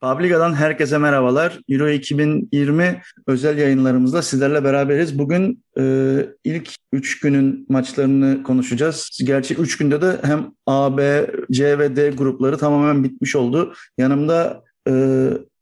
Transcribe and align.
Publica'dan 0.00 0.54
herkese 0.54 0.98
merhabalar. 0.98 1.58
Euro 1.68 1.88
2020 1.88 3.02
özel 3.26 3.58
yayınlarımızda 3.58 4.22
sizlerle 4.22 4.64
beraberiz. 4.64 5.18
Bugün 5.18 5.64
e, 5.78 5.82
ilk 6.44 6.70
3 6.92 7.20
günün 7.20 7.66
maçlarını 7.68 8.42
konuşacağız. 8.42 9.18
Gerçi 9.24 9.54
3 9.54 9.78
günde 9.78 10.02
de 10.02 10.16
hem 10.22 10.52
A, 10.66 10.96
B, 10.96 11.26
C 11.50 11.78
ve 11.78 11.96
D 11.96 12.10
grupları 12.10 12.58
tamamen 12.58 13.04
bitmiş 13.04 13.36
oldu. 13.36 13.74
Yanımda 13.98 14.62
e, 14.88 14.92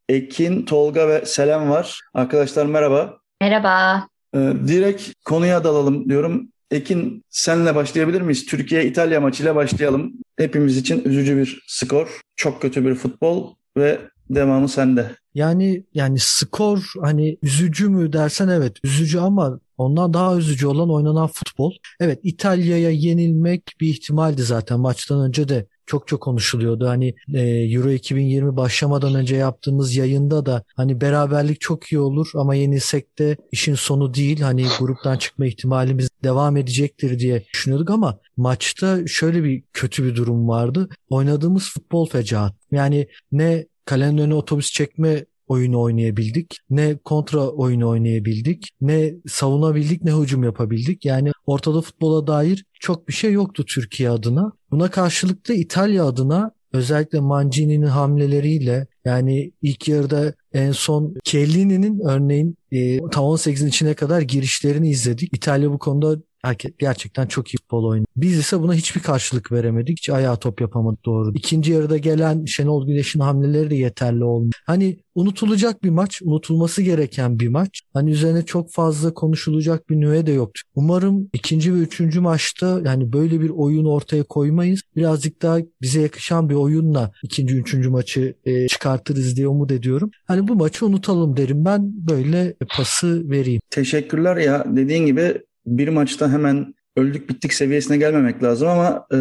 Ekin, 0.09 0.64
Tolga 0.64 1.09
ve 1.09 1.25
Selam 1.27 1.71
var. 1.71 2.01
Arkadaşlar 2.14 2.66
merhaba. 2.66 3.19
Merhaba. 3.41 4.09
E, 4.35 4.39
direkt 4.66 5.11
konuya 5.25 5.64
dalalım 5.64 6.09
diyorum. 6.09 6.48
Ekin 6.71 7.25
senle 7.30 7.75
başlayabilir 7.75 8.21
miyiz? 8.21 8.46
Türkiye-İtalya 8.46 9.21
maçıyla 9.21 9.55
başlayalım. 9.55 10.12
Hepimiz 10.37 10.77
için 10.77 11.05
üzücü 11.05 11.37
bir 11.37 11.64
skor. 11.66 12.21
Çok 12.37 12.62
kötü 12.62 12.85
bir 12.85 12.95
futbol 12.95 13.55
ve 13.77 13.98
devamı 14.30 14.68
sende. 14.68 15.11
Yani 15.34 15.84
yani 15.95 16.18
skor 16.18 16.93
hani 17.03 17.39
üzücü 17.43 17.89
mü 17.89 18.12
dersen 18.12 18.49
evet 18.49 18.76
üzücü 18.85 19.18
ama 19.18 19.61
ondan 19.79 20.14
daha 20.14 20.36
üzücü 20.36 20.66
olan 20.66 20.90
oynanan 20.90 21.26
futbol. 21.26 21.72
Evet 22.00 22.21
İtalya'ya 22.22 22.90
yenilmek 22.90 23.63
bir 23.80 23.89
ihtimaldi 23.89 24.43
zaten 24.43 24.80
maçtan 24.80 25.21
önce 25.21 25.49
de 25.49 25.66
çok 25.86 26.08
çok 26.08 26.21
konuşuluyordu. 26.21 26.89
Hani 26.89 27.14
e, 27.35 27.40
Euro 27.46 27.90
2020 27.90 28.57
başlamadan 28.57 29.14
önce 29.14 29.36
yaptığımız 29.36 29.96
yayında 29.96 30.46
da 30.46 30.64
hani 30.77 31.00
beraberlik 31.00 31.61
çok 31.61 31.93
iyi 31.93 31.99
olur 31.99 32.30
ama 32.34 32.55
yenilsek 32.55 33.19
de 33.19 33.36
işin 33.52 33.75
sonu 33.75 34.14
değil. 34.14 34.41
Hani 34.41 34.66
gruptan 34.78 35.16
çıkma 35.16 35.47
ihtimalimiz 35.47 36.08
devam 36.25 36.56
edecektir 36.56 37.19
diye 37.19 37.44
düşünüyorduk 37.55 37.91
ama 37.91 38.19
maçta 38.36 39.06
şöyle 39.06 39.44
bir 39.44 39.62
kötü 39.72 40.05
bir 40.05 40.16
durum 40.16 40.48
vardı. 40.48 40.88
Oynadığımız 41.08 41.70
futbol 41.70 42.08
fecaat. 42.08 42.55
Yani 42.70 43.08
ne 43.33 43.66
kalenin 43.84 44.19
önüne 44.19 44.34
otobüs 44.34 44.72
çekme 44.72 45.24
oyunu 45.47 45.80
oynayabildik. 45.80 46.58
Ne 46.70 46.97
kontra 46.97 47.48
oyunu 47.48 47.88
oynayabildik. 47.88 48.68
Ne 48.80 49.14
savunabildik 49.26 50.04
ne 50.04 50.12
hücum 50.12 50.44
yapabildik. 50.44 51.04
Yani 51.04 51.32
ortada 51.46 51.80
futbola 51.80 52.26
dair 52.26 52.64
çok 52.80 53.08
bir 53.08 53.12
şey 53.12 53.32
yoktu 53.32 53.64
Türkiye 53.64 54.10
adına. 54.10 54.52
Buna 54.70 54.91
karşılık 54.91 55.48
da 55.48 55.54
İtalya 55.54 56.04
adına 56.04 56.50
özellikle 56.72 57.20
Mancini'nin 57.20 57.86
hamleleriyle 57.86 58.86
yani 59.04 59.52
ilk 59.62 59.88
yarıda 59.88 60.34
en 60.52 60.72
son 60.72 61.14
Chiellini'nin 61.24 62.00
örneğin 62.00 62.56
e, 62.72 62.98
tam 62.98 63.24
18'in 63.24 63.69
içine 63.69 63.94
kadar 63.94 64.20
girişlerini 64.20 64.91
izledik. 64.91 65.36
İtalya 65.36 65.70
bu 65.70 65.78
konuda 65.78 66.22
gerçekten 66.78 67.27
çok 67.27 67.48
iyi 67.48 67.56
futbol 67.56 67.84
oynuyor. 67.84 68.06
Biz 68.17 68.39
ise 68.39 68.61
buna 68.61 68.75
hiçbir 68.75 69.00
karşılık 69.00 69.53
veremedik. 69.53 69.98
Hiç 69.98 70.11
ayağa 70.11 70.37
top 70.37 70.61
yapamadık 70.61 71.05
doğru. 71.05 71.33
İkinci 71.34 71.73
yarıda 71.73 71.97
gelen 71.98 72.45
Şenol 72.45 72.87
Güneş'in 72.87 73.20
hamleleri 73.20 73.70
de 73.70 73.75
yeterli 73.75 74.25
olmuyor. 74.25 74.53
Hani 74.67 74.98
unutulacak 75.15 75.84
bir 75.84 75.91
maç, 75.91 76.22
unutulması 76.22 76.83
gereken 76.83 77.39
bir 77.39 77.48
maç. 77.48 77.83
Hani 77.95 78.11
üzerine 78.11 78.45
çok 78.45 78.72
fazla 78.72 79.15
konuşulacak 79.15 79.91
bir 79.91 80.00
nüve 80.00 80.27
de 80.27 80.33
yoktu. 80.33 80.62
Umarım 80.75 81.28
ikinci 81.33 81.75
ve 81.75 81.78
üçüncü 81.78 82.20
maçta 82.20 82.81
yani 82.84 83.12
böyle 83.12 83.41
bir 83.41 83.50
oyun 83.50 83.84
ortaya 83.84 84.22
koymayız. 84.22 84.81
Birazcık 84.97 85.42
daha 85.42 85.59
bize 85.83 86.00
yakışan 86.00 86.50
bir 86.50 86.55
oyunla 86.55 87.12
ikinci, 87.22 87.56
üçüncü 87.56 87.91
maçı 87.91 88.34
e, 88.45 88.69
çıkartırız 88.69 89.37
diye 89.37 89.48
umut 89.48 89.72
ediyorum. 89.72 90.11
Hani 90.27 90.48
bu 90.48 90.55
maçı 90.55 90.87
unutalım 90.87 91.37
derim 91.37 91.65
ben 91.65 91.92
böyle 92.09 92.55
pası 92.77 93.31
vereyim. 93.31 93.61
Teşekkürler 93.70 94.37
ya 94.37 94.65
dediğin 94.77 95.06
gibi 95.06 95.34
bir 95.66 95.88
maçta 95.88 96.32
hemen 96.32 96.74
öldük 96.96 97.28
bittik 97.28 97.52
seviyesine 97.52 97.96
gelmemek 97.96 98.42
lazım 98.42 98.68
ama 98.68 99.06
e, 99.14 99.18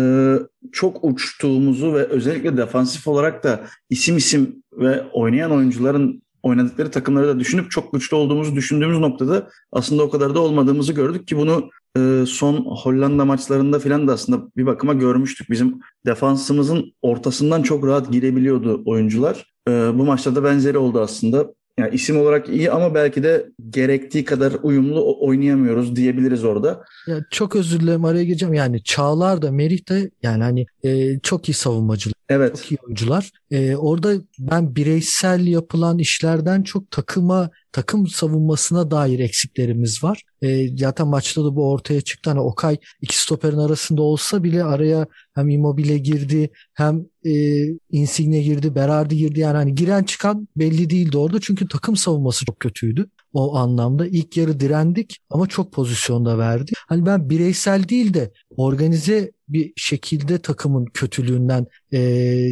çok 0.72 1.04
uçtuğumuzu 1.04 1.94
ve 1.94 2.06
özellikle 2.06 2.58
defansif 2.58 3.08
olarak 3.08 3.44
da 3.44 3.66
isim 3.90 4.18
isim 4.18 4.64
ve 4.74 5.04
oynayan 5.14 5.52
oyuncuların 5.52 6.24
oynadıkları 6.44 6.92
takımları 6.92 7.28
da 7.28 7.40
düşünüp 7.40 7.72
çok 7.72 7.94
güçlü 7.94 8.16
olduğumuzu 8.18 8.56
düşündüğümüz 8.56 9.00
noktada 9.00 9.50
aslında 9.72 10.04
o 10.04 10.10
kadar 10.10 10.36
da 10.36 10.40
olmadığımızı 10.40 10.94
gördük 10.94 11.28
ki 11.28 11.38
bunu 11.38 11.70
e, 11.98 12.24
son 12.28 12.56
Hollanda 12.56 13.26
maçlarında 13.26 13.80
filan 13.80 14.08
da 14.08 14.14
aslında 14.14 14.48
bir 14.58 14.66
bakıma 14.66 14.94
görmüştük. 14.94 15.50
Bizim 15.50 15.80
defansımızın 16.06 16.94
ortasından 17.02 17.64
çok 17.64 17.88
rahat 17.88 18.12
girebiliyordu 18.12 18.84
oyuncular. 18.86 19.54
E, 19.68 19.72
bu 19.72 20.06
maçta 20.06 20.36
da 20.36 20.44
benzeri 20.44 20.78
oldu 20.78 21.02
aslında 21.02 21.54
yani 21.80 21.96
isim 21.96 22.20
olarak 22.20 22.50
iyi 22.50 22.72
ama 22.72 22.96
belki 22.96 23.24
de 23.24 23.46
gerektiği 23.70 24.26
kadar 24.26 24.54
uyumlu 24.64 25.18
oynayamıyoruz 25.20 25.96
diyebiliriz 25.96 26.44
orada. 26.44 26.84
Ya 27.08 27.18
çok 27.32 27.56
özür 27.56 27.80
dilerim 27.80 28.06
araya 28.06 28.24
gireceğim. 28.24 28.54
Yani 28.54 28.84
Çağlar 28.84 29.42
da 29.42 29.52
Merih 29.52 29.90
de 29.90 30.12
yani 30.24 30.44
hani 30.44 30.66
e, 30.84 31.20
çok 31.20 31.50
iyi 31.50 31.54
savunmacılar. 31.54 32.14
Evet. 32.34 32.56
Çok 32.56 32.72
iyi 32.72 32.78
oyuncular. 32.86 33.32
E, 33.52 33.76
orada 33.76 34.14
ben 34.40 34.76
bireysel 34.76 35.48
yapılan 35.48 36.00
işlerden 36.00 36.64
çok 36.64 36.92
takıma 36.92 37.50
takım 37.72 38.08
savunmasına 38.08 38.92
dair 38.92 39.20
eksiklerimiz 39.20 40.04
var. 40.04 40.24
E, 40.42 40.78
zaten 40.78 41.08
maçta 41.08 41.46
da 41.46 41.56
bu 41.56 41.72
ortaya 41.72 42.02
çıktı. 42.02 42.30
Hani 42.30 42.40
Okay 42.40 42.78
iki 43.02 43.22
stoperin 43.22 43.58
arasında 43.58 44.02
olsa 44.02 44.44
bile 44.44 44.64
araya 44.64 45.08
hem 45.36 45.50
Immobile 45.50 45.98
girdi 45.98 46.50
hem 46.74 47.06
e, 47.26 47.64
Insigne 47.92 48.42
girdi, 48.42 48.76
Berardi 48.76 49.18
girdi. 49.18 49.40
Yani 49.40 49.58
hani 49.58 49.76
giren 49.76 50.04
çıkan 50.04 50.48
belli 50.56 50.90
değildi 50.90 51.18
orada. 51.18 51.40
Çünkü 51.42 51.68
takım 51.68 51.96
savunması 51.96 52.46
çok 52.46 52.60
kötüydü 52.60 53.10
o 53.34 53.56
anlamda. 53.56 54.08
ilk 54.08 54.38
yarı 54.38 54.60
direndik 54.60 55.18
ama 55.30 55.48
çok 55.48 55.72
pozisyonda 55.72 56.38
verdi. 56.38 56.72
Hani 56.88 57.06
ben 57.06 57.30
bireysel 57.30 57.90
değil 57.90 58.14
de 58.14 58.32
organize 58.58 59.32
bir 59.54 59.74
şekilde 59.76 60.38
takımın 60.38 60.86
kötülüğünden 60.86 61.68
e, 61.94 62.00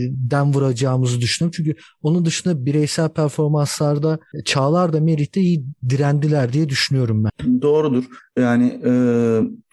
den 0.09 0.53
vuracağımızı 0.53 1.21
düşünüyorum. 1.21 1.53
Çünkü 1.57 1.75
onun 2.03 2.25
dışında 2.25 2.65
bireysel 2.65 3.09
performanslarda 3.09 4.19
Çağlar 4.45 4.93
da 4.93 4.99
Merih 4.99 5.27
iyi 5.35 5.63
direndiler 5.89 6.53
diye 6.53 6.69
düşünüyorum 6.69 7.23
ben. 7.23 7.61
Doğrudur. 7.61 8.03
Yani 8.39 8.81
e, 8.85 8.91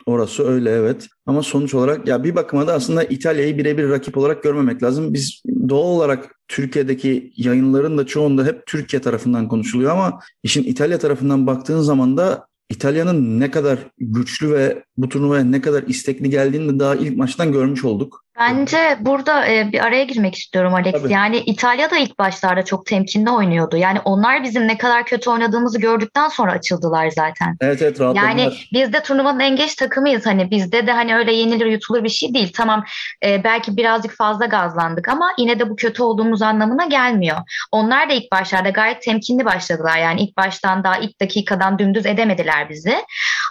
orası 0.07 0.49
öyle 0.49 0.71
evet. 0.71 1.09
Ama 1.27 1.43
sonuç 1.43 1.75
olarak 1.75 2.09
ya 2.09 2.25
bir 2.25 2.37
bakıma 2.37 2.67
da 2.67 2.75
aslında 2.75 3.05
İtalya'yı 3.05 3.59
birebir 3.59 3.89
rakip 3.89 4.19
olarak 4.19 4.43
görmemek 4.43 4.83
lazım. 4.83 5.15
Biz 5.15 5.43
doğal 5.69 5.87
olarak 5.87 6.35
Türkiye'deki 6.49 7.33
yayınların 7.37 7.99
da 7.99 8.07
çoğunda 8.07 8.45
hep 8.45 8.67
Türkiye 8.67 9.03
tarafından 9.03 9.49
konuşuluyor 9.49 9.91
ama 9.91 10.21
işin 10.43 10.65
İtalya 10.65 10.99
tarafından 10.99 11.47
baktığın 11.47 11.81
zaman 11.81 12.17
da 12.17 12.48
İtalya'nın 12.71 13.41
ne 13.41 13.51
kadar 13.51 13.79
güçlü 13.99 14.53
ve 14.53 14.85
bu 14.97 15.09
turnuvaya 15.09 15.45
ne 15.45 15.61
kadar 15.61 15.83
istekli 15.83 16.31
geldiğini 16.31 16.75
de 16.75 16.79
daha 16.79 16.97
ilk 16.97 17.17
maçtan 17.17 17.53
görmüş 17.53 17.85
olduk. 17.85 18.25
Bence 18.39 18.97
burada 19.01 19.47
e, 19.47 19.73
bir 19.73 19.85
araya 19.87 20.05
girmek 20.05 20.35
istiyorum 20.35 20.75
Alex. 20.75 20.93
Tabii. 20.93 21.13
Yani 21.13 21.37
İtalya 21.39 21.91
da 21.91 21.97
ilk 21.97 22.19
başlarda 22.19 22.65
çok 22.65 22.87
temkinli 22.87 23.31
oynuyordu. 23.31 23.77
Yani 23.77 24.01
onlar 24.05 24.43
bizim 24.43 24.69
ne 24.69 24.79
kadar 24.79 25.05
kötü 25.05 25.31
oynadığımızı 25.31 25.81
gördükten 25.81 26.29
sonra 26.29 26.53
açıldılar 26.53 27.11
zaten. 27.11 27.57
Evet 27.61 27.83
evet 27.83 28.01
rahatladılar. 28.01 28.29
Yani 28.29 28.53
biz 28.73 28.93
de 28.93 29.03
turnuvanın 29.03 29.41
en 29.41 29.57
geç 29.57 29.75
takımıyız. 29.75 30.27
Hani 30.27 30.51
bizde 30.51 30.87
de 30.87 30.93
hani 30.93 31.17
öyle 31.17 31.33
yenilir 31.33 31.67
yutulur 31.67 32.05
bir 32.05 32.09
şey 32.09 32.35
değil. 32.35 32.53
Tamam 32.55 32.85
e, 33.25 33.45
belki 33.45 33.77
birazcık 33.77 34.13
fazla 34.13 34.47
gazlandık 34.47 35.09
ama 35.09 35.33
yine 35.39 35.59
de 35.59 35.71
bu 35.71 35.77
kötü 35.77 36.03
olduğumuz 36.03 36.43
anlamına 36.43 36.85
gelmiyor. 36.85 37.39
Onlar 37.73 38.11
da 38.11 38.13
ilk 38.13 38.33
başlarda 38.33 38.71
gayet 38.71 39.03
temkinli 39.03 39.45
başladılar. 39.45 39.99
Yani 39.99 40.21
ilk 40.21 40.37
baştan 40.37 40.85
daha 40.85 40.99
ilk 40.99 41.21
dakikadan 41.21 41.79
dümdüz 41.79 42.07
edemediler 42.07 42.69
bizi. 42.69 42.95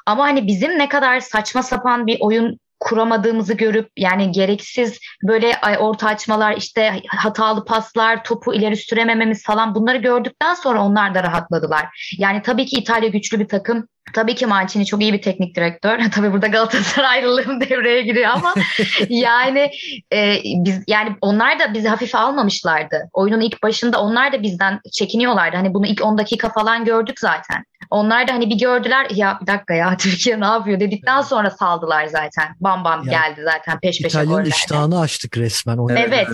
Ama 0.05 0.23
hani 0.23 0.47
bizim 0.47 0.79
ne 0.79 0.89
kadar 0.89 1.19
saçma 1.19 1.63
sapan 1.63 2.07
bir 2.07 2.17
oyun 2.19 2.59
kuramadığımızı 2.79 3.53
görüp 3.53 3.91
yani 3.97 4.31
gereksiz 4.31 4.99
böyle 5.23 5.51
orta 5.79 6.07
açmalar 6.07 6.57
işte 6.57 7.01
hatalı 7.07 7.65
paslar 7.65 8.23
topu 8.23 8.53
ileri 8.53 8.77
süremememiz 8.77 9.43
falan 9.43 9.75
bunları 9.75 9.97
gördükten 9.97 10.53
sonra 10.53 10.83
onlar 10.83 11.15
da 11.15 11.23
rahatladılar. 11.23 12.13
Yani 12.17 12.41
tabii 12.41 12.65
ki 12.65 12.75
İtalya 12.75 13.09
güçlü 13.09 13.39
bir 13.39 13.47
takım. 13.47 13.87
Tabii 14.13 14.35
ki 14.35 14.45
Mancini 14.45 14.85
çok 14.85 15.01
iyi 15.01 15.13
bir 15.13 15.21
teknik 15.21 15.55
direktör. 15.55 15.99
Tabii 16.15 16.33
burada 16.33 16.47
Galatasaraylılığım 16.47 17.61
devreye 17.69 18.01
giriyor 18.01 18.29
ama 18.29 18.53
yani 19.09 19.71
e, 20.13 20.41
biz 20.43 20.83
yani 20.87 21.15
onlar 21.21 21.59
da 21.59 21.73
bizi 21.73 21.87
hafife 21.87 22.17
almamışlardı. 22.17 23.09
Oyunun 23.13 23.41
ilk 23.41 23.63
başında 23.63 24.01
onlar 24.01 24.33
da 24.33 24.43
bizden 24.43 24.79
çekiniyorlardı. 24.91 25.57
Hani 25.57 25.73
bunu 25.73 25.87
ilk 25.87 26.05
10 26.05 26.17
dakika 26.17 26.49
falan 26.49 26.85
gördük 26.85 27.19
zaten. 27.19 27.63
Onlar 27.89 28.27
da 28.27 28.33
hani 28.33 28.49
bir 28.49 28.59
gördüler 28.59 29.07
ya 29.09 29.37
bir 29.41 29.47
dakika 29.47 29.73
ya 29.73 29.97
Türkiye 29.97 30.39
ne 30.39 30.45
yapıyor 30.45 30.79
dedikten 30.79 31.21
sonra 31.21 31.49
saldılar 31.49 32.05
zaten. 32.05 32.55
Bam 32.59 32.83
bam 32.83 33.07
ya, 33.07 33.11
geldi 33.11 33.41
zaten 33.43 33.79
peş 33.79 34.01
peşe 34.01 34.07
İtalyan 34.07 34.45
iştahını 34.45 34.99
açtık 34.99 35.37
resmen. 35.37 35.77
Evet. 35.89 36.09
evet. 36.13 36.27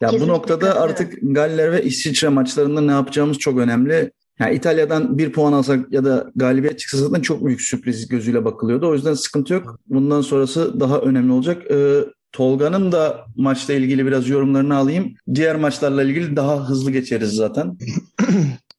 Ya 0.00 0.10
bu 0.20 0.28
noktada 0.28 0.80
artık 0.80 1.12
Galler 1.22 1.72
ve 1.72 1.82
İsviçre 1.82 2.28
maçlarında 2.28 2.80
ne 2.80 2.92
yapacağımız 2.92 3.38
çok 3.38 3.58
önemli. 3.58 4.10
Yani 4.38 4.54
İtalya'dan 4.54 5.18
bir 5.18 5.32
puan 5.32 5.52
alsak 5.52 5.92
ya 5.92 6.04
da 6.04 6.30
galibiyet 6.36 6.78
çıksa 6.78 6.98
zaten 6.98 7.20
çok 7.20 7.46
büyük 7.46 7.60
sürpriz 7.60 8.08
gözüyle 8.08 8.44
bakılıyordu. 8.44 8.88
O 8.88 8.94
yüzden 8.94 9.14
sıkıntı 9.14 9.54
yok. 9.54 9.78
Bundan 9.86 10.20
sonrası 10.20 10.80
daha 10.80 10.98
önemli 10.98 11.32
olacak. 11.32 11.70
Ee, 11.70 12.00
Tolga'nın 12.32 12.92
da 12.92 13.26
maçla 13.36 13.74
ilgili 13.74 14.06
biraz 14.06 14.28
yorumlarını 14.28 14.76
alayım. 14.76 15.14
Diğer 15.34 15.56
maçlarla 15.56 16.02
ilgili 16.02 16.36
daha 16.36 16.68
hızlı 16.68 16.90
geçeriz 16.90 17.30
zaten. 17.30 17.78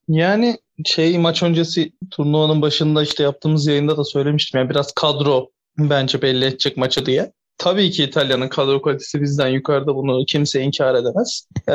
Yani 0.08 0.58
şey 0.84 1.18
maç 1.18 1.42
öncesi 1.42 1.92
turnuvanın 2.10 2.62
başında 2.62 3.02
işte 3.02 3.22
yaptığımız 3.22 3.66
yayında 3.66 3.96
da 3.96 4.04
söylemiştim. 4.04 4.60
Yani 4.60 4.70
biraz 4.70 4.92
kadro 4.92 5.50
bence 5.78 6.22
belli 6.22 6.44
edecek 6.44 6.76
maçı 6.76 7.06
diye. 7.06 7.32
tabii 7.58 7.90
ki 7.90 8.04
İtalya'nın 8.04 8.48
kadro 8.48 8.82
kalitesi 8.82 9.22
bizden 9.22 9.48
yukarıda 9.48 9.94
bunu 9.94 10.24
kimse 10.28 10.60
inkar 10.60 10.94
edemez. 10.94 11.48
Ee, 11.68 11.72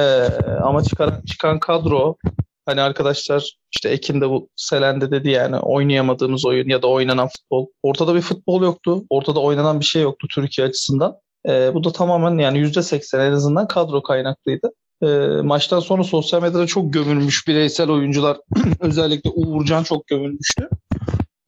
ama 0.63 0.83
çıkan, 0.83 1.21
çıkan 1.25 1.59
kadro 1.59 2.15
hani 2.65 2.81
arkadaşlar 2.81 3.55
işte 3.71 3.89
Ekin 3.89 4.21
de 4.21 4.29
bu 4.29 4.49
Selen'de 4.55 5.11
dedi 5.11 5.29
yani 5.29 5.59
oynayamadığımız 5.59 6.45
oyun 6.45 6.69
ya 6.69 6.81
da 6.81 6.87
oynanan 6.87 7.27
futbol. 7.27 7.67
Ortada 7.83 8.15
bir 8.15 8.21
futbol 8.21 8.63
yoktu. 8.63 9.03
Ortada 9.09 9.39
oynanan 9.39 9.79
bir 9.79 9.85
şey 9.85 10.01
yoktu 10.01 10.27
Türkiye 10.35 10.67
açısından. 10.67 11.15
Ee, 11.47 11.73
bu 11.73 11.83
da 11.83 11.91
tamamen 11.91 12.37
yani 12.37 12.57
%80 12.59 13.27
en 13.27 13.31
azından 13.31 13.67
kadro 13.67 14.03
kaynaklıydı. 14.03 14.71
Ee, 15.03 15.07
maçtan 15.43 15.79
sonra 15.79 16.03
sosyal 16.03 16.41
medyada 16.41 16.67
çok 16.67 16.93
gömülmüş 16.93 17.47
bireysel 17.47 17.89
oyuncular 17.89 18.37
özellikle 18.79 19.29
Uğurcan 19.29 19.83
çok 19.83 20.07
gömülmüştü. 20.07 20.69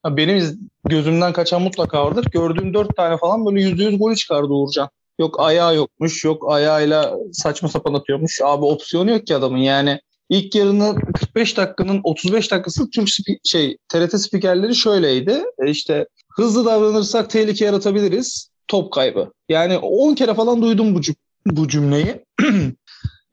Benim 0.06 0.58
gözümden 0.84 1.32
kaçan 1.32 1.62
mutlaka 1.62 2.04
vardır. 2.04 2.26
Gördüğüm 2.32 2.74
dört 2.74 2.96
tane 2.96 3.16
falan 3.16 3.46
böyle 3.46 3.62
yüzde 3.62 3.84
yüz 3.84 3.98
golü 3.98 4.16
çıkardı 4.16 4.48
Uğurcan. 4.48 4.88
Yok 5.18 5.40
ayağı 5.40 5.76
yokmuş, 5.76 6.24
yok 6.24 6.52
ayağıyla 6.52 7.14
saçma 7.32 7.68
sapan 7.68 7.94
atıyormuş. 7.94 8.40
Abi 8.44 8.64
opsiyonu 8.64 9.10
yok 9.10 9.26
ki 9.26 9.36
adamın 9.36 9.58
yani. 9.58 10.00
İlk 10.34 10.54
yarının 10.54 10.94
45 10.94 11.56
dakikanın 11.56 12.00
35 12.04 12.50
dakikası 12.50 12.90
tüm 12.90 13.04
spi- 13.04 13.38
şey 13.44 13.76
TRT 13.88 14.20
spikerleri 14.20 14.74
şöyleydi. 14.74 15.44
E 15.66 15.70
işte 15.70 16.06
hızlı 16.36 16.64
davranırsak 16.64 17.30
tehlike 17.30 17.64
yaratabiliriz. 17.64 18.50
Top 18.68 18.92
kaybı. 18.92 19.32
Yani 19.48 19.78
10 19.78 20.14
kere 20.14 20.34
falan 20.34 20.62
duydum 20.62 20.94
bu, 20.94 21.00
cüm- 21.00 21.16
bu 21.46 21.68
cümleyi. 21.68 22.24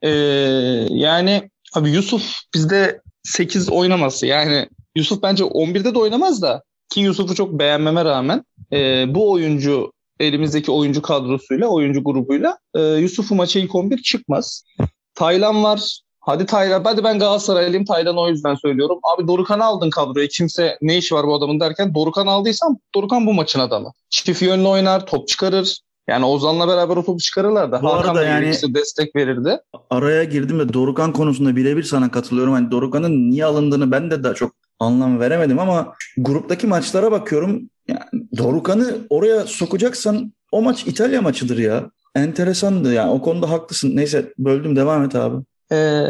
ee, 0.02 0.10
yani 0.90 1.50
abi 1.76 1.90
Yusuf 1.90 2.36
bizde 2.54 3.02
8 3.24 3.70
oynaması. 3.70 4.26
Yani 4.26 4.68
Yusuf 4.96 5.24
bence 5.24 5.44
11'de 5.44 5.94
de 5.96 6.00
oynamaz 6.00 6.42
da 6.42 6.64
ki 6.90 7.00
Yusuf'u 7.02 7.36
çok 7.36 7.60
beğenmeme 7.60 8.06
rağmen 8.06 8.44
e, 8.74 9.06
bu 9.16 9.32
oyuncu 9.32 9.92
elimizdeki 10.20 10.72
oyuncu 10.72 11.02
kadrosuyla, 11.02 11.68
oyuncu 11.68 12.04
grubuyla 12.04 12.58
e, 12.76 12.82
Yusuf'u 12.82 13.36
maça 13.36 13.60
ilk 13.60 13.76
11 13.76 13.98
çıkmaz. 13.98 14.64
Taylan 15.16 15.64
var. 15.64 16.02
Hadi 16.22 16.46
Taylan, 16.46 16.84
hadi 16.84 17.04
ben 17.04 17.20
Galatasaraylıyım 17.20 17.86
Taylan 17.86 18.18
o 18.18 18.30
yüzden 18.30 18.56
söylüyorum. 18.56 19.00
Abi 19.04 19.28
Dorukan'ı 19.28 19.66
aldın 19.66 19.90
kadroya. 19.90 20.28
Kimse 20.28 20.78
ne 20.82 20.98
işi 20.98 21.16
var 21.16 21.28
bu 21.28 21.36
adamın 21.36 21.60
derken 21.60 21.96
Dorukan 21.96 22.28
aldıysam 22.28 22.78
Dorukan 22.96 23.26
bu 23.26 23.34
maçın 23.34 23.60
adamı. 23.60 23.92
Çift 24.10 24.42
yönlü 24.42 24.68
oynar, 24.68 25.06
top 25.06 25.28
çıkarır. 25.28 25.80
Yani 26.10 26.26
Ozan'la 26.26 26.68
beraber 26.68 26.98
o 26.98 27.04
topu 27.06 27.20
çıkarırlar 27.20 27.72
da. 27.72 27.82
Bu 27.82 27.88
Hakan 27.88 28.10
arada 28.10 28.20
da 28.20 28.24
yani- 28.24 28.54
destek 28.74 29.16
verirdi. 29.16 29.60
Araya 29.90 30.24
girdim 30.24 30.60
de 30.60 30.74
Dorukan 30.74 31.14
konusunda 31.14 31.56
birebir 31.56 31.84
sana 31.84 32.12
katılıyorum. 32.12 32.54
Hani 32.54 32.72
Dorukan'ın 32.72 33.32
niye 33.32 33.46
alındığını 33.46 33.92
ben 33.92 34.12
de 34.12 34.24
daha 34.24 34.34
çok 34.34 34.52
anlam 34.80 35.20
veremedim 35.20 35.60
ama 35.60 35.94
gruptaki 36.18 36.68
maçlara 36.68 37.12
bakıyorum. 37.12 37.70
Yani 37.88 38.00
Dorukan'ı 38.38 38.98
oraya 39.10 39.46
sokacaksan 39.46 40.34
o 40.52 40.62
maç 40.62 40.88
İtalya 40.88 41.22
maçıdır 41.22 41.58
ya. 41.58 41.84
Enteresandı 42.16 42.94
yani 42.94 43.12
o 43.12 43.22
konuda 43.22 43.50
haklısın. 43.50 43.96
Neyse 43.96 44.34
böldüm 44.38 44.76
devam 44.76 45.04
et 45.04 45.16
abi. 45.16 45.44
Ee, 45.72 46.04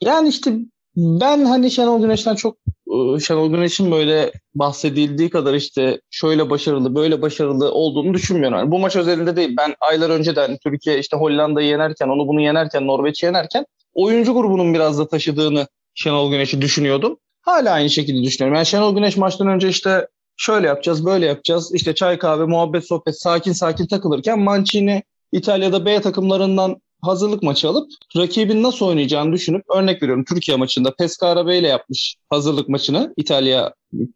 yani 0.00 0.28
işte 0.28 0.54
ben 0.96 1.44
hani 1.44 1.70
Şenol 1.70 2.00
Güneş'ten 2.02 2.34
çok 2.34 2.56
e, 2.66 3.20
Şenol 3.20 3.50
Güneş'in 3.50 3.90
böyle 3.90 4.32
bahsedildiği 4.54 5.30
kadar 5.30 5.54
işte 5.54 6.00
şöyle 6.10 6.50
başarılı 6.50 6.94
böyle 6.94 7.22
başarılı 7.22 7.72
olduğunu 7.72 8.14
düşünmüyorum. 8.14 8.58
Yani 8.58 8.70
bu 8.70 8.78
maç 8.78 8.96
özelinde 8.96 9.36
değil. 9.36 9.54
Ben 9.58 9.74
aylar 9.80 10.10
önceden 10.10 10.58
Türkiye 10.64 10.98
işte 10.98 11.16
Hollanda'yı 11.16 11.68
yenerken 11.68 12.08
onu 12.08 12.28
bunu 12.28 12.40
yenerken 12.40 12.86
Norveç'i 12.86 13.26
yenerken 13.26 13.66
oyuncu 13.94 14.34
grubunun 14.34 14.74
biraz 14.74 14.98
da 14.98 15.08
taşıdığını 15.08 15.66
Şenol 15.94 16.30
Güneş'i 16.30 16.60
düşünüyordum. 16.62 17.18
Hala 17.42 17.70
aynı 17.70 17.90
şekilde 17.90 18.22
düşünüyorum. 18.22 18.54
Yani 18.56 18.66
Şenol 18.66 18.94
Güneş 18.94 19.16
maçtan 19.16 19.48
önce 19.48 19.68
işte 19.68 20.08
şöyle 20.36 20.66
yapacağız 20.66 21.06
böyle 21.06 21.26
yapacağız. 21.26 21.74
İşte 21.74 21.94
çay 21.94 22.18
kahve 22.18 22.44
muhabbet 22.44 22.86
sohbet 22.86 23.20
sakin 23.20 23.52
sakin 23.52 23.86
takılırken 23.86 24.38
Mancini 24.38 25.02
İtalya'da 25.32 25.86
B 25.86 26.00
takımlarından 26.00 26.80
hazırlık 27.02 27.42
maçı 27.42 27.68
alıp 27.68 27.90
rakibin 28.16 28.62
nasıl 28.62 28.86
oynayacağını 28.86 29.32
düşünüp 29.32 29.62
örnek 29.76 30.02
veriyorum 30.02 30.24
Türkiye 30.24 30.56
maçında 30.56 30.94
Pescara 30.94 31.54
ile 31.54 31.68
yapmış 31.68 32.16
hazırlık 32.30 32.68
maçını 32.68 33.14
İtalya 33.16 33.74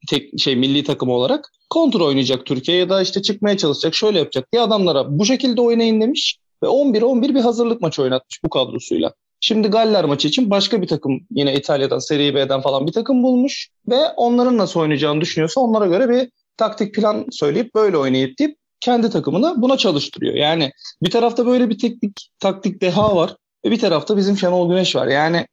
tek 0.08 0.40
şey 0.40 0.56
milli 0.56 0.84
takımı 0.84 1.12
olarak 1.12 1.52
kontra 1.70 2.04
oynayacak 2.04 2.46
Türkiye 2.46 2.78
ya 2.78 2.88
da 2.88 3.02
işte 3.02 3.22
çıkmaya 3.22 3.56
çalışacak 3.56 3.94
şöyle 3.94 4.18
yapacak 4.18 4.52
diye 4.52 4.62
adamlara 4.62 5.18
bu 5.18 5.24
şekilde 5.24 5.60
oynayın 5.60 6.00
demiş 6.00 6.38
ve 6.62 6.66
11-11 6.66 7.34
bir 7.34 7.40
hazırlık 7.40 7.80
maçı 7.80 8.02
oynatmış 8.02 8.44
bu 8.44 8.50
kadrosuyla. 8.50 9.12
Şimdi 9.40 9.68
Galler 9.68 10.04
maçı 10.04 10.28
için 10.28 10.50
başka 10.50 10.82
bir 10.82 10.86
takım 10.86 11.20
yine 11.30 11.54
İtalya'dan 11.54 11.98
Serie 11.98 12.34
B'den 12.34 12.60
falan 12.60 12.86
bir 12.86 12.92
takım 12.92 13.22
bulmuş 13.22 13.68
ve 13.88 14.08
onların 14.16 14.58
nasıl 14.58 14.80
oynayacağını 14.80 15.20
düşünüyorsa 15.20 15.60
onlara 15.60 15.86
göre 15.86 16.08
bir 16.08 16.30
taktik 16.56 16.94
plan 16.94 17.26
söyleyip 17.30 17.74
böyle 17.74 17.96
oynayıp 17.96 18.38
deyip 18.38 18.56
kendi 18.86 19.10
takımını 19.10 19.54
buna 19.56 19.76
çalıştırıyor. 19.76 20.34
Yani 20.34 20.70
bir 21.02 21.10
tarafta 21.10 21.46
böyle 21.46 21.70
bir 21.70 21.78
teknik 21.78 22.28
taktik 22.40 22.80
deha 22.80 23.16
var 23.16 23.36
ve 23.64 23.70
bir 23.70 23.78
tarafta 23.78 24.16
bizim 24.16 24.38
Şenol 24.38 24.68
Güneş 24.68 24.96
var. 24.96 25.06
Yani 25.06 25.46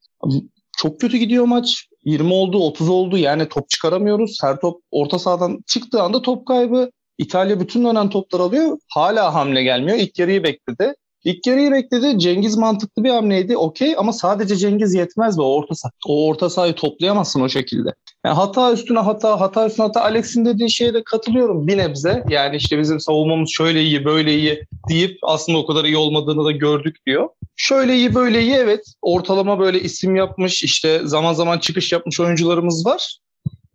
çok 0.77 1.00
kötü 1.00 1.18
gidiyor 1.18 1.45
maç. 1.45 1.88
20 2.06 2.33
oldu, 2.33 2.57
30 2.57 2.89
oldu. 2.89 3.18
Yani 3.18 3.50
top 3.50 3.69
çıkaramıyoruz. 3.69 4.38
Her 4.41 4.59
top 4.59 4.81
orta 4.91 5.19
sahadan 5.19 5.59
çıktığı 5.68 6.01
anda 6.01 6.21
top 6.21 6.45
kaybı. 6.47 6.91
İtalya 7.18 7.59
bütün 7.59 7.85
dönen 7.85 8.09
toplar 8.09 8.39
alıyor. 8.39 8.77
Hala 8.94 9.33
hamle 9.33 9.63
gelmiyor. 9.63 9.97
İlk 9.97 10.19
yarıyı 10.19 10.44
bekledi. 10.44 10.94
İlk 11.23 11.47
yarıyı 11.47 11.71
bekledi. 11.71 12.19
Cengiz 12.19 12.57
mantıklı 12.57 13.03
bir 13.03 13.09
hamleydi. 13.09 13.57
Okey 13.57 13.95
ama 13.97 14.13
sadece 14.13 14.55
Cengiz 14.55 14.93
yetmez 14.93 15.39
o 15.39 15.43
orta 15.43 15.75
saha. 15.75 15.91
O 16.07 16.27
orta 16.27 16.49
sahayı 16.49 16.73
toplayamazsın 16.73 17.41
o 17.41 17.49
şekilde. 17.49 17.89
Yani 18.25 18.35
hata 18.35 18.73
üstüne 18.73 18.99
hata, 18.99 19.39
hata 19.39 19.67
üstüne 19.67 19.85
hata. 19.85 20.01
Alex'in 20.01 20.45
dediği 20.45 20.71
şeye 20.71 20.93
de 20.93 21.03
katılıyorum 21.03 21.67
bir 21.67 21.77
nebze. 21.77 22.23
Yani 22.29 22.55
işte 22.55 22.79
bizim 22.79 22.99
savunmamız 22.99 23.49
şöyle 23.51 23.83
iyi, 23.83 24.05
böyle 24.05 24.35
iyi 24.35 24.65
deyip 24.89 25.17
aslında 25.21 25.57
o 25.57 25.65
kadar 25.65 25.85
iyi 25.85 25.97
olmadığını 25.97 26.45
da 26.45 26.51
gördük 26.51 26.95
diyor. 27.05 27.29
Şöyle 27.55 27.95
iyi, 27.95 28.15
böyle 28.15 28.41
iyi 28.41 28.53
evet. 28.53 28.85
Ortalama 29.01 29.59
böyle 29.59 29.81
isim 29.81 30.15
yapmış, 30.15 30.63
işte 30.63 31.01
zaman 31.03 31.33
zaman 31.33 31.57
çıkış 31.59 31.91
yapmış 31.91 32.19
oyuncularımız 32.19 32.85
var. 32.85 33.17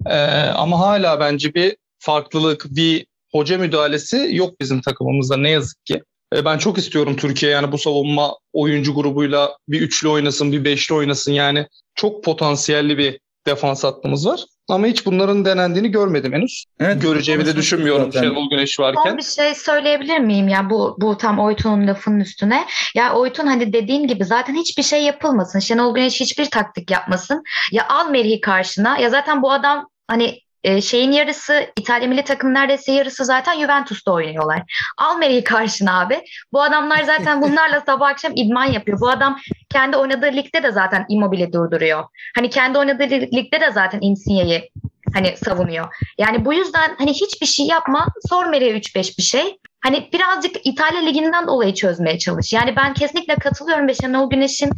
Ee, 0.07 0.17
ama 0.55 0.81
hala 0.81 1.21
bence 1.21 1.55
bir 1.55 1.77
farklılık, 1.99 2.67
bir 2.71 3.07
hoca 3.33 3.59
müdahalesi 3.59 4.29
yok 4.33 4.61
bizim 4.61 4.81
takımımızda 4.81 5.37
ne 5.37 5.51
yazık 5.51 5.87
ki. 5.87 6.03
Ee, 6.35 6.45
ben 6.45 6.59
çok 6.59 6.79
istiyorum 6.79 7.17
Türkiye 7.17 7.53
yani 7.53 7.73
bu 7.73 7.79
savunma 7.79 8.37
oyuncu 8.53 8.95
grubuyla 8.95 9.57
bir 9.69 9.81
üçlü 9.81 10.09
oynasın, 10.09 10.53
bir 10.53 10.65
beşli 10.65 10.95
oynasın. 10.95 11.33
Yani 11.33 11.67
çok 11.95 12.25
potansiyelli 12.25 12.99
bir 12.99 13.21
defans 13.47 13.85
hattımız 13.85 14.27
var. 14.27 14.45
Ama 14.69 14.87
hiç 14.87 15.07
bunların 15.07 15.45
denendiğini 15.45 15.89
görmedim 15.91 16.33
henüz. 16.33 16.65
Evet, 16.81 17.03
Göreceğimi 17.03 17.47
de 17.47 17.57
düşünmüyorum 17.57 18.13
zaten. 18.13 18.29
Şenol 18.29 18.51
Güneş 18.51 18.75
Son 18.75 18.85
varken. 18.85 19.17
bir 19.17 19.23
şey 19.23 19.55
söyleyebilir 19.55 20.19
miyim 20.19 20.49
ya 20.49 20.71
bu 20.71 20.97
bu 21.01 21.17
tam 21.17 21.39
Oytun'un 21.39 21.87
lafının 21.87 22.21
üstüne? 22.21 22.67
Ya 22.95 23.13
Oytun 23.13 23.47
hani 23.47 23.73
dediğin 23.73 24.07
gibi 24.07 24.25
zaten 24.25 24.55
hiçbir 24.55 24.83
şey 24.83 25.03
yapılmasın. 25.03 25.59
Şenol 25.59 25.95
Güneş 25.95 26.21
hiçbir 26.21 26.51
taktik 26.51 26.91
yapmasın. 26.91 27.43
Ya 27.73 27.87
al 27.89 28.11
Merih'i 28.11 28.41
karşına. 28.41 28.99
Ya 28.99 29.11
zaten 29.11 29.43
bu 29.43 29.53
adam 29.53 29.89
hani 30.09 30.41
e, 30.69 30.81
şeyin 30.81 31.13
yarısı 31.13 31.67
İtalya 31.77 32.09
milli 32.09 32.25
takım 32.25 32.55
neredeyse 32.55 32.93
yarısı 32.93 33.25
zaten 33.25 33.61
Juventus'ta 33.61 34.13
oynuyorlar. 34.13 34.63
Al 34.99 35.19
Merih'i 35.19 35.45
karşına 35.45 36.01
abi. 36.01 36.21
Bu 36.53 36.63
adamlar 36.63 37.03
zaten 37.03 37.43
bunlarla 37.43 37.81
sabah 37.87 38.09
akşam 38.09 38.33
idman 38.37 38.65
yapıyor. 38.65 39.01
Bu 39.01 39.09
adam 39.09 39.39
kendi 39.71 39.97
oynadığı 39.97 40.33
ligde 40.33 40.63
de 40.63 40.71
zaten 40.71 41.07
Immobile 41.09 41.53
durduruyor. 41.53 42.05
Hani 42.35 42.51
kendi 42.51 42.79
oynadığı 42.79 43.03
ligde 43.11 43.61
de 43.61 43.71
zaten 43.73 43.99
Insigne'yi 44.03 44.71
hani 45.15 45.37
savunuyor. 45.37 45.95
Yani 46.19 46.45
bu 46.45 46.55
yüzden 46.55 46.95
hani 46.99 47.13
hiçbir 47.13 47.47
şey 47.47 47.67
yapma. 47.67 48.07
Sor 48.29 48.47
Merih'e 48.47 48.79
3-5 48.79 49.19
bir 49.19 49.23
şey. 49.23 49.59
Hani 49.81 50.09
birazcık 50.13 50.67
İtalya 50.67 51.01
Ligi'nden 51.01 51.47
dolayı 51.47 51.75
çözmeye 51.75 52.19
çalış. 52.19 52.53
Yani 52.53 52.77
ben 52.77 52.95
kesinlikle 52.95 53.35
katılıyorum 53.35 53.89
ve 53.89 53.95
Şenol 53.95 54.31
Güneş'in 54.31 54.71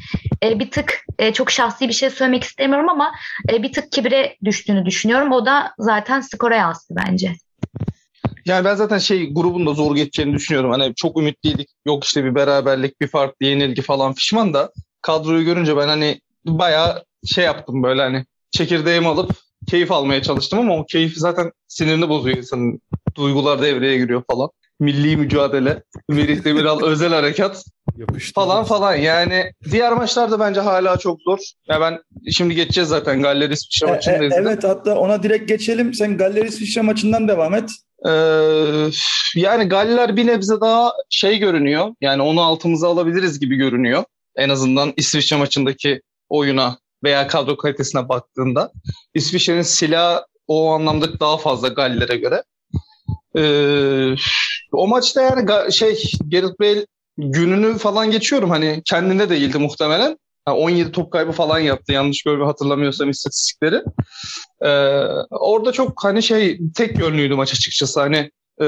e, 0.43 0.59
bir 0.59 0.71
tık 0.71 1.05
e, 1.19 1.33
çok 1.33 1.51
şahsi 1.51 1.89
bir 1.89 1.93
şey 1.93 2.11
söylemek 2.11 2.45
istemiyorum 2.45 2.89
ama 2.89 3.13
e, 3.53 3.63
bir 3.63 3.73
tık 3.73 3.93
kibre 3.93 4.37
düştüğünü 4.45 4.87
düşünüyorum. 4.87 5.33
O 5.33 5.47
da 5.47 5.73
zaten 5.79 6.21
skora 6.21 6.57
yansıdı 6.57 7.01
bence. 7.07 7.35
Yani 8.47 8.65
ben 8.65 8.75
zaten 8.75 8.99
şey 8.99 9.33
grubun 9.35 9.67
da 9.67 9.75
zor 9.75 9.97
geçeceğini 9.97 10.35
düşünüyorum. 10.35 10.71
Hani 10.71 10.95
çok 10.95 11.19
ümitliydik. 11.19 11.69
Yok 11.87 12.05
işte 12.05 12.25
bir 12.25 12.35
beraberlik, 12.35 13.01
bir 13.01 13.09
farklı 13.09 13.47
yenilgi 13.47 13.83
falan 13.83 14.15
pişman 14.15 14.55
da 14.55 14.73
kadroyu 15.03 15.45
görünce 15.45 15.77
ben 15.77 15.89
hani 15.89 16.21
bayağı 16.47 17.05
şey 17.27 17.45
yaptım 17.45 17.83
böyle 17.83 18.03
hani 18.03 18.25
çekirdeğimi 18.51 19.09
alıp 19.09 19.31
keyif 19.69 19.93
almaya 19.93 20.23
çalıştım 20.23 20.59
ama 20.59 20.77
o 20.77 20.87
keyif 20.87 21.13
zaten 21.17 21.53
sinirini 21.69 22.09
bozuyor 22.09 22.37
insanın. 22.37 22.81
Duygular 23.15 23.63
devreye 23.63 23.99
giriyor 23.99 24.23
falan. 24.31 24.49
Milli 24.81 25.17
mücadele, 25.17 25.83
Merih 26.09 26.45
Demiral 26.45 26.83
özel 26.85 27.13
harekat 27.13 27.65
Yapıştı. 27.97 28.33
falan 28.35 28.65
falan. 28.65 28.95
Yani 28.95 29.53
diğer 29.71 29.93
maçlarda 29.93 30.41
bence 30.41 30.61
hala 30.61 30.97
çok 30.97 31.19
zor. 31.23 31.39
Ya 31.69 31.81
ben 31.81 31.99
şimdi 32.31 32.55
geçeceğiz 32.55 32.89
zaten 32.89 33.23
Galler 33.23 33.51
İsviçre 33.51 33.87
E, 33.87 33.91
maçını 33.91 34.19
da 34.19 34.25
e, 34.25 34.27
izledim. 34.27 34.47
evet 34.49 34.65
hatta 34.65 34.99
ona 34.99 35.23
direkt 35.23 35.49
geçelim. 35.49 35.95
Sen 35.95 36.17
Galler 36.17 36.45
İsviçre 36.45 36.81
maçından 36.81 37.29
devam 37.29 37.55
et. 37.55 37.71
Ee, 38.09 38.11
yani 39.35 39.65
Galler 39.69 40.17
bir 40.17 40.27
nebze 40.27 40.61
daha 40.61 40.93
şey 41.11 41.39
görünüyor. 41.39 41.95
Yani 42.01 42.23
onu 42.23 42.41
altımıza 42.43 42.89
alabiliriz 42.89 43.41
gibi 43.41 43.57
görünüyor. 43.57 44.05
En 44.37 44.49
azından 44.49 44.93
İsviçre 44.97 45.37
maçındaki 45.37 46.01
oyuna 46.29 46.79
veya 47.05 47.27
kadro 47.27 47.57
kalitesine 47.57 48.09
baktığında. 48.09 48.73
İsviçre'nin 49.15 49.63
silahı 49.63 50.25
o 50.47 50.71
anlamda 50.71 51.21
daha 51.21 51.37
fazla 51.37 51.69
Galler'e 51.69 52.17
göre. 52.17 52.43
Ee, 53.37 54.15
o 54.73 54.89
maçta 54.89 55.23
yani 55.23 55.73
şey 55.73 56.03
Gareth 56.33 56.61
Bale 56.61 56.87
gününü 57.19 57.79
falan 57.79 58.11
geçiyorum 58.11 58.51
hani 58.51 58.83
kendinde 58.85 59.31
değildi 59.31 59.59
muhtemelen. 59.59 60.19
17 60.47 60.93
top 60.93 61.13
kaybı 61.13 61.33
falan 61.33 61.59
yaptı 61.59 61.93
yanlış 61.93 62.23
görme 62.23 62.45
hatırlamıyorsam 62.45 63.11
istatistikleri. 63.11 63.83
Ee, 64.63 64.69
orada 65.31 65.73
çok 65.73 66.05
hani 66.05 66.23
şey 66.23 66.61
tek 66.77 66.99
yönlüydü 66.99 67.35
maç 67.35 67.53
açıkçası. 67.53 68.01
Hani 68.01 68.31
e, 68.63 68.67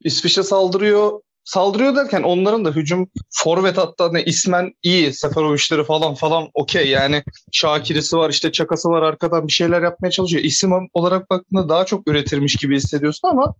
İsviçre 0.00 0.42
saldırıyor. 0.42 1.20
Saldırıyor 1.44 1.96
derken 1.96 2.22
onların 2.22 2.64
da 2.64 2.70
hücum 2.70 3.08
forvet 3.30 3.78
hatta 3.78 4.12
ne 4.12 4.24
ismen 4.24 4.72
iyi. 4.82 5.12
Seferovic'leri 5.12 5.84
falan 5.84 6.14
falan 6.14 6.48
okey 6.54 6.88
yani 6.88 7.22
Şakir'isi 7.52 8.16
var 8.16 8.30
işte 8.30 8.52
Çakası 8.52 8.88
var 8.88 9.02
arkadan 9.02 9.46
bir 9.46 9.52
şeyler 9.52 9.82
yapmaya 9.82 10.10
çalışıyor. 10.10 10.44
İsim 10.44 10.70
olarak 10.94 11.30
baktığında 11.30 11.68
daha 11.68 11.86
çok 11.86 12.08
üretirmiş 12.08 12.56
gibi 12.56 12.76
hissediyorsun 12.76 13.28
ama 13.28 13.54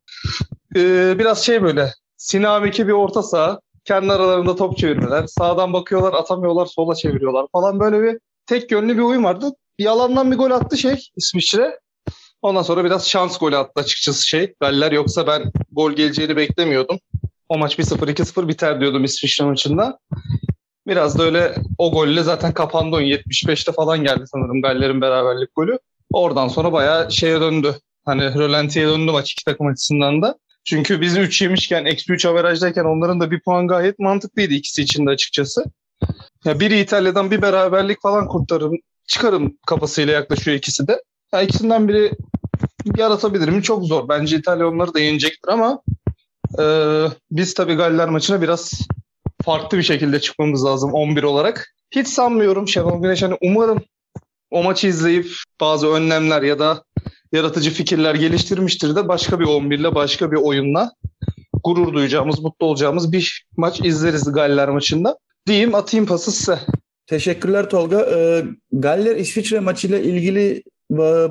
e, 0.77 1.15
biraz 1.19 1.45
şey 1.45 1.63
böyle 1.63 1.93
Sinameki 2.17 2.89
bir 2.89 2.93
orta 2.93 3.23
saha 3.23 3.61
kendi 3.85 4.13
aralarında 4.13 4.57
top 4.57 4.79
çevirmeler. 4.79 5.27
Sağdan 5.27 5.73
bakıyorlar 5.73 6.13
atamıyorlar 6.13 6.67
sola 6.67 6.95
çeviriyorlar 6.95 7.47
falan 7.53 7.81
böyle 7.81 8.03
bir 8.03 8.19
tek 8.47 8.71
yönlü 8.71 8.97
bir 8.97 9.03
oyun 9.03 9.25
vardı. 9.25 9.53
Bir 9.79 9.87
alandan 9.87 10.31
bir 10.31 10.37
gol 10.37 10.51
attı 10.51 10.79
şey 10.79 11.09
İsviçre. 11.17 11.79
Ondan 12.43 12.63
sonra 12.63 12.85
biraz 12.85 13.09
şans 13.09 13.39
golü 13.39 13.57
attı 13.57 13.81
açıkçası 13.81 14.29
şey. 14.29 14.55
Galler 14.61 14.93
yoksa 14.93 15.27
ben 15.27 15.53
gol 15.73 15.93
geleceğini 15.93 16.37
beklemiyordum. 16.37 16.99
O 17.49 17.59
maç 17.59 17.79
1-0 17.79 18.11
2-0 18.11 18.49
biter 18.49 18.81
diyordum 18.81 19.05
İsviçre 19.05 19.45
maçında. 19.45 19.99
Biraz 20.87 21.19
da 21.19 21.23
öyle 21.23 21.55
o 21.79 21.93
golle 21.93 22.23
zaten 22.23 22.53
kapandı 22.53 22.97
oyun. 22.97 23.09
75'te 23.09 23.73
falan 23.73 24.05
geldi 24.05 24.25
sanırım 24.27 24.63
Galler'in 24.63 25.01
beraberlik 25.01 25.55
golü. 25.55 25.79
Oradan 26.13 26.49
sonra 26.49 26.73
bayağı 26.73 27.13
şeye 27.13 27.41
döndü. 27.41 27.75
Hani 28.05 28.35
rölantiye 28.35 28.87
döndü 28.87 29.13
maç 29.13 29.33
iki 29.33 29.45
takım 29.45 29.67
açısından 29.67 30.23
da. 30.23 30.39
Çünkü 30.65 31.01
biz 31.01 31.17
3 31.19 31.43
yemişken, 31.43 31.85
eksi 31.85 32.13
3 32.13 32.27
averajdayken 32.27 32.85
onların 32.85 33.21
da 33.21 33.31
bir 33.31 33.41
puan 33.41 33.69
gayet 33.69 33.99
mantıklıydı 33.99 34.55
ikisi 34.55 34.83
için 34.83 35.07
de 35.07 35.11
açıkçası. 35.11 35.65
Ya 36.45 36.61
biri 36.61 36.81
İtalya'dan 36.81 37.31
bir 37.31 37.43
beraberlik 37.43 38.03
falan 38.03 38.29
kurtarırım, 38.29 38.79
çıkarım 39.07 39.59
kafasıyla 39.67 40.13
yaklaşıyor 40.13 40.57
ikisi 40.57 40.89
de. 40.89 41.03
Ya 41.33 41.43
ikisinden 41.43 41.89
biri 41.89 42.13
yaratabilir 42.97 43.49
mi? 43.49 43.63
Çok 43.63 43.85
zor. 43.85 44.09
Bence 44.09 44.37
İtalya 44.37 44.69
onları 44.69 44.95
da 44.95 45.01
yenecektir 45.01 45.49
ama 45.49 45.83
e, 46.59 46.65
biz 47.31 47.55
tabii 47.55 47.75
Galler 47.75 48.09
maçına 48.09 48.43
biraz 48.43 48.73
farklı 49.45 49.79
bir 49.79 49.83
şekilde 49.83 50.21
çıkmamız 50.21 50.65
lazım 50.65 50.93
11 50.93 51.23
olarak. 51.23 51.75
Hiç 51.91 52.09
sanmıyorum 52.09 52.69
Şenol 52.69 53.03
Güneş 53.03 53.23
hani 53.23 53.37
umarım 53.43 53.83
o 54.51 54.63
maçı 54.63 54.87
izleyip 54.87 55.27
bazı 55.61 55.89
önlemler 55.89 56.43
ya 56.43 56.59
da 56.59 56.85
yaratıcı 57.33 57.71
fikirler 57.71 58.15
geliştirmiştir 58.15 58.97
de 58.97 59.09
başka 59.09 59.41
bir 59.41 59.45
11 59.45 59.79
ile 59.79 59.95
başka 59.95 60.33
bir 60.33 60.37
oyunla 60.37 60.93
gurur 61.65 61.95
duyacağımız, 61.95 62.41
mutlu 62.41 62.67
olacağımız 62.67 63.13
bir 63.13 63.47
maç 63.57 63.81
izleriz 63.81 64.33
Galler 64.33 64.69
maçında. 64.69 65.19
Diyeyim 65.47 65.75
atayım 65.75 66.07
pası 66.07 66.33
size. 66.33 66.59
Teşekkürler 67.07 67.71
Tolga. 67.71 68.01
Ee, 68.01 68.45
Galler 68.73 69.17
İsviçre 69.17 69.61
maçıyla 69.61 69.99
ilgili 69.99 70.63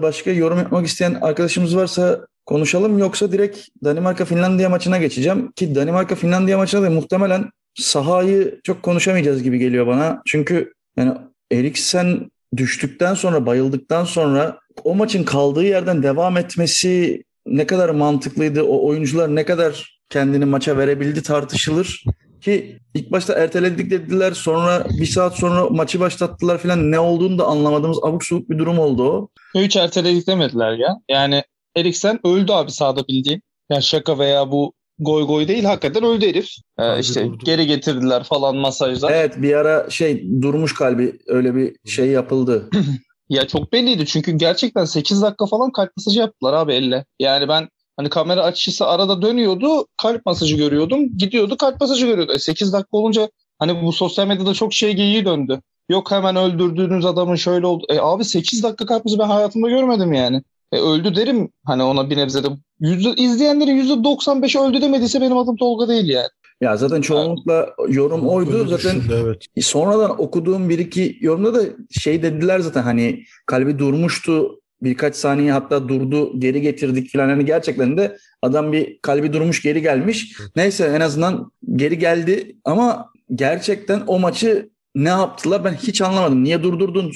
başka 0.01 0.31
yorum 0.31 0.57
yapmak 0.57 0.87
isteyen 0.87 1.17
arkadaşımız 1.21 1.75
varsa 1.75 2.27
konuşalım 2.45 2.97
yoksa 2.97 3.31
direkt 3.31 3.59
Danimarka 3.83 4.25
Finlandiya 4.25 4.69
maçına 4.69 4.97
geçeceğim 4.97 5.51
ki 5.51 5.75
Danimarka 5.75 6.15
Finlandiya 6.15 6.57
maçına 6.57 6.81
da 6.81 6.89
muhtemelen 6.89 7.49
sahayı 7.75 8.59
çok 8.63 8.83
konuşamayacağız 8.83 9.43
gibi 9.43 9.59
geliyor 9.59 9.87
bana. 9.87 10.21
Çünkü 10.25 10.73
yani 10.97 11.13
Eriksen 11.51 12.31
düştükten 12.57 13.13
sonra 13.13 13.45
bayıldıktan 13.45 14.05
sonra 14.05 14.59
o 14.83 14.95
maçın 14.95 15.23
kaldığı 15.23 15.63
yerden 15.63 16.03
devam 16.03 16.37
etmesi 16.37 17.23
ne 17.45 17.67
kadar 17.67 17.89
mantıklıydı? 17.89 18.63
O 18.63 18.87
oyuncular 18.87 19.35
ne 19.35 19.45
kadar 19.45 19.99
kendini 20.09 20.45
maça 20.45 20.77
verebildi 20.77 21.23
tartışılır. 21.23 22.03
Ki 22.41 22.79
ilk 22.93 23.11
başta 23.11 23.33
erteledik 23.33 23.91
dediler 23.91 24.31
sonra 24.31 24.85
bir 24.99 25.05
saat 25.05 25.35
sonra 25.35 25.69
maçı 25.69 25.99
başlattılar 25.99 26.57
falan 26.57 26.91
ne 26.91 26.99
olduğunu 26.99 27.37
da 27.37 27.45
anlamadığımız 27.45 27.97
abuk 28.03 28.23
subuk 28.23 28.49
bir 28.49 28.57
durum 28.57 28.79
oldu 28.79 29.03
o. 29.03 29.29
Hiç 29.55 29.75
erteledik 29.75 30.27
demediler 30.27 30.73
ya. 30.77 30.89
Yani 31.09 31.43
Eriksen 31.75 32.19
öldü 32.27 32.51
abi 32.51 32.71
sahada 32.71 33.07
bildiğin. 33.07 33.41
Yani 33.69 33.83
şaka 33.83 34.19
veya 34.19 34.51
bu 34.51 34.73
goy 34.99 35.27
goy 35.27 35.47
değil 35.47 35.63
hakikaten 35.63 36.03
öldü 36.03 36.27
herif. 36.27 36.49
Ee, 36.79 36.99
işte 36.99 37.25
durdu. 37.25 37.43
geri 37.45 37.67
getirdiler 37.67 38.23
falan 38.23 38.55
masajlar. 38.55 39.11
Evet 39.11 39.41
bir 39.41 39.53
ara 39.53 39.89
şey 39.89 40.41
durmuş 40.41 40.75
kalbi 40.75 41.19
öyle 41.27 41.55
bir 41.55 41.75
şey 41.85 42.07
yapıldı. 42.07 42.69
ya 43.29 43.47
çok 43.47 43.73
belliydi 43.73 44.05
çünkü 44.05 44.31
gerçekten 44.31 44.85
8 44.85 45.21
dakika 45.21 45.45
falan 45.45 45.71
kalp 45.71 45.97
masajı 45.97 46.19
yaptılar 46.19 46.53
abi 46.53 46.73
elle. 46.73 47.05
Yani 47.19 47.47
ben 47.47 47.69
hani 47.97 48.09
kamera 48.09 48.43
açısı 48.43 48.87
arada 48.87 49.21
dönüyordu 49.21 49.85
kalp 50.01 50.25
masajı 50.25 50.55
görüyordum. 50.55 51.17
Gidiyordu 51.17 51.57
kalp 51.57 51.81
masajı 51.81 52.05
görüyordu. 52.05 52.33
E 52.35 52.39
8 52.39 52.73
dakika 52.73 52.97
olunca 52.97 53.29
hani 53.59 53.83
bu 53.83 53.93
sosyal 53.93 54.27
medyada 54.27 54.53
çok 54.53 54.73
şey 54.73 54.93
geyiği 54.93 55.25
döndü. 55.25 55.61
Yok 55.89 56.11
hemen 56.11 56.35
öldürdüğünüz 56.35 57.05
adamın 57.05 57.35
şöyle 57.35 57.67
oldu. 57.67 57.85
E 57.89 57.99
abi 57.99 58.25
8 58.25 58.63
dakika 58.63 58.85
kalp 58.85 59.05
masajı 59.05 59.19
ben 59.19 59.27
hayatımda 59.27 59.69
görmedim 59.69 60.13
yani. 60.13 60.41
E, 60.73 60.79
öldü 60.79 61.15
derim 61.15 61.49
hani 61.65 61.83
ona 61.83 62.09
bir 62.09 62.17
nebze 62.17 62.43
de. 62.43 62.47
Yüzde, 62.79 63.09
izleyenlerin 63.17 64.03
%95'i 64.03 64.61
öldü 64.61 64.81
demediyse 64.81 65.21
benim 65.21 65.37
adım 65.37 65.55
Tolga 65.55 65.87
değil 65.87 66.09
yani. 66.09 66.27
Ya 66.61 66.77
zaten 66.77 67.01
çoğunlukla 67.01 67.69
yorum 67.89 68.27
oydu. 68.27 68.67
Zaten 68.67 69.01
evet. 69.13 69.45
sonradan 69.61 70.21
okuduğum 70.21 70.69
bir 70.69 70.79
iki 70.79 71.17
yorumda 71.21 71.53
da 71.53 71.61
şey 71.91 72.23
dediler 72.23 72.59
zaten 72.59 72.81
hani 72.81 73.23
kalbi 73.45 73.79
durmuştu 73.79 74.59
birkaç 74.83 75.15
saniye 75.15 75.51
hatta 75.51 75.89
durdu 75.89 76.39
geri 76.39 76.61
getirdik 76.61 77.11
falan 77.11 77.29
hani 77.29 77.45
gerçekten 77.45 77.97
de 77.97 78.17
adam 78.41 78.71
bir 78.71 78.99
kalbi 79.01 79.33
durmuş 79.33 79.61
geri 79.61 79.81
gelmiş. 79.81 80.37
Neyse 80.55 80.91
en 80.95 81.01
azından 81.01 81.51
geri 81.75 81.99
geldi 81.99 82.55
ama 82.63 83.09
gerçekten 83.35 84.03
o 84.07 84.19
maçı 84.19 84.69
ne 84.95 85.09
yaptılar 85.09 85.63
ben 85.63 85.73
hiç 85.73 86.01
anlamadım. 86.01 86.43
Niye 86.43 86.63
durdurdun? 86.63 87.11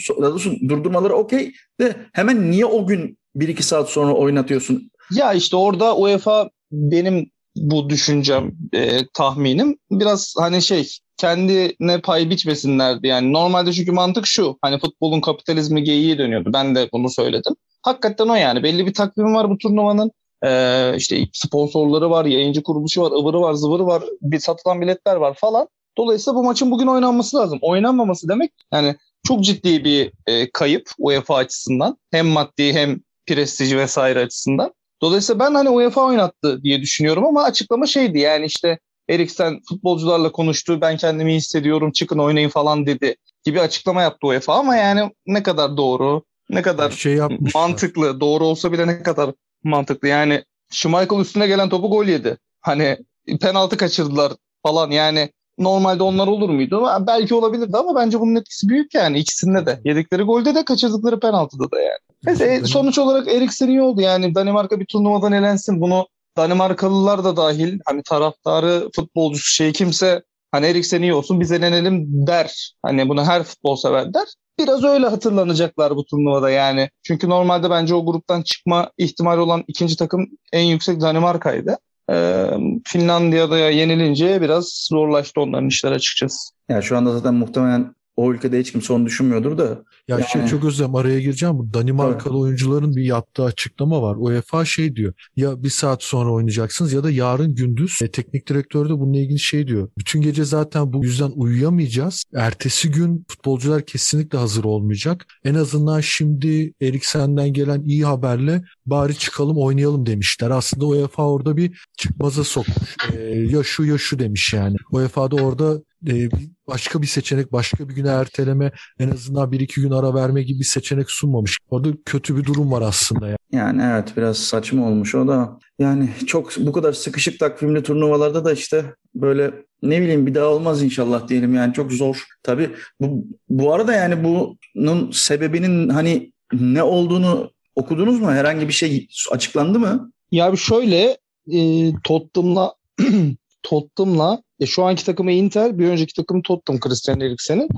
Durdurmaları 0.70 1.14
okey 1.14 1.54
de 1.80 1.96
hemen 2.14 2.52
niye 2.52 2.66
o 2.66 2.88
gün 2.88 3.18
1-2 3.38 3.62
saat 3.62 3.90
sonra 3.90 4.14
oynatıyorsun. 4.14 4.92
Ya 5.12 5.34
işte 5.34 5.56
orada 5.56 5.96
UEFA 5.96 6.50
benim 6.72 7.32
bu 7.56 7.90
düşüncem, 7.90 8.52
e, 8.74 9.08
tahminim 9.14 9.78
biraz 9.92 10.34
hani 10.38 10.62
şey 10.62 10.90
kendine 11.18 12.02
pay 12.02 12.30
biçmesinlerdi. 12.30 13.08
Yani 13.08 13.34
normalde 13.34 13.74
çünkü 13.74 13.92
mantık 13.92 14.28
şu. 14.28 14.58
Hani 14.62 14.80
futbolun 14.80 15.22
kapitalizmi 15.22 15.84
geyiği 15.84 16.18
dönüyordu. 16.18 16.50
Ben 16.54 16.76
de 16.76 16.90
bunu 16.94 17.10
söyledim. 17.10 17.56
Hakikaten 17.82 18.28
o 18.28 18.36
yani. 18.36 18.64
Belli 18.64 18.86
bir 18.86 18.94
takvim 18.94 19.36
var 19.36 19.50
bu 19.50 19.58
turnuvanın. 19.58 20.12
Ee, 20.46 20.94
işte 20.98 21.24
sponsorları 21.34 22.10
var, 22.10 22.26
yayıncı 22.26 22.64
kuruluşu 22.64 23.02
var, 23.02 23.12
ıvırı 23.12 23.42
var, 23.42 23.54
zıvırı 23.54 23.86
var, 23.86 24.04
bir 24.22 24.40
satılan 24.40 24.82
biletler 24.82 25.16
var 25.16 25.34
falan. 25.34 25.68
Dolayısıyla 25.98 26.36
bu 26.36 26.44
maçın 26.44 26.72
bugün 26.72 26.88
oynanması 26.88 27.38
lazım. 27.38 27.60
Oynanmaması 27.62 28.30
demek 28.30 28.52
yani 28.74 28.96
çok 29.28 29.44
ciddi 29.44 29.84
bir 29.84 30.12
e, 30.28 30.52
kayıp 30.52 30.90
UEFA 31.00 31.36
açısından. 31.36 31.98
Hem 32.12 32.28
maddi 32.28 32.74
hem 32.74 33.00
prestiji 33.28 33.78
vesaire 33.78 34.20
açısından. 34.20 34.74
Dolayısıyla 35.02 35.40
ben 35.40 35.54
hani 35.54 35.70
UEFA 35.70 36.02
oynattı 36.02 36.64
diye 36.64 36.82
düşünüyorum 36.82 37.26
ama 37.26 37.44
açıklama 37.44 37.88
şeydi 37.88 38.20
yani 38.20 38.46
işte 38.46 38.80
Eriksen 39.10 39.60
futbolcularla 39.70 40.32
konuştu 40.32 40.82
ben 40.82 40.98
kendimi 40.98 41.32
iyi 41.32 41.38
hissediyorum 41.38 41.92
çıkın 41.92 42.20
oynayın 42.20 42.50
falan 42.50 42.86
dedi 42.86 43.16
gibi 43.44 43.62
açıklama 43.62 44.02
yaptı 44.02 44.28
UEFA 44.28 44.54
ama 44.54 44.76
yani 44.76 45.12
ne 45.28 45.44
kadar 45.44 45.78
doğru 45.78 46.24
ne 46.50 46.62
kadar 46.62 46.92
şey 46.92 47.20
mantıklı 47.54 48.20
doğru 48.20 48.46
olsa 48.46 48.72
bile 48.72 48.88
ne 48.88 49.04
kadar 49.04 49.34
mantıklı 49.64 50.08
yani 50.08 50.44
Schmeichel 50.72 51.20
üstüne 51.20 51.48
gelen 51.48 51.70
topu 51.70 51.90
gol 51.90 52.06
yedi. 52.06 52.38
Hani 52.62 52.98
penaltı 53.42 53.78
kaçırdılar 53.78 54.34
falan 54.64 54.92
yani 54.92 55.30
normalde 55.58 56.04
onlar 56.04 56.28
olur 56.28 56.50
muydu? 56.50 56.88
Belki 57.08 57.36
olabilirdi 57.36 57.78
ama 57.78 57.96
bence 57.96 58.20
bunun 58.20 58.36
etkisi 58.36 58.68
büyük 58.70 58.94
yani 58.94 59.20
ikisinde 59.20 59.66
de. 59.66 59.80
Yedikleri 59.86 60.24
golde 60.24 60.56
de 60.56 60.66
kaçırdıkları 60.66 61.20
penaltıda 61.20 61.72
da 61.72 61.82
yani. 61.82 62.00
Neyse 62.26 62.62
sonuç 62.66 62.98
olarak 63.00 63.28
Eriksen 63.28 63.68
iyi 63.68 63.82
oldu 63.82 64.02
yani 64.02 64.36
Danimarka 64.36 64.80
bir 64.80 64.86
turnuvadan 64.86 65.32
elensin 65.32 65.82
bunu 65.82 66.08
Danimarkalılar 66.38 67.24
da 67.24 67.38
dahil 67.38 67.80
hani 67.86 68.04
taraftarı 68.04 68.90
futbolcusu 68.96 69.54
şey 69.54 69.74
kimse 69.74 70.24
hani 70.52 70.66
Eriksen 70.66 71.02
iyi 71.02 71.14
olsun 71.14 71.40
biz 71.40 71.52
elenelim 71.52 72.28
der. 72.28 72.74
Hani 72.84 73.10
bunu 73.10 73.26
her 73.26 73.44
futbol 73.44 73.76
sever 73.76 74.14
der. 74.14 74.28
Biraz 74.60 74.84
öyle 74.84 75.08
hatırlanacaklar 75.08 75.96
bu 75.96 76.06
turnuvada 76.06 76.50
yani. 76.50 76.90
Çünkü 77.04 77.30
normalde 77.30 77.70
bence 77.70 77.96
o 77.96 78.06
gruptan 78.06 78.42
çıkma 78.42 78.92
ihtimali 78.98 79.40
olan 79.40 79.64
ikinci 79.68 79.98
takım 79.98 80.28
en 80.54 80.64
yüksek 80.64 81.02
Danimarka'ydı. 81.02 81.78
Ee, 82.10 82.48
Finlandiya'da 82.86 83.58
yenilince 83.58 84.42
biraz 84.42 84.88
zorlaştı 84.90 85.42
onların 85.42 85.68
işler 85.68 85.92
açıkçası. 85.92 86.50
Ya 86.70 86.82
şu 86.82 86.98
anda 86.98 87.12
zaten 87.12 87.34
muhtemelen 87.34 87.96
o 88.18 88.34
ülkede 88.34 88.60
hiç 88.60 88.72
kimse 88.72 88.94
onu 88.94 89.06
düşünmüyordur 89.06 89.58
da. 89.58 89.64
Ya 89.64 89.84
yani... 90.08 90.26
şey 90.34 90.46
çok 90.46 90.66
özlem 90.66 90.96
araya 90.96 91.20
gireceğim. 91.20 91.58
Bu 91.58 91.74
Danimarkalı 91.74 92.34
evet. 92.34 92.44
oyuncuların 92.44 92.96
bir 92.96 93.04
yaptığı 93.04 93.44
açıklama 93.44 94.02
var. 94.02 94.16
UEFA 94.20 94.66
şey 94.66 94.96
diyor. 94.96 95.14
Ya 95.36 95.64
bir 95.64 95.70
saat 95.70 96.04
sonra 96.04 96.32
oynayacaksınız 96.32 96.94
ya 96.94 97.04
da 97.04 97.12
yarın 97.12 97.56
gündüz. 97.56 98.00
E, 98.04 98.12
teknik 98.12 98.50
direktör 98.50 98.90
de 98.90 99.00
bununla 99.00 99.18
ilgili 99.18 99.40
şey 99.40 99.68
diyor. 99.68 99.90
Bütün 99.98 100.22
gece 100.22 100.46
zaten 100.46 100.94
bu 100.94 101.04
yüzden 101.04 101.32
uyuyamayacağız. 101.36 102.24
Ertesi 102.36 102.92
gün 102.92 103.26
futbolcular 103.28 103.86
kesinlikle 103.86 104.38
hazır 104.38 104.64
olmayacak. 104.64 105.26
En 105.44 105.54
azından 105.54 106.00
şimdi 106.00 106.74
Eriksen'den 106.82 107.54
gelen 107.54 107.84
iyi 107.84 108.06
haberle 108.06 108.64
bari 108.86 109.18
çıkalım 109.18 109.58
oynayalım 109.58 110.06
demişler. 110.06 110.50
Aslında 110.50 110.86
UEFA 110.86 111.30
orada 111.30 111.58
bir 111.58 111.88
çıkmaza 111.98 112.44
sokmuş. 112.44 112.96
E, 113.14 113.20
ya 113.28 113.64
şu 113.64 113.86
ya 113.86 113.98
şu 113.98 114.20
demiş 114.20 114.54
yani. 114.54 114.76
UEFA 114.92 115.32
da 115.32 115.36
orada 115.36 115.82
e, 116.08 116.30
başka 116.68 117.02
bir 117.02 117.08
seçenek, 117.08 117.52
başka 117.52 117.90
bir 117.90 117.96
güne 117.96 118.10
erteleme, 118.10 118.72
en 119.00 119.10
azından 119.10 119.52
bir 119.52 119.60
iki 119.60 119.82
gün 119.82 119.92
ara 119.92 120.14
verme 120.14 120.44
gibi 120.44 120.60
bir 120.60 120.66
seçenek 120.66 121.12
sunmamış. 121.12 121.58
Orada 121.70 121.90
kötü 122.06 122.38
bir 122.38 122.44
durum 122.44 122.72
var 122.72 122.82
aslında. 122.82 123.28
Yani. 123.28 123.38
yani 123.52 123.82
evet 123.92 124.14
biraz 124.18 124.38
saçma 124.38 124.88
olmuş 124.88 125.16
o 125.16 125.28
da. 125.28 125.60
Yani 125.80 126.10
çok 126.28 126.58
bu 126.58 126.72
kadar 126.72 126.94
sıkışık 126.94 127.40
takvimli 127.40 127.84
turnuvalarda 127.84 128.46
da 128.46 128.54
işte 128.54 128.86
böyle 129.16 129.54
ne 129.84 130.02
bileyim 130.02 130.28
bir 130.28 130.36
daha 130.36 130.46
olmaz 130.46 130.84
inşallah 130.84 131.28
diyelim 131.28 131.56
yani 131.56 131.74
çok 131.74 131.92
zor. 131.92 132.24
Tabii 132.44 132.70
bu, 133.02 133.26
bu 133.50 133.74
arada 133.74 133.94
yani 133.94 134.24
bunun 134.24 135.12
sebebinin 135.12 135.90
hani 135.90 136.32
ne 136.54 136.84
olduğunu 136.84 137.52
okudunuz 137.76 138.20
mu? 138.20 138.32
Herhangi 138.32 138.68
bir 138.68 138.74
şey 138.74 139.08
açıklandı 139.32 139.80
mı? 139.80 140.12
Ya 140.32 140.52
bir 140.52 140.58
şöyle 140.58 141.18
e, 141.52 141.92
Tottenham'la 142.04 142.74
Tottenham'la 143.68 144.42
e, 144.60 144.66
şu 144.66 144.84
anki 144.84 145.06
takımı 145.06 145.32
Inter, 145.32 145.80
bir 145.80 145.88
önceki 145.88 146.14
takım 146.14 146.42
Tottenham 146.42 146.80
Christian 146.80 147.20
Eriksen'in. 147.20 147.70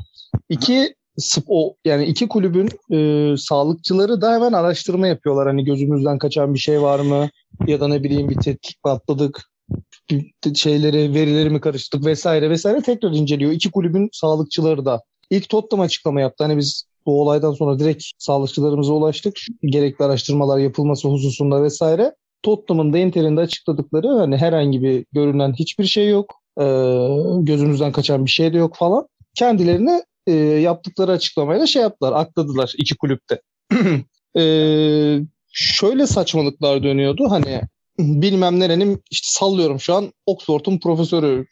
İki 0.50 0.96
o 1.48 1.76
yani 1.86 2.06
iki 2.06 2.28
kulübün 2.28 2.70
e, 2.96 3.38
sağlıkçıları 3.38 4.22
da 4.22 4.34
hemen 4.34 4.54
araştırma 4.54 5.08
yapıyorlar. 5.08 5.48
Hani 5.48 5.64
gözümüzden 5.64 6.18
kaçan 6.18 6.54
bir 6.54 6.60
şey 6.60 6.82
var 6.82 7.00
mı? 7.00 7.30
Ya 7.68 7.80
da 7.80 7.88
ne 7.88 8.04
bileyim 8.04 8.30
bir 8.30 8.36
tetkik 8.36 8.86
mi 8.86 8.92
atladık? 8.92 9.50
şeyleri, 10.56 11.14
verileri 11.14 11.50
mi 11.50 11.62
karıştırdık 11.62 12.06
vesaire 12.06 12.50
vesaire 12.50 12.82
tekrar 12.82 13.12
inceliyor. 13.12 13.52
İki 13.52 13.72
kulübün 13.72 14.10
sağlıkçıları 14.12 14.86
da. 14.86 15.02
İlk 15.30 15.50
Tottenham 15.50 15.86
açıklama 15.86 16.22
yaptı. 16.22 16.44
Hani 16.44 16.58
biz 16.58 16.84
bu 17.06 17.22
olaydan 17.22 17.54
sonra 17.54 17.80
direkt 17.80 18.04
sağlıkçılarımıza 18.18 18.94
ulaştık. 18.94 19.38
Gerekli 19.64 20.06
araştırmalar 20.06 20.58
yapılması 20.58 21.08
hususunda 21.08 21.64
vesaire. 21.64 22.16
Tottenham'ın 22.44 22.94
da 22.94 22.98
Inter'in 22.98 23.38
de 23.38 23.42
açıkladıkları 23.42 24.08
hani 24.08 24.38
herhangi 24.38 24.84
bir 24.84 25.06
görünen 25.12 25.54
hiçbir 25.54 25.86
şey 25.86 26.10
yok. 26.10 26.36
Ee, 26.60 26.64
gözümüzden 27.40 27.92
kaçan 27.92 28.26
bir 28.26 28.30
şey 28.32 28.54
de 28.54 28.58
yok 28.58 28.76
falan. 28.76 29.08
Kendilerine 29.36 30.04
e, 30.28 30.34
yaptıkları 30.34 31.12
açıklamayla 31.12 31.68
şey 31.68 31.82
yaptılar, 31.82 32.14
akladılar 32.14 32.74
iki 32.78 32.98
kulüpte. 32.98 33.42
ee, 34.38 35.20
şöyle 35.52 36.08
saçmalıklar 36.08 36.84
dönüyordu. 36.84 37.30
Hani 37.30 37.62
bilmem 38.00 38.60
nerenin 38.60 39.04
işte 39.12 39.28
sallıyorum 39.32 39.80
şu 39.80 39.94
an 39.94 40.14
Oxford'un 40.26 40.80
profesörü 40.80 41.46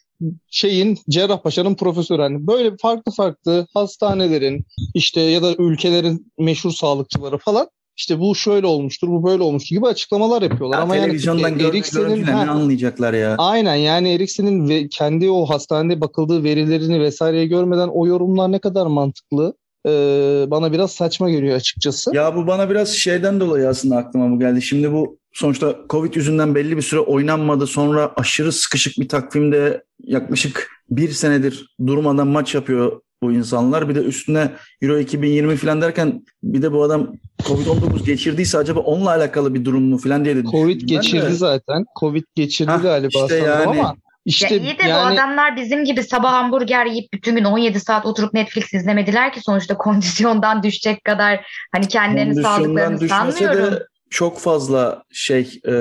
şeyin 0.50 0.98
Cerrahpaşa'nın 1.10 1.75
profesörü 1.75 2.22
hani 2.22 2.48
böyle 2.48 2.77
farklı 2.82 3.12
farklı 3.12 3.67
hastanelerin 3.74 4.65
işte 4.94 5.22
ya 5.22 5.44
da 5.44 5.56
ülkelerin 5.58 6.32
meşhur 6.39 6.72
sağlıkçıları 6.72 7.38
falan 7.38 7.70
işte 7.98 8.20
bu 8.20 8.36
şöyle 8.36 8.68
olmuştur, 8.68 9.08
bu 9.08 9.24
böyle 9.24 9.44
olmuştur 9.44 9.75
gibi 9.75 9.88
açıklamalar 9.88 10.42
yapıyorlar. 10.42 10.77
Ya 10.77 10.84
Ama 10.84 10.94
televizyondan 10.94 11.50
yani 11.50 11.63
Eriksen'in 11.63 12.25
ne 12.25 12.36
anlayacaklar 12.36 13.13
ya? 13.13 13.36
Aynen 13.38 13.75
yani 13.75 14.13
Eriksen'in 14.13 14.70
ve 14.70 14.88
kendi 14.88 15.30
o 15.30 15.46
hastanede 15.46 16.01
bakıldığı 16.01 16.44
verilerini 16.44 17.01
vesaireyi 17.01 17.48
görmeden 17.48 17.88
o 17.88 18.08
yorumlar 18.08 18.51
ne 18.51 18.60
kadar 18.60 18.86
mantıklı? 18.86 19.54
Ee, 19.88 20.46
bana 20.48 20.72
biraz 20.74 20.92
saçma 20.92 21.30
geliyor 21.30 21.56
açıkçası. 21.56 22.16
Ya 22.16 22.36
bu 22.36 22.48
bana 22.48 22.70
biraz 22.70 22.89
şeyden 22.89 23.39
dolayı 23.39 23.68
aslında 23.68 23.98
aklıma 23.98 24.32
bu 24.32 24.39
geldi. 24.39 24.62
Şimdi 24.62 24.92
bu 24.92 25.20
sonuçta 25.34 25.75
Covid 25.89 26.16
yüzünden 26.16 26.56
belli 26.56 26.77
bir 26.77 26.82
süre 26.82 27.00
oynanmadı. 27.00 27.68
Sonra 27.68 28.13
aşırı 28.16 28.51
sıkışık 28.51 28.98
bir 28.98 29.08
takvimde 29.08 29.84
yaklaşık 30.04 30.70
bir 30.89 31.10
senedir 31.10 31.75
durmadan 31.88 32.27
maç 32.27 32.56
yapıyor 32.56 33.01
bu 33.24 33.31
insanlar. 33.31 33.89
Bir 33.89 33.95
de 33.95 34.00
üstüne 34.00 34.51
Euro 34.81 34.97
2020 34.97 35.55
falan 35.55 35.81
derken 35.81 36.25
bir 36.43 36.62
de 36.62 36.71
bu 36.71 36.83
adam 36.83 37.13
Covid-19 37.41 38.05
geçirdiyse 38.05 38.57
acaba 38.57 38.79
onunla 38.79 39.09
alakalı 39.09 39.53
bir 39.53 39.65
durum 39.65 39.83
mu 39.83 39.97
falan 39.97 40.25
diye 40.25 40.36
de 40.36 40.43
Covid 40.43 40.81
geçirdi 40.81 41.25
de. 41.25 41.33
zaten. 41.33 41.86
Covid 42.00 42.24
geçirdi 42.36 42.71
Hah, 42.71 42.81
galiba 42.81 43.19
işte 43.21 43.36
yani, 43.36 43.65
ama 43.65 43.95
işte 44.25 44.55
ya 44.55 44.62
iyi 44.62 44.77
de 44.77 44.83
yani... 44.83 44.93
bu 44.93 45.13
adamlar 45.13 45.55
bizim 45.55 45.86
gibi 45.86 46.03
sabah 46.03 46.31
hamburger 46.31 46.86
yiyip 46.86 47.13
bütün 47.13 47.36
gün 47.36 47.43
17 47.43 47.79
saat 47.79 48.05
oturup 48.05 48.33
Netflix 48.33 48.74
izlemediler 48.74 49.33
ki 49.33 49.41
sonuçta 49.41 49.77
kondisyondan 49.77 50.63
düşecek 50.63 51.03
kadar 51.03 51.45
hani 51.75 51.88
kendilerini 51.88 52.41
sağlıklarını 52.41 53.07
sanmıyorum. 53.07 53.71
De 53.71 53.83
çok 54.09 54.39
fazla 54.39 55.03
şey 55.12 55.59
e, 55.68 55.74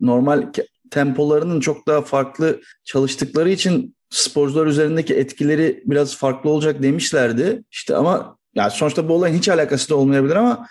normal 0.00 0.42
tempolarının 0.90 1.60
çok 1.60 1.86
daha 1.86 2.02
farklı 2.02 2.60
çalıştıkları 2.84 3.50
için 3.50 3.96
sporcular 4.10 4.66
üzerindeki 4.66 5.14
etkileri 5.14 5.82
biraz 5.86 6.16
farklı 6.16 6.50
olacak 6.50 6.82
demişlerdi. 6.82 7.62
İşte 7.70 7.96
ama 7.96 8.38
yani 8.54 8.70
sonuçta 8.70 9.08
bu 9.08 9.14
olayın 9.14 9.34
hiç 9.34 9.48
alakası 9.48 9.90
da 9.90 9.96
olmayabilir 9.96 10.36
ama 10.36 10.66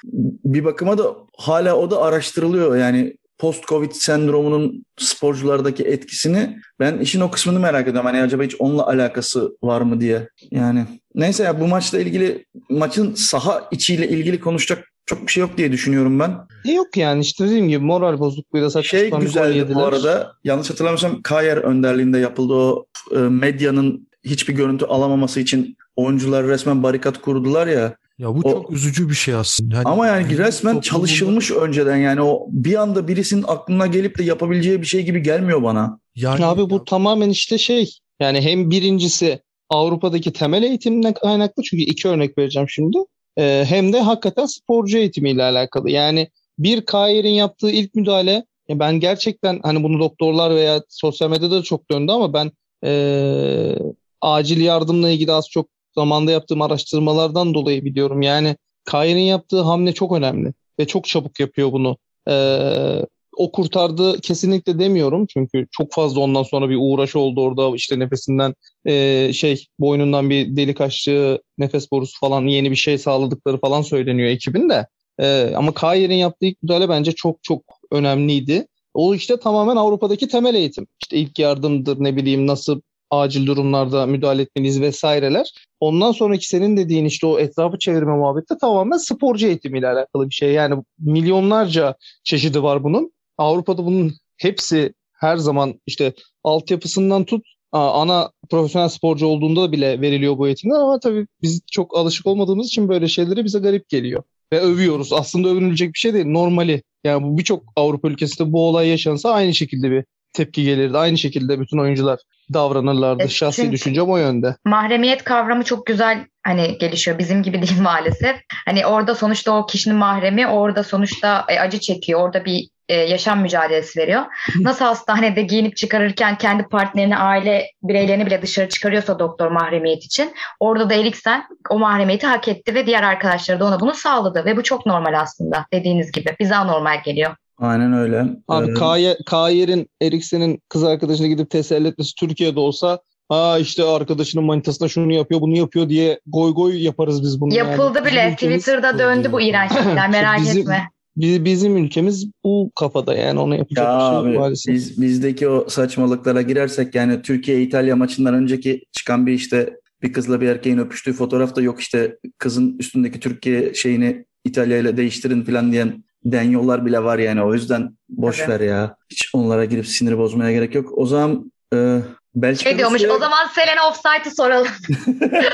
bir 0.46 0.66
bakıma 0.66 0.98
da 0.98 1.16
hala 1.38 1.76
o 1.76 1.92
da 1.92 2.02
araştırılıyor. 2.02 2.76
Yani 2.76 3.18
post-covid 3.38 3.92
sendromunun 3.92 4.86
sporculardaki 4.98 5.84
etkisini 5.84 6.58
ben 6.80 7.00
işin 7.00 7.22
o 7.22 7.32
kısmını 7.32 7.60
merak 7.60 7.88
ediyorum. 7.88 8.06
Hani 8.06 8.22
acaba 8.22 8.44
hiç 8.44 8.56
onunla 8.60 8.88
alakası 8.88 9.58
var 9.64 9.82
mı 9.82 10.02
diye. 10.02 10.30
Yani 10.52 10.86
neyse 11.16 11.44
ya 11.44 11.60
bu 11.60 11.68
maçla 11.68 12.00
ilgili 12.00 12.46
maçın 12.70 13.14
saha 13.14 13.68
içiyle 13.72 14.10
ilgili 14.10 14.40
konuşacak 14.40 14.92
çok 15.08 15.28
bir 15.28 15.32
şey 15.32 15.42
yok 15.42 15.58
diye 15.58 15.72
düşünüyorum 15.72 16.20
ben. 16.20 16.38
E 16.66 16.72
yok 16.72 16.98
yani 16.98 17.22
işte 17.22 17.46
dediğim 17.46 17.70
gibi 17.70 17.84
moral 17.86 18.20
bozukluğuyla 18.20 18.70
saçma 18.70 19.00
Şey 19.00 19.12
güzeldi 19.12 19.76
bu 19.76 19.84
arada 19.84 20.34
yanlış 20.44 20.70
hatırlamıyorsam 20.70 21.22
Kayer 21.22 21.58
önderliğinde 21.58 22.18
yapıldı 22.18 22.54
o 22.54 22.86
e, 23.16 23.18
medyanın 23.18 24.08
hiçbir 24.24 24.54
görüntü 24.54 24.86
alamaması 24.86 25.40
için 25.40 25.78
oyuncular 25.96 26.48
resmen 26.48 26.84
barikat 26.84 27.22
kurdular 27.22 27.68
ya. 27.68 27.96
Ya 28.18 28.36
bu 28.36 28.40
o, 28.40 28.52
çok 28.52 28.72
üzücü 28.72 29.10
bir 29.10 29.14
şey 29.14 29.34
aslında. 29.34 29.76
Yani, 29.76 29.86
ama 29.86 30.08
yani 30.08 30.38
resmen 30.38 30.74
toplumda... 30.74 30.86
çalışılmış 30.86 31.52
önceden 31.52 31.98
yani 31.98 32.22
o 32.22 32.48
bir 32.50 32.76
anda 32.76 33.08
birisinin 33.08 33.46
aklına 33.48 33.88
gelip 33.88 34.18
de 34.18 34.24
yapabileceği 34.24 34.82
bir 34.82 34.88
şey 34.88 35.04
gibi 35.04 35.24
gelmiyor 35.24 35.64
bana. 35.64 36.00
Yani 36.16 36.46
abi 36.46 36.70
bu 36.70 36.84
tamamen 36.84 37.30
işte 37.30 37.58
şey 37.58 37.90
yani 38.20 38.42
hem 38.42 38.72
birincisi 38.72 39.40
Avrupa'daki 39.70 40.34
temel 40.34 40.64
eğitimden 40.64 41.14
kaynaklı 41.14 41.64
çünkü 41.64 41.84
iki 41.84 42.08
örnek 42.08 42.38
vereceğim 42.38 42.70
şimdi. 42.70 42.98
Ee, 43.38 43.66
hem 43.68 43.94
de 43.94 44.00
hakikaten 44.02 44.46
sporcu 44.46 44.98
eğitimiyle 44.98 45.44
alakalı. 45.44 45.92
Yani 45.92 46.28
bir 46.60 46.86
Kair'in 46.86 47.30
yaptığı 47.30 47.70
ilk 47.72 47.96
müdahale 47.96 48.46
ben 48.70 49.00
gerçekten 49.00 49.60
hani 49.64 49.84
bunu 49.84 50.00
doktorlar 50.00 50.56
veya 50.56 50.82
sosyal 50.90 51.30
medyada 51.30 51.60
da 51.60 51.64
çok 51.64 51.92
döndü 51.92 52.12
ama 52.12 52.34
ben 52.34 52.52
e, 52.84 53.76
acil 54.22 54.62
yardımla 54.62 55.10
ilgili 55.10 55.32
az 55.32 55.50
çok 55.50 55.70
zamanda 55.96 56.32
yaptığım 56.32 56.62
araştırmalardan 56.62 57.54
dolayı 57.54 57.86
biliyorum. 57.86 58.22
Yani 58.22 58.56
Kair'in 58.86 59.20
yaptığı 59.20 59.62
hamle 59.62 59.94
çok 59.94 60.12
önemli 60.12 60.54
ve 60.80 60.88
çok 60.88 61.06
çabuk 61.06 61.40
yapıyor 61.40 61.72
bunu. 61.72 61.98
Ee, 62.30 63.06
o 63.38 63.52
kurtardı 63.52 64.22
kesinlikle 64.22 64.80
demiyorum 64.80 65.26
çünkü 65.26 65.68
çok 65.72 65.94
fazla 65.94 66.22
ondan 66.22 66.44
sonra 66.44 66.70
bir 66.70 66.78
uğraş 66.80 67.16
oldu 67.16 67.42
orada 67.42 67.76
işte 67.76 68.00
nefesinden 68.00 68.54
e, 68.86 69.34
şey 69.34 69.66
boynundan 69.80 70.30
bir 70.30 70.56
delik 70.56 70.82
açtığı 70.82 71.42
nefes 71.58 71.92
borusu 71.92 72.20
falan 72.20 72.42
yeni 72.46 72.72
bir 72.72 72.76
şey 72.76 72.98
sağladıkları 72.98 73.60
falan 73.60 73.82
söyleniyor 73.82 74.30
ekibin 74.30 74.70
de. 74.70 74.88
E, 75.20 75.54
ama 75.56 75.74
Kair'in 75.74 76.16
yaptığı 76.16 76.46
ilk 76.46 76.64
müdahale 76.64 76.90
bence 76.90 77.12
çok 77.12 77.44
çok 77.44 77.64
önemliydi. 77.92 78.68
O 78.94 79.16
işte 79.16 79.40
tamamen 79.40 79.76
Avrupa'daki 79.76 80.28
temel 80.28 80.56
eğitim. 80.56 80.88
İşte 81.04 81.18
ilk 81.18 81.40
yardımdır 81.40 81.98
ne 82.00 82.16
bileyim 82.16 82.48
nasıl 82.48 82.82
acil 83.10 83.48
durumlarda 83.48 84.06
müdahale 84.06 84.42
etmeliyiz 84.42 84.82
vesaireler. 84.82 85.54
Ondan 85.80 86.12
sonraki 86.12 86.48
senin 86.48 86.78
dediğin 86.78 87.06
işte 87.06 87.28
o 87.28 87.40
etrafı 87.40 87.80
çevirme 87.80 88.16
muhabbeti 88.16 88.58
tamamen 88.62 88.98
sporcu 88.98 89.48
eğitimiyle 89.48 89.88
alakalı 89.88 90.30
bir 90.30 90.36
şey. 90.36 90.52
Yani 90.52 90.84
milyonlarca 91.00 91.96
çeşidi 92.24 92.64
var 92.64 92.84
bunun. 92.84 93.12
Avrupa'da 93.38 93.86
bunun 93.86 94.14
hepsi 94.38 94.94
her 95.14 95.38
zaman 95.38 95.82
işte 95.86 96.14
altyapısından 96.44 97.26
tut 97.26 97.46
ana 97.72 98.32
profesyonel 98.50 98.90
sporcu 98.90 99.26
olduğunda 99.26 99.72
bile 99.72 100.02
veriliyor 100.02 100.38
bu 100.38 100.48
eğitimler 100.48 100.80
ama 100.80 101.00
tabii 101.00 101.28
biz 101.42 101.62
çok 101.72 101.98
alışık 101.98 102.26
olmadığımız 102.26 102.68
için 102.68 102.90
böyle 102.90 103.08
şeyleri 103.08 103.46
bize 103.46 103.60
garip 103.60 103.90
geliyor. 103.90 104.24
Ve 104.54 104.60
övüyoruz. 104.60 105.14
Aslında 105.14 105.50
övünülecek 105.50 105.94
bir 105.94 106.00
şey 106.00 106.14
değil. 106.14 106.26
Normali. 106.26 106.84
Yani 107.04 107.24
bu 107.24 107.38
birçok 107.38 107.64
Avrupa 107.76 108.08
ülkesinde 108.08 108.52
bu 108.52 108.68
olay 108.68 108.88
yaşansa 108.88 109.32
aynı 109.32 109.54
şekilde 109.54 109.92
bir 109.92 110.06
tepki 110.34 110.64
gelirdi. 110.64 110.98
Aynı 110.98 111.18
şekilde 111.18 111.60
bütün 111.60 111.78
oyuncular 111.78 112.20
davranırlardı. 112.54 113.24
Evet, 113.24 113.32
Şahsi 113.32 113.72
düşüncem 113.72 114.10
o 114.10 114.18
yönde. 114.18 114.56
Mahremiyet 114.66 115.24
kavramı 115.24 115.64
çok 115.64 115.86
güzel 115.86 116.26
hani 116.44 116.78
gelişiyor. 116.78 117.20
Bizim 117.20 117.44
gibi 117.44 117.62
değil 117.62 117.82
maalesef. 117.82 118.36
Hani 118.66 118.86
orada 118.86 119.16
sonuçta 119.16 119.52
o 119.58 119.66
kişinin 119.66 119.98
mahremi 119.98 120.48
orada 120.48 120.84
sonuçta 120.84 121.46
e, 121.50 121.60
acı 121.60 121.80
çekiyor. 121.80 122.22
Orada 122.22 122.46
bir 122.46 122.70
e, 122.90 122.96
yaşam 122.96 123.42
mücadelesi 123.42 124.00
veriyor. 124.00 124.24
Nasıl 124.60 124.86
hastanede 124.86 125.42
giyinip 125.42 125.78
çıkarırken 125.78 126.38
kendi 126.38 126.64
partnerini, 126.64 127.18
aile 127.18 127.66
bireylerini 127.84 128.26
bile 128.26 128.42
dışarı 128.42 128.70
çıkarıyorsa 128.70 129.20
doktor 129.20 129.52
mahremiyet 129.52 130.04
için 130.04 130.34
orada 130.60 130.90
da 130.90 130.94
Eriksen 130.94 131.44
o 131.70 131.80
mahremiyeti 131.80 132.28
hak 132.28 132.48
etti 132.48 132.76
ve 132.76 132.86
diğer 132.86 133.04
arkadaşları 133.04 133.60
da 133.60 133.66
ona 133.66 133.80
bunu 133.80 133.94
sağladı 133.94 134.46
ve 134.46 134.58
bu 134.58 134.64
çok 134.64 134.86
normal 134.86 135.20
aslında 135.22 135.66
dediğiniz 135.74 136.12
gibi. 136.12 136.36
Bize 136.40 136.56
anormal 136.56 137.04
geliyor. 137.06 137.36
Aynen 137.60 137.94
öyle. 137.94 138.24
Abi 138.48 138.72
Ee, 138.72 139.16
Kayer'in 139.26 139.90
Eriksen'in 140.02 140.62
kız 140.70 140.84
arkadaşına 140.84 141.28
gidip 141.28 141.50
teselli 141.50 141.88
etmesi 141.88 142.16
Türkiye'de 142.16 142.60
olsa 142.60 143.00
ha 143.30 143.60
işte 143.60 143.84
arkadaşının 143.84 144.44
manitasına 144.46 144.88
şunu 144.88 145.14
yapıyor 145.14 145.42
bunu 145.42 145.58
yapıyor 145.58 145.90
diye 145.90 146.20
goy 146.28 146.54
goy 146.54 146.84
yaparız 146.84 147.24
biz 147.24 147.42
bunu. 147.42 147.54
yani. 147.56 147.70
Yapıldı 147.70 148.06
bile. 148.06 148.10
Bizim 148.10 148.50
ülkemiz- 148.52 148.60
Twitter'da 148.60 149.00
döndü 149.00 149.32
bu 149.32 149.42
iğrenç 149.42 149.72
şeyler 149.74 150.10
merak 150.18 150.40
Bizim- 150.40 150.62
etme. 150.62 150.90
Bi- 151.18 151.46
Bizim 151.46 151.78
ülkemiz 151.78 152.28
bu 152.44 152.72
kafada 152.76 153.14
yani 153.16 153.40
ona 153.40 153.56
yapacak 153.56 153.86
Ya 153.88 153.96
bir 153.96 154.00
şey 154.00 154.18
abi 154.32 154.38
maalesef. 154.38 154.74
biz 154.76 155.02
bizdeki 155.02 155.48
o 155.50 155.70
saçmalıklara 155.70 156.42
girersek 156.42 156.96
yani 156.96 157.22
Türkiye 157.22 157.62
İtalya 157.62 157.96
maçından 157.96 158.34
önceki 158.34 158.84
çıkan 158.92 159.26
bir 159.28 159.34
işte 159.34 159.74
bir 160.04 160.14
kızla 160.14 160.42
bir 160.42 160.48
erkeğin 160.48 160.78
öpüştüğü 160.78 161.14
fotoğrafta 161.14 161.62
yok 161.62 161.80
işte 161.80 162.18
kızın 162.38 162.78
üstündeki 162.80 163.20
Türkiye 163.20 163.74
şeyini 163.74 164.26
İtalya 164.46 164.78
ile 164.78 164.98
değiştirin 164.98 165.44
falan 165.44 165.72
diyen 165.72 166.04
denyollar 166.26 166.86
bile 166.86 167.04
var 167.04 167.20
yani 167.20 167.44
o 167.44 167.54
yüzden 167.54 167.98
boş 168.10 168.38
Tabii. 168.40 168.50
ver 168.52 168.60
ya. 168.60 168.96
Hiç 169.10 169.30
onlara 169.34 169.66
girip 169.66 169.88
sinir 169.88 170.18
bozmaya 170.18 170.52
gerek 170.52 170.76
yok. 170.76 170.98
O 170.98 171.06
zaman 171.06 171.52
e, 171.74 172.00
Belçika 172.36 172.70
Şey 172.70 172.78
diyormuş 172.80 173.02
Rusya- 173.02 173.16
o 173.16 173.20
zaman 173.20 173.48
Selena 173.56 173.90
Offside'ı 173.90 174.36
soralım. 174.36 174.68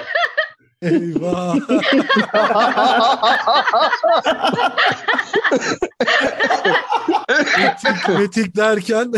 Eyvah. 0.84 1.56
metik, 7.58 8.19
metik 8.19 8.56
derken 8.56 9.12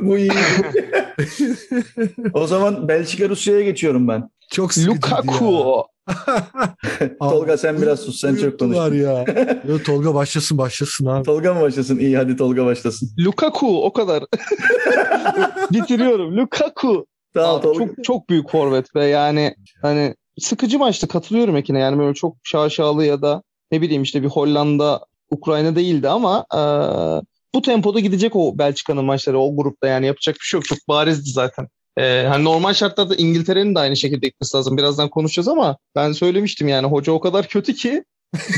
bu 0.00 0.18
iyi. 0.18 0.30
o 2.34 2.46
zaman 2.46 2.88
Belçika 2.88 3.28
Rusya'ya 3.28 3.60
geçiyorum 3.60 4.08
ben. 4.08 4.30
çok 4.50 4.74
sıkıcıydı 4.74 4.96
Lukaku. 4.96 5.84
Tolga 7.20 7.56
sen 7.56 7.82
biraz 7.82 8.00
sus 8.00 8.20
sen 8.20 8.36
çok 8.36 8.58
konuştun. 8.58 8.94
ya. 8.94 9.24
Yo, 9.68 9.78
Tolga 9.78 10.14
başlasın 10.14 10.58
başlasın 10.58 11.06
abi. 11.06 11.24
Tolga 11.24 11.54
mı 11.54 11.60
başlasın? 11.60 11.98
İyi 11.98 12.16
hadi 12.16 12.36
Tolga 12.36 12.66
başlasın. 12.66 13.10
Lukaku 13.18 13.84
o 13.84 13.92
kadar. 13.92 14.22
Bitiriyorum. 15.72 16.36
Lukaku. 16.36 17.06
Tamam 17.34 17.56
Abi 17.56 17.78
çok 17.78 18.04
çok 18.04 18.28
büyük 18.28 18.50
forvet 18.50 18.96
ve 18.96 19.06
yani 19.06 19.54
hani 19.82 20.14
sıkıcı 20.38 20.78
maçtı. 20.78 21.08
Katılıyorum 21.08 21.56
Ekin'e. 21.56 21.78
Yani 21.78 21.98
böyle 21.98 22.14
çok 22.14 22.36
şaşalı 22.44 23.04
ya 23.04 23.22
da 23.22 23.42
ne 23.72 23.80
bileyim 23.80 24.02
işte 24.02 24.22
bir 24.22 24.28
Hollanda 24.28 25.06
Ukrayna 25.30 25.76
değildi 25.76 26.08
ama 26.08 26.46
e, 26.54 26.60
bu 27.54 27.62
tempoda 27.62 28.00
gidecek 28.00 28.36
o 28.36 28.58
Belçika'nın 28.58 29.04
maçları 29.04 29.38
o 29.38 29.56
grupta. 29.56 29.86
Yani 29.86 30.06
yapacak 30.06 30.34
bir 30.34 30.44
şey 30.44 30.58
yok. 30.58 30.64
Çok 30.64 30.78
barizdi 30.88 31.30
zaten. 31.30 31.68
E, 31.98 32.26
hani 32.28 32.44
normal 32.44 32.74
şartlarda 32.74 33.14
İngiltere'nin 33.14 33.74
de 33.74 33.78
aynı 33.78 33.96
şekilde 33.96 34.26
gitmesi 34.26 34.56
lazım. 34.56 34.76
Birazdan 34.76 35.08
konuşacağız 35.08 35.48
ama 35.48 35.76
ben 35.94 36.12
söylemiştim 36.12 36.68
yani 36.68 36.86
hoca 36.86 37.12
o 37.12 37.20
kadar 37.20 37.48
kötü 37.48 37.74
ki 37.74 38.04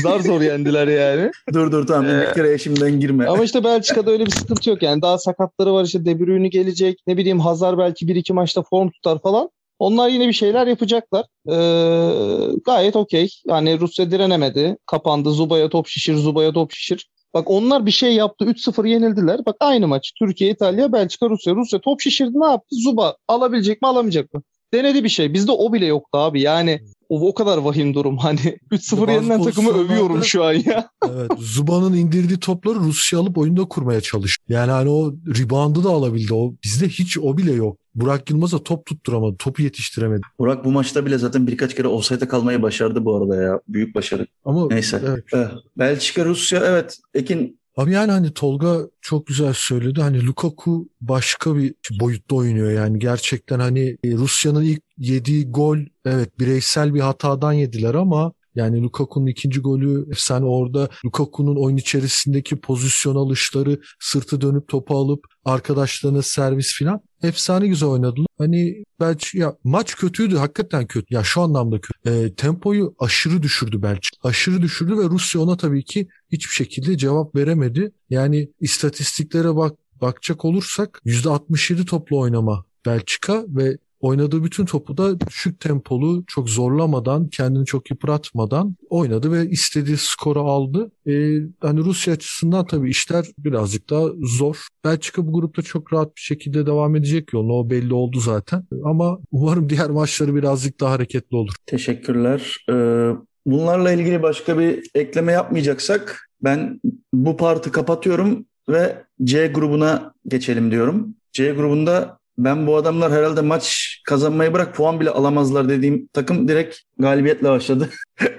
zar 0.01 0.19
zor 0.19 0.41
yendiler 0.41 0.87
yani. 0.87 1.31
Dur 1.53 1.71
dur 1.71 1.87
tamam 1.87 2.05
Ee, 2.05 2.13
İngiltere'ye 2.13 2.57
şimdiden 2.57 2.99
girme. 2.99 3.25
Ama 3.27 3.43
işte 3.43 3.63
Belçika'da 3.63 4.11
öyle 4.11 4.25
bir 4.25 4.31
sıkıntı 4.31 4.69
yok 4.69 4.83
yani. 4.83 5.01
Daha 5.01 5.17
sakatları 5.17 5.73
var 5.73 5.85
işte 5.85 6.05
De 6.05 6.19
Bruyne 6.19 6.47
gelecek. 6.47 6.99
Ne 7.07 7.17
bileyim 7.17 7.39
Hazar 7.39 7.77
belki 7.77 8.07
bir 8.07 8.15
iki 8.15 8.33
maçta 8.33 8.63
form 8.63 8.89
tutar 8.89 9.21
falan. 9.21 9.49
Onlar 9.79 10.09
yine 10.09 10.27
bir 10.27 10.33
şeyler 10.33 10.67
yapacaklar. 10.67 11.25
Ee, 11.49 12.55
gayet 12.65 12.95
okey. 12.95 13.29
Yani 13.47 13.79
Rusya 13.79 14.11
direnemedi. 14.11 14.77
Kapandı. 14.85 15.31
Zuba'ya 15.31 15.69
top 15.69 15.87
şişir, 15.87 16.15
Zuba'ya 16.15 16.51
top 16.53 16.71
şişir. 16.71 17.07
Bak 17.33 17.49
onlar 17.51 17.85
bir 17.85 17.91
şey 17.91 18.15
yaptı. 18.15 18.45
3-0 18.45 18.87
yenildiler. 18.87 19.45
Bak 19.45 19.55
aynı 19.59 19.87
maç. 19.87 20.11
Türkiye, 20.19 20.51
İtalya, 20.51 20.93
Belçika, 20.93 21.29
Rusya. 21.29 21.55
Rusya 21.55 21.79
top 21.79 22.01
şişirdi 22.01 22.39
ne 22.39 22.45
yaptı? 22.45 22.75
Zuba 22.83 23.15
alabilecek 23.27 23.81
mi 23.81 23.87
alamayacak 23.87 24.33
mı? 24.33 24.41
Denedi 24.73 25.03
bir 25.03 25.09
şey. 25.09 25.33
Bizde 25.33 25.51
o 25.51 25.73
bile 25.73 25.85
yoktu 25.85 26.17
abi. 26.17 26.41
Yani 26.41 26.79
o, 27.09 27.27
o 27.27 27.33
kadar 27.33 27.57
vahim 27.57 27.93
durum. 27.93 28.17
Hani 28.27 28.57
3-0 28.71 29.01
Bazı 29.01 29.11
yenilen 29.11 29.43
takımı 29.43 29.69
övüyorum 29.69 30.23
şu 30.23 30.43
an 30.43 30.53
ya. 30.53 30.89
Evet, 31.09 31.31
Zuba'nın 31.37 31.93
indirdiği 31.93 32.39
topları 32.39 32.79
Rusya 32.79 33.19
alıp 33.19 33.37
oyunda 33.37 33.65
kurmaya 33.65 34.01
çalıştı. 34.01 34.43
Yani 34.49 34.71
hani 34.71 34.89
o 34.89 35.13
reboundı 35.39 35.83
da 35.83 35.89
alabildi. 35.89 36.33
O 36.33 36.53
bizde 36.63 36.87
hiç 36.87 37.17
o 37.17 37.37
bile 37.37 37.51
yok. 37.51 37.77
Burak 37.95 38.29
Yılmaz'a 38.29 38.63
top 38.63 38.85
tutturamadı, 38.85 39.35
topu 39.37 39.61
yetiştiremedi. 39.61 40.21
Burak 40.39 40.65
bu 40.65 40.71
maçta 40.71 41.05
bile 41.05 41.17
zaten 41.17 41.47
birkaç 41.47 41.75
kere 41.75 41.87
offside'e 41.87 42.27
kalmayı 42.27 42.61
başardı 42.61 43.05
bu 43.05 43.15
arada 43.15 43.35
ya. 43.35 43.59
Büyük 43.67 43.95
başarı. 43.95 44.27
Ama 44.45 44.67
Neyse. 44.67 45.01
evet. 45.07 45.23
Eh, 45.33 45.57
Belçika, 45.77 46.25
Rusya 46.25 46.61
evet. 46.65 46.97
Ekin 47.13 47.57
Abi 47.77 47.91
yani 47.91 48.11
hani 48.11 48.33
Tolga 48.33 48.77
çok 49.01 49.27
güzel 49.27 49.53
söyledi. 49.53 50.01
Hani 50.01 50.25
Lukaku 50.25 50.89
başka 51.01 51.55
bir 51.55 51.73
boyutta 51.99 52.35
oynuyor 52.35 52.71
yani 52.71 52.99
gerçekten 52.99 53.59
hani 53.59 53.97
Rusya'nın 54.05 54.63
ilk 54.63 54.81
yediği 54.97 55.51
gol 55.51 55.77
evet 56.07 56.39
bireysel 56.39 56.93
bir 56.93 56.99
hatadan 56.99 57.53
yediler 57.53 57.95
ama 57.95 58.33
yani 58.57 58.81
Lukaku'nun 58.81 59.27
ikinci 59.27 59.59
golü 59.59 60.11
efsane 60.11 60.45
orada 60.45 60.89
Lukaku'nun 61.05 61.55
oyun 61.55 61.77
içerisindeki 61.77 62.55
pozisyon 62.55 63.15
alışları 63.15 63.79
sırtı 63.99 64.41
dönüp 64.41 64.67
topu 64.67 64.97
alıp 64.97 65.25
arkadaşlarına 65.45 66.21
servis 66.21 66.73
filan 66.73 67.01
efsane 67.23 67.67
güzel 67.67 67.89
oynadılar. 67.89 68.27
Hani 68.37 68.83
belki 68.99 69.37
ya 69.37 69.55
maç 69.63 69.95
kötüydü 69.95 70.35
hakikaten 70.35 70.87
kötü. 70.87 71.13
Ya 71.13 71.23
şu 71.23 71.41
anlamda 71.41 71.81
kötü. 71.81 72.09
E, 72.09 72.35
tempoyu 72.35 72.95
aşırı 72.99 73.43
düşürdü 73.43 73.81
belki. 73.81 74.09
Aşırı 74.23 74.61
düşürdü 74.61 74.97
ve 74.97 75.03
Rusya 75.03 75.41
ona 75.41 75.57
tabii 75.57 75.83
ki 75.83 76.07
hiçbir 76.31 76.53
şekilde 76.53 76.97
cevap 76.97 77.35
veremedi. 77.35 77.91
Yani 78.09 78.49
istatistiklere 78.61 79.55
bak 79.55 79.77
bakacak 80.01 80.45
olursak 80.45 81.01
%67 81.05 81.85
toplu 81.85 82.19
oynama 82.19 82.65
Belçika 82.85 83.45
ve 83.47 83.77
oynadığı 83.99 84.43
bütün 84.43 84.65
topu 84.65 84.97
da 84.97 85.19
düşük 85.19 85.59
tempolu, 85.59 86.23
çok 86.27 86.49
zorlamadan, 86.49 87.27
kendini 87.29 87.65
çok 87.65 87.91
yıpratmadan 87.91 88.75
oynadı 88.89 89.31
ve 89.31 89.49
istediği 89.49 89.97
skoru 89.97 90.39
aldı. 90.39 90.91
Ee, 91.07 91.37
hani 91.61 91.79
Rusya 91.79 92.13
açısından 92.13 92.65
tabii 92.65 92.89
işler 92.89 93.25
birazcık 93.37 93.89
daha 93.89 94.05
zor. 94.21 94.67
Belçika 94.83 95.27
bu 95.27 95.33
grupta 95.33 95.61
çok 95.61 95.93
rahat 95.93 96.15
bir 96.15 96.21
şekilde 96.21 96.65
devam 96.65 96.95
edecek 96.95 97.33
yoluna. 97.33 97.53
O 97.53 97.69
belli 97.69 97.93
oldu 97.93 98.19
zaten. 98.19 98.63
Ama 98.83 99.19
umarım 99.31 99.69
diğer 99.69 99.89
maçları 99.89 100.35
birazcık 100.35 100.79
daha 100.79 100.91
hareketli 100.91 101.35
olur. 101.35 101.53
teşekkürler. 101.65 102.65
Ee, 102.69 103.09
bunlarla 103.45 103.91
ilgili 103.91 104.23
başka 104.23 104.59
bir 104.59 104.89
ekleme 104.95 105.31
yapmayacaksak 105.31 106.29
ben 106.43 106.81
bu 107.13 107.37
partı 107.37 107.71
kapatıyorum 107.71 108.45
ve 108.69 109.03
C 109.23 109.47
grubuna 109.47 110.13
geçelim 110.27 110.71
diyorum. 110.71 111.15
C 111.31 111.51
grubunda 111.51 112.19
ben 112.37 112.67
bu 112.67 112.75
adamlar 112.77 113.11
herhalde 113.11 113.41
maç 113.41 113.97
kazanmayı 114.05 114.53
bırak 114.53 114.75
puan 114.75 114.99
bile 114.99 115.09
alamazlar 115.09 115.69
dediğim 115.69 116.07
takım 116.13 116.47
direkt 116.47 116.77
galibiyetle 116.99 117.49
başladı. 117.49 117.89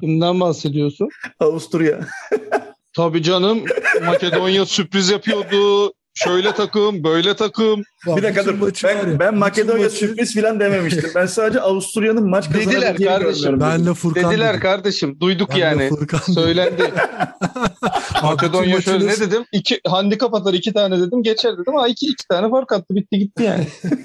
Kimden 0.00 0.40
bahsediyorsun? 0.40 1.08
Avusturya. 1.40 2.00
Tabii 2.96 3.22
canım 3.22 3.64
Makedonya 4.06 4.66
sürpriz 4.66 5.10
yapıyordu. 5.10 5.92
Şöyle 6.14 6.52
takım, 6.52 7.04
böyle 7.04 7.36
takım. 7.36 7.82
Bir 8.06 8.22
dakika 8.22 8.44
dur. 8.44 8.72
Ben, 8.84 9.18
ben 9.18 9.34
Makedonya 9.34 9.90
sürpriz 9.90 10.34
falan 10.34 10.60
dememiştim. 10.60 11.10
Ben 11.14 11.26
sadece 11.26 11.60
Avusturya'nın 11.60 12.28
maç 12.30 12.48
Dediler 12.48 12.64
kazanabileceğini 12.64 13.12
kardeşim. 13.18 13.42
görmüyorum. 13.44 13.60
Ben 13.60 13.86
de 13.86 13.94
Furkan 13.94 14.30
Dediler 14.30 14.48
dedim. 14.50 14.60
kardeşim. 14.60 15.20
Duyduk 15.20 15.50
Ben 15.50 15.56
de 15.56 15.60
yani. 15.60 15.88
Furkan. 15.88 16.18
Söylendi. 16.18 16.82
Makedonya 18.22 18.80
şöyle 18.80 19.06
ne 19.06 19.20
dedim? 19.20 19.44
İki, 19.52 19.80
handikap 19.86 20.34
atar 20.34 20.54
iki 20.54 20.72
tane 20.72 21.00
dedim. 21.00 21.22
Geçer 21.22 21.52
dedim. 21.58 21.74
Ha 21.74 21.88
iki, 21.88 22.06
iki 22.06 22.28
tane 22.28 22.50
fark 22.50 22.72
attı. 22.72 22.94
Bitti 22.94 23.18
gitti 23.18 23.42
yani. 23.42 23.66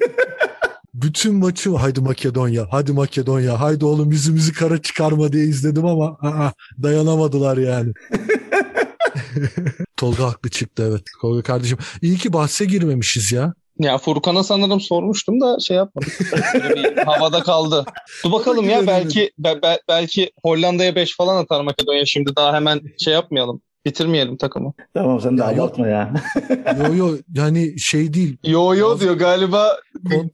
Bütün 0.94 1.36
maçı 1.36 1.76
haydi 1.76 2.02
Makedonya, 2.02 2.68
hadi 2.72 2.92
Makedonya, 2.92 3.60
haydi 3.62 3.86
oğlum 3.86 4.12
yüzümüzü 4.12 4.54
kara 4.54 4.82
çıkarma 4.82 5.32
diye 5.32 5.46
izledim 5.46 5.86
ama 5.86 6.18
aa, 6.22 6.52
dayanamadılar 6.84 7.58
yani. 7.58 7.94
Tolga 9.98 10.28
haklı 10.28 10.50
çıktı 10.50 10.88
evet. 10.92 11.02
Tolga 11.22 11.42
kardeşim. 11.44 11.78
İyi 12.02 12.18
ki 12.18 12.34
bahse 12.34 12.66
girmemişiz 12.66 13.32
ya. 13.32 13.54
ya 13.80 13.98
Furkan'a 13.98 14.44
sanırım 14.44 14.82
sormuştum 14.82 15.42
da 15.42 15.60
şey 15.60 15.78
bir 16.76 16.98
havada 16.98 17.44
kaldı. 17.44 17.86
Dur 18.26 18.32
bakalım 18.32 18.70
ya 18.70 18.88
belki 18.88 19.32
be- 19.38 19.62
be- 19.62 19.82
belki 19.88 20.32
Hollanda'ya 20.44 20.96
5 20.96 21.16
falan 21.18 21.44
atar 21.44 21.62
Makedonya 21.62 22.06
şimdi 22.06 22.36
daha 22.36 22.54
hemen 22.54 22.82
şey 23.04 23.14
yapmayalım. 23.14 23.62
Bitirmeyelim 23.86 24.38
takımı. 24.38 24.74
Tamam 24.94 25.22
sen 25.22 25.38
de 25.38 25.42
Ya 25.42 25.52
ya. 25.88 26.14
Yo 26.88 26.96
yo 26.96 27.18
yani 27.34 27.80
şey 27.80 28.14
değil. 28.14 28.38
Yo 28.44 28.76
yo 28.76 29.00
diyor 29.00 29.16
galiba 29.16 29.78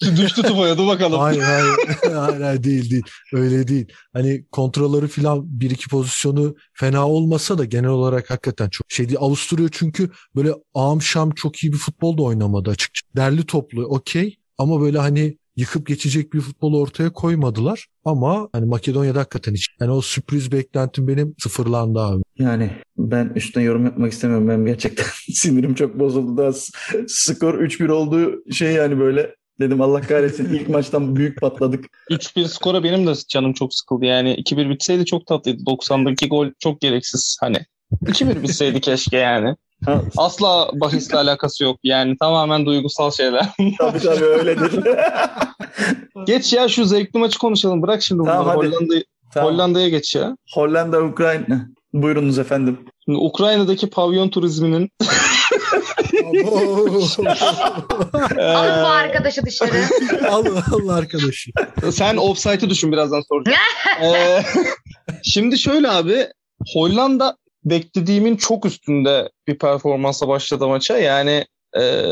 düştü 0.01 0.41
tufaya 0.41 0.77
dur 0.77 0.87
bakalım. 0.87 1.19
hayır 1.19 1.41
hayır. 1.41 1.75
hayır 2.15 2.41
hayır 2.41 2.63
değil 2.63 2.91
değil. 2.91 3.03
Öyle 3.33 3.67
değil. 3.67 3.85
Hani 4.13 4.45
kontrolleri 4.51 5.07
filan 5.07 5.59
bir 5.59 5.69
iki 5.69 5.89
pozisyonu 5.89 6.55
fena 6.73 7.07
olmasa 7.07 7.57
da 7.57 7.65
genel 7.65 7.89
olarak 7.89 8.29
hakikaten 8.29 8.69
çok 8.69 8.91
şey 8.91 9.09
değil. 9.09 9.19
Avusturya 9.21 9.67
çünkü 9.71 10.09
böyle 10.35 10.53
ağam 10.73 11.01
şam 11.01 11.31
çok 11.31 11.63
iyi 11.63 11.73
bir 11.73 11.77
futbol 11.77 12.17
da 12.17 12.23
oynamadı 12.23 12.69
açıkçası. 12.69 13.15
Derli 13.15 13.45
toplu 13.45 13.85
okey 13.85 14.37
ama 14.57 14.81
böyle 14.81 14.99
hani 14.99 15.37
yıkıp 15.61 15.87
geçecek 15.87 16.33
bir 16.33 16.39
futbol 16.39 16.73
ortaya 16.73 17.13
koymadılar. 17.13 17.87
Ama 18.05 18.49
hani 18.53 18.65
Makedonya'da 18.65 19.19
hakikaten 19.19 19.53
hiç. 19.53 19.69
Yani 19.79 19.91
o 19.91 20.01
sürpriz 20.01 20.51
beklentim 20.51 21.07
benim 21.07 21.35
sıfırlandı 21.39 21.99
abi. 21.99 22.23
Yani 22.39 22.71
ben 22.97 23.31
üstüne 23.35 23.63
yorum 23.63 23.85
yapmak 23.85 24.11
istemiyorum. 24.11 24.49
Benim 24.49 24.65
gerçekten 24.65 25.05
sinirim 25.33 25.75
çok 25.75 25.99
bozuldu. 25.99 26.37
Daha 26.37 26.51
skor 27.07 27.53
3-1 27.53 27.91
olduğu 27.91 28.51
şey 28.51 28.73
yani 28.73 28.99
böyle 28.99 29.35
Dedim 29.59 29.81
Allah 29.81 30.01
kahretsin 30.01 30.53
ilk 30.53 30.69
maçtan 30.69 31.15
büyük 31.15 31.41
patladık. 31.41 31.85
3-1 32.09 32.47
skora 32.47 32.83
benim 32.83 33.07
de 33.07 33.13
canım 33.29 33.53
çok 33.53 33.73
sıkıldı. 33.73 34.05
Yani 34.05 34.35
2-1 34.35 34.69
bitseydi 34.69 35.05
çok 35.05 35.27
tatlıydı. 35.27 35.63
90'daki 35.63 36.27
gol 36.27 36.47
çok 36.59 36.81
gereksiz. 36.81 37.37
Hani 37.41 37.57
2-1 38.05 38.43
bitseydi 38.43 38.81
keşke 38.81 39.17
yani. 39.17 39.55
Ha. 39.85 40.01
Asla 40.17 40.69
bahisle 40.73 41.17
alakası 41.17 41.63
yok. 41.63 41.79
Yani 41.83 42.17
tamamen 42.17 42.65
duygusal 42.65 43.11
şeyler. 43.11 43.45
tabii 43.79 43.99
tabii 43.99 44.25
öyledir. 44.25 44.71
geç 46.25 46.53
ya 46.53 46.67
şu 46.67 46.85
zevkli 46.85 47.19
maçı 47.19 47.39
konuşalım. 47.39 47.81
Bırak 47.81 48.01
şimdi 48.01 48.23
tamam, 48.25 48.45
bunları. 48.45 48.57
Hollanda'ya 48.57 49.03
tamam. 49.33 49.53
Hollanda'ya 49.53 49.89
geç 49.89 50.15
ya. 50.15 50.37
Hollanda, 50.53 51.01
Ukrayna. 51.01 51.67
Buyurunuz 51.93 52.39
efendim. 52.39 52.79
Şimdi 53.05 53.17
Ukrayna'daki 53.19 53.89
pavyon 53.89 54.29
turizminin 54.29 54.89
Alın 58.35 58.83
bu 58.83 58.87
arkadaşı 58.87 59.45
dışarı. 59.45 59.71
al, 60.29 60.45
al 60.71 60.87
arkadaşı. 60.87 61.51
Sen 61.91 62.17
offside'ı 62.17 62.69
düşün 62.69 62.91
birazdan 62.91 63.21
soracağım. 63.29 63.57
ee, 64.03 64.43
şimdi 65.23 65.59
şöyle 65.59 65.89
abi 65.89 66.27
Hollanda 66.73 67.37
beklediğimin 67.65 68.35
çok 68.35 68.65
üstünde 68.65 69.29
bir 69.47 69.57
performansla 69.57 70.27
başladı 70.27 70.67
maça. 70.67 70.97
Yani 70.97 71.45
e, 71.77 72.03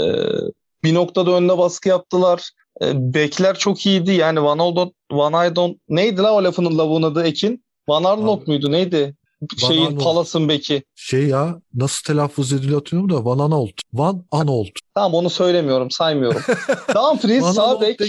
bir 0.84 0.94
noktada 0.94 1.32
önde 1.32 1.58
baskı 1.58 1.90
yaptılar. 1.90 2.50
E, 2.82 3.14
bekler 3.14 3.58
çok 3.58 3.86
iyiydi. 3.86 4.12
Yani 4.12 4.44
Van 4.44 4.60
Oldon, 4.60 4.94
Van 5.12 5.34
Aydon 5.34 5.80
neydi 5.90 6.22
la 6.22 6.34
o 6.34 6.44
lafının 6.44 6.78
lavuğun 6.78 7.04
adı 7.04 7.24
Ekin? 7.24 7.64
Van 7.88 8.04
Arnold 8.04 8.48
muydu 8.48 8.72
neydi? 8.72 9.16
şeyin 9.58 9.98
Palas'ın 9.98 10.50
beki. 10.50 10.84
Şey 10.96 11.28
ya 11.28 11.62
nasıl 11.74 12.04
telaffuz 12.04 12.54
ediliyor 12.54 12.80
hatırlıyorum 12.80 13.18
da 13.18 13.26
Van 13.26 13.40
Anolt. 13.40 13.74
Van 13.94 14.26
Anolt. 14.32 14.72
Tamam 14.96 15.14
onu 15.14 15.30
söylemiyorum 15.30 15.92
saymıyorum. 15.92 16.42
Dumfries 16.96 17.46
sağ 17.46 17.82
bek. 17.82 18.00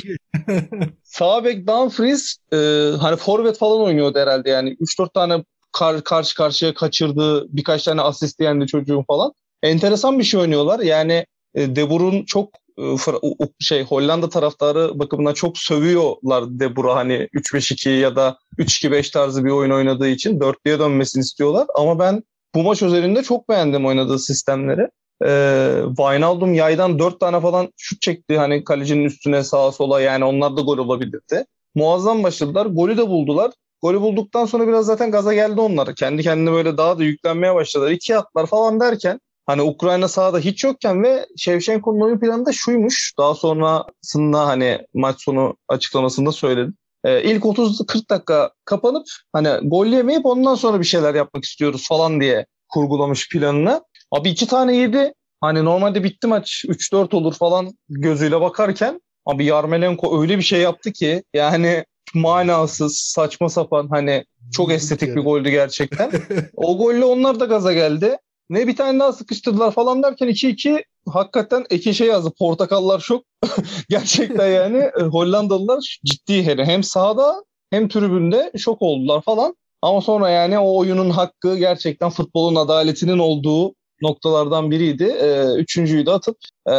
sağ 1.02 1.44
bek 1.44 1.66
Dumfries 1.66 2.36
e, 2.52 2.56
hani 3.00 3.16
forvet 3.16 3.58
falan 3.58 3.80
oynuyordu 3.80 4.18
herhalde 4.18 4.50
yani. 4.50 4.70
3-4 4.70 5.12
tane 5.12 5.44
kar, 5.72 6.04
karşı 6.04 6.34
karşıya 6.34 6.74
kaçırdı. 6.74 7.46
Birkaç 7.48 7.84
tane 7.84 8.00
asist 8.00 8.40
yendi 8.40 8.66
çocuğun 8.66 9.02
falan. 9.02 9.32
Enteresan 9.62 10.18
bir 10.18 10.24
şey 10.24 10.40
oynuyorlar. 10.40 10.80
Yani 10.80 11.26
e, 11.54 11.76
De 11.76 12.24
çok 12.26 12.48
e, 12.78 12.96
şey 13.60 13.82
Hollanda 13.84 14.28
taraftarı 14.28 14.98
bakımından 14.98 15.34
çok 15.34 15.58
sövüyorlar 15.58 16.44
De 16.60 16.76
Boer'u 16.76 16.94
hani 16.94 17.28
3-5-2 17.34 17.88
ya 17.88 18.16
da 18.16 18.38
3-2-5 18.58 19.12
tarzı 19.12 19.44
bir 19.44 19.50
oyun 19.50 19.70
oynadığı 19.70 20.08
için 20.08 20.40
dörtlüye 20.40 20.78
dönmesini 20.78 21.20
istiyorlar. 21.20 21.66
Ama 21.74 21.98
ben 21.98 22.22
bu 22.54 22.62
maç 22.62 22.82
özelinde 22.82 23.22
çok 23.22 23.48
beğendim 23.48 23.86
oynadığı 23.86 24.18
sistemleri. 24.18 24.88
Ee, 25.26 25.82
Wijnaldum 25.86 26.54
yaydan 26.54 26.98
4 26.98 27.20
tane 27.20 27.40
falan 27.40 27.72
şut 27.76 28.02
çekti 28.02 28.38
hani 28.38 28.64
kalecinin 28.64 29.04
üstüne 29.04 29.44
sağa 29.44 29.72
sola 29.72 30.00
yani 30.00 30.24
onlar 30.24 30.56
da 30.56 30.60
gol 30.60 30.78
olabilirdi. 30.78 31.44
Muazzam 31.74 32.22
başladılar. 32.22 32.66
Golü 32.66 32.96
de 32.96 33.08
buldular. 33.08 33.50
Golü 33.82 34.00
bulduktan 34.00 34.46
sonra 34.46 34.68
biraz 34.68 34.86
zaten 34.86 35.10
gaza 35.10 35.34
geldi 35.34 35.60
onlar. 35.60 35.94
Kendi 35.94 36.22
kendine 36.22 36.52
böyle 36.52 36.76
daha 36.76 36.98
da 36.98 37.04
yüklenmeye 37.04 37.54
başladılar. 37.54 37.90
İki 37.90 38.16
atlar 38.16 38.46
falan 38.46 38.80
derken 38.80 39.20
Hani 39.50 39.62
Ukrayna 39.62 40.08
sahada 40.08 40.38
hiç 40.38 40.64
yokken 40.64 41.02
ve 41.02 41.26
Şevşenko'nun 41.36 42.00
oyun 42.00 42.20
planı 42.20 42.46
da 42.46 42.52
şuymuş. 42.52 43.12
Daha 43.18 43.34
sonrasında 43.34 44.46
hani 44.46 44.78
maç 44.94 45.22
sonu 45.22 45.56
açıklamasında 45.68 46.32
söyledim. 46.32 46.74
Ee, 47.04 47.22
ilk 47.22 47.44
30-40 47.44 48.10
dakika 48.10 48.50
kapanıp 48.64 49.06
hani 49.32 49.68
gol 49.68 49.86
yemeyip 49.86 50.26
ondan 50.26 50.54
sonra 50.54 50.80
bir 50.80 50.84
şeyler 50.84 51.14
yapmak 51.14 51.44
istiyoruz 51.44 51.88
falan 51.88 52.20
diye 52.20 52.46
kurgulamış 52.68 53.28
planını. 53.28 53.84
Abi 54.12 54.28
iki 54.28 54.46
tane 54.46 54.76
yedi. 54.76 55.12
Hani 55.40 55.64
normalde 55.64 56.04
bitti 56.04 56.26
maç 56.26 56.64
3-4 56.68 57.16
olur 57.16 57.34
falan 57.34 57.70
gözüyle 57.88 58.40
bakarken 58.40 59.00
abi 59.26 59.44
Yarmelenko 59.44 60.22
öyle 60.22 60.38
bir 60.38 60.42
şey 60.42 60.60
yaptı 60.60 60.92
ki 60.92 61.22
yani 61.34 61.84
manasız, 62.14 62.96
saçma 62.96 63.48
sapan 63.48 63.88
hani 63.88 64.24
çok 64.52 64.72
estetik 64.72 65.16
bir 65.16 65.20
goldü 65.20 65.50
gerçekten. 65.50 66.10
o 66.54 66.78
golle 66.78 67.04
onlar 67.04 67.40
da 67.40 67.44
gaza 67.44 67.72
geldi. 67.72 68.16
Ne 68.50 68.66
bir 68.66 68.76
tane 68.76 69.00
daha 69.00 69.12
sıkıştırdılar 69.12 69.70
falan 69.70 70.02
derken 70.02 70.28
2-2 70.28 70.84
hakikaten 71.08 71.64
iki 71.70 71.94
şey 71.94 72.06
yazdı. 72.06 72.32
Portakallar 72.38 73.00
şok. 73.00 73.24
Gerçekten 73.88 74.48
yani 74.48 74.90
e, 75.00 75.02
Hollandalılar 75.02 75.98
ciddi 76.04 76.46
hele 76.46 76.64
hem 76.64 76.82
sahada 76.82 77.44
hem 77.70 77.88
tribünde 77.88 78.52
şok 78.58 78.82
oldular 78.82 79.22
falan. 79.22 79.56
Ama 79.82 80.00
sonra 80.00 80.30
yani 80.30 80.58
o 80.58 80.76
oyunun 80.76 81.10
hakkı 81.10 81.56
gerçekten 81.56 82.10
futbolun 82.10 82.56
adaletinin 82.56 83.18
olduğu 83.18 83.74
noktalardan 84.02 84.70
biriydi. 84.70 85.04
Ee, 85.04 85.54
üçüncüyü 85.56 86.06
de 86.06 86.10
atıp 86.10 86.36
e, 86.68 86.74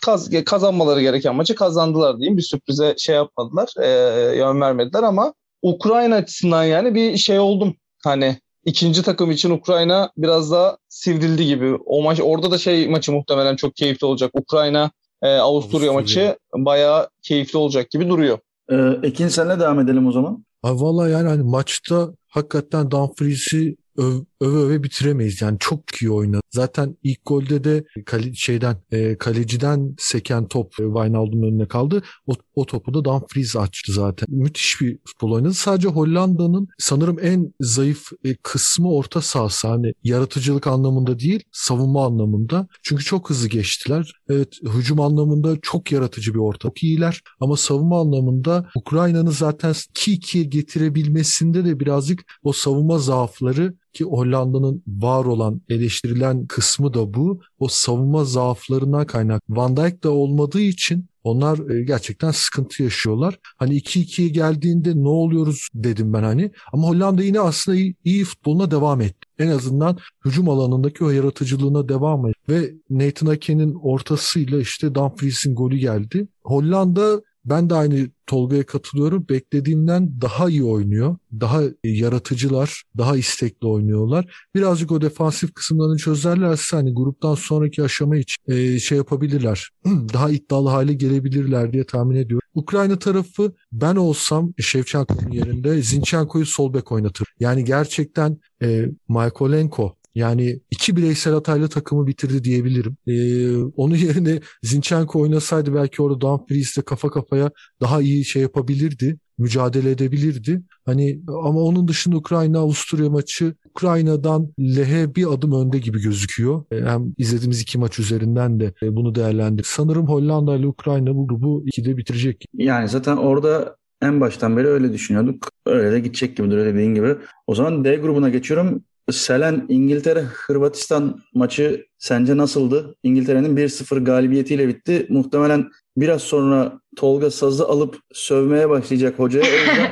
kaz, 0.00 0.30
kazanmaları 0.44 1.02
gereken 1.02 1.34
maçı 1.34 1.54
kazandılar 1.54 2.18
diyeyim. 2.18 2.36
Bir 2.36 2.42
sürprize 2.42 2.94
şey 2.98 3.14
yapmadılar, 3.14 3.68
e, 3.82 3.88
yön 4.36 4.60
vermediler 4.60 5.02
ama 5.02 5.34
Ukrayna 5.62 6.14
açısından 6.16 6.64
yani 6.64 6.94
bir 6.94 7.16
şey 7.16 7.38
oldum. 7.38 7.74
Hani 8.04 8.36
ikinci 8.64 9.02
takım 9.02 9.30
için 9.30 9.50
Ukrayna 9.50 10.10
biraz 10.16 10.50
daha 10.50 10.76
sivrildi 10.88 11.46
gibi. 11.46 11.78
O 11.86 12.02
maç 12.02 12.20
orada 12.22 12.50
da 12.50 12.58
şey 12.58 12.88
maçı 12.88 13.12
muhtemelen 13.12 13.56
çok 13.56 13.76
keyifli 13.76 14.06
olacak. 14.06 14.30
Ukrayna 14.34 14.90
e, 15.22 15.26
Avusturya, 15.28 15.90
Avusturya 15.90 15.92
maçı 15.92 16.38
bayağı 16.54 17.08
keyifli 17.22 17.58
olacak 17.58 17.90
gibi 17.90 18.08
duruyor. 18.08 18.38
Ee, 18.70 18.98
Ekin 19.02 19.28
senle 19.28 19.60
devam 19.60 19.80
edelim 19.80 20.06
o 20.06 20.12
zaman. 20.12 20.44
Abi 20.62 20.80
vallahi 20.80 21.12
yani 21.12 21.28
hani 21.28 21.42
maçta 21.42 22.08
hakikaten 22.28 22.90
Dumfries'i 22.90 23.76
öv, 23.98 24.20
öve 24.40 24.58
öve 24.58 24.82
bitiremeyiz. 24.82 25.42
Yani 25.42 25.56
çok 25.60 26.02
iyi 26.02 26.10
oynadı. 26.10 26.40
Zaten 26.50 26.96
ilk 27.02 27.26
golde 27.26 27.64
de 27.64 27.84
kale, 28.06 28.34
şeyden 28.34 28.76
e, 28.92 29.18
kaleciden 29.18 29.94
seken 29.98 30.48
top 30.48 30.72
e, 30.80 30.84
Wijnaldum'un 30.84 31.48
önüne 31.48 31.68
kaldı. 31.68 32.02
O, 32.26 32.32
o 32.54 32.66
topu 32.66 32.94
da 32.94 33.04
Dumfries 33.04 33.56
açtı 33.56 33.92
zaten. 33.92 34.26
Müthiş 34.30 34.80
bir 34.80 34.98
futbol 35.04 35.32
oynadı. 35.32 35.54
Sadece 35.54 35.88
Hollanda'nın 35.88 36.68
sanırım 36.78 37.16
en 37.22 37.54
zayıf 37.60 38.08
e, 38.24 38.34
kısmı 38.34 38.92
orta 38.92 39.20
sahası. 39.20 39.68
Hani 39.68 39.94
yaratıcılık 40.04 40.66
anlamında 40.66 41.18
değil, 41.18 41.42
savunma 41.52 42.06
anlamında. 42.06 42.68
Çünkü 42.82 43.04
çok 43.04 43.30
hızlı 43.30 43.48
geçtiler. 43.48 44.12
Evet, 44.28 44.54
hücum 44.62 45.00
anlamında 45.00 45.56
çok 45.62 45.92
yaratıcı 45.92 46.34
bir 46.34 46.38
orta. 46.38 46.68
Çok 46.68 46.82
iyiler 46.82 47.22
ama 47.40 47.56
savunma 47.56 48.00
anlamında 48.00 48.68
Ukrayna'nın 48.74 49.30
zaten 49.30 49.72
2-2'ye 49.72 50.44
getirebilmesinde 50.44 51.64
de 51.64 51.80
birazcık 51.80 52.24
o 52.42 52.52
savunma 52.52 52.98
zaafları 52.98 53.74
ki 53.92 54.04
Hollanda'nın 54.04 54.82
var 54.86 55.24
olan 55.24 55.60
eleştirilen 55.68 56.46
kısmı 56.46 56.94
da 56.94 57.14
bu. 57.14 57.40
O 57.58 57.68
savunma 57.68 58.24
zaaflarından 58.24 59.06
kaynak. 59.06 59.42
Van 59.48 59.76
Dijk 59.76 60.04
da 60.04 60.10
olmadığı 60.10 60.60
için 60.60 61.06
onlar 61.24 61.70
e, 61.70 61.84
gerçekten 61.84 62.30
sıkıntı 62.30 62.82
yaşıyorlar. 62.82 63.38
Hani 63.56 63.76
2-2'ye 63.76 64.28
geldiğinde 64.28 64.96
ne 64.96 65.08
oluyoruz 65.08 65.68
dedim 65.74 66.12
ben 66.12 66.22
hani. 66.22 66.50
Ama 66.72 66.88
Hollanda 66.88 67.22
yine 67.22 67.40
aslında 67.40 67.78
iyi, 67.78 67.96
iyi 68.04 68.24
futboluna 68.24 68.70
devam 68.70 69.00
etti. 69.00 69.28
En 69.38 69.48
azından 69.48 69.98
hücum 70.24 70.48
alanındaki 70.48 71.04
o 71.04 71.10
yaratıcılığına 71.10 71.88
devam 71.88 72.26
etti. 72.26 72.38
Ve 72.48 72.74
Nathan 72.90 73.26
Ake'nin 73.26 73.74
ortasıyla 73.74 74.60
işte 74.60 74.94
Dumfries'in 74.94 75.54
golü 75.54 75.76
geldi. 75.76 76.28
Hollanda 76.44 77.22
ben 77.50 77.70
de 77.70 77.74
aynı 77.74 78.08
Tolga'ya 78.26 78.66
katılıyorum. 78.66 79.26
Beklediğimden 79.28 80.20
daha 80.20 80.50
iyi 80.50 80.64
oynuyor. 80.64 81.16
Daha 81.40 81.62
yaratıcılar, 81.84 82.82
daha 82.98 83.16
istekli 83.16 83.66
oynuyorlar. 83.66 84.48
Birazcık 84.54 84.92
o 84.92 85.00
defansif 85.00 85.54
kısımlarını 85.54 85.96
çözerlerse 85.96 86.76
hani 86.76 86.94
gruptan 86.94 87.34
sonraki 87.34 87.82
aşama 87.82 88.16
için 88.16 88.52
e, 88.52 88.78
şey 88.78 88.98
yapabilirler. 88.98 89.70
daha 89.84 90.30
iddialı 90.30 90.68
hale 90.68 90.94
gelebilirler 90.94 91.72
diye 91.72 91.84
tahmin 91.84 92.16
ediyorum. 92.16 92.48
Ukrayna 92.54 92.98
tarafı 92.98 93.52
ben 93.72 93.96
olsam 93.96 94.52
Şevçenko'nun 94.58 95.30
yerinde 95.30 95.82
Zinchenko'yu 95.82 96.46
sol 96.46 96.74
bek 96.74 96.92
oynatır. 96.92 97.28
Yani 97.40 97.64
gerçekten 97.64 98.38
e, 98.62 98.86
Maikolenko 99.08 99.97
yani 100.14 100.60
iki 100.70 100.96
bireysel 100.96 101.34
hatayla 101.34 101.68
takımı 101.68 102.06
bitirdi 102.06 102.44
diyebilirim. 102.44 102.96
Ee, 103.06 103.56
onun 103.56 103.96
yerine 103.96 104.40
Zinchenko 104.62 105.20
oynasaydı 105.20 105.74
belki 105.74 106.02
orada 106.02 106.20
Dumfries'le 106.20 106.82
kafa 106.86 107.10
kafaya 107.10 107.50
daha 107.80 108.00
iyi 108.00 108.24
şey 108.24 108.42
yapabilirdi. 108.42 109.18
Mücadele 109.38 109.90
edebilirdi. 109.90 110.62
Hani 110.86 111.20
ama 111.28 111.60
onun 111.60 111.88
dışında 111.88 112.16
Ukrayna 112.16 112.58
Avusturya 112.58 113.10
maçı 113.10 113.54
Ukrayna'dan 113.70 114.52
lehe 114.58 115.14
bir 115.14 115.32
adım 115.32 115.52
önde 115.52 115.78
gibi 115.78 116.00
gözüküyor. 116.00 116.64
Ee, 116.72 116.80
hem 116.80 117.14
izlediğimiz 117.18 117.60
iki 117.60 117.78
maç 117.78 117.98
üzerinden 117.98 118.60
de 118.60 118.72
e, 118.82 118.96
bunu 118.96 119.14
değerlendir. 119.14 119.66
Sanırım 119.68 120.06
Hollanda 120.06 120.56
ile 120.56 120.66
Ukrayna 120.66 121.14
bu 121.14 121.28
grubu 121.28 121.64
ikide 121.66 121.96
bitirecek. 121.96 122.44
Yani 122.54 122.88
zaten 122.88 123.16
orada 123.16 123.76
en 124.02 124.20
baştan 124.20 124.56
beri 124.56 124.66
öyle 124.66 124.92
düşünüyorduk. 124.92 125.48
Öyle 125.66 125.92
de 125.92 126.00
gidecek 126.00 126.36
gibi 126.36 126.54
öyle 126.54 126.74
dediğin 126.74 126.94
gibi. 126.94 127.16
O 127.46 127.54
zaman 127.54 127.84
D 127.84 127.96
grubuna 127.96 128.28
geçiyorum. 128.28 128.84
Selen 129.12 129.66
İngiltere-Hırvatistan 129.68 131.20
maçı 131.34 131.86
sence 131.98 132.36
nasıldı? 132.36 132.94
İngiltere'nin 133.02 133.56
1-0 133.56 134.04
galibiyetiyle 134.04 134.68
bitti. 134.68 135.06
Muhtemelen 135.08 135.70
biraz 135.96 136.22
sonra 136.22 136.72
Tolga 136.96 137.30
sazı 137.30 137.68
alıp 137.68 137.96
sövmeye 138.12 138.68
başlayacak 138.68 139.18
hocaya. 139.18 139.44
O 139.44 139.58
yüzden 139.58 139.90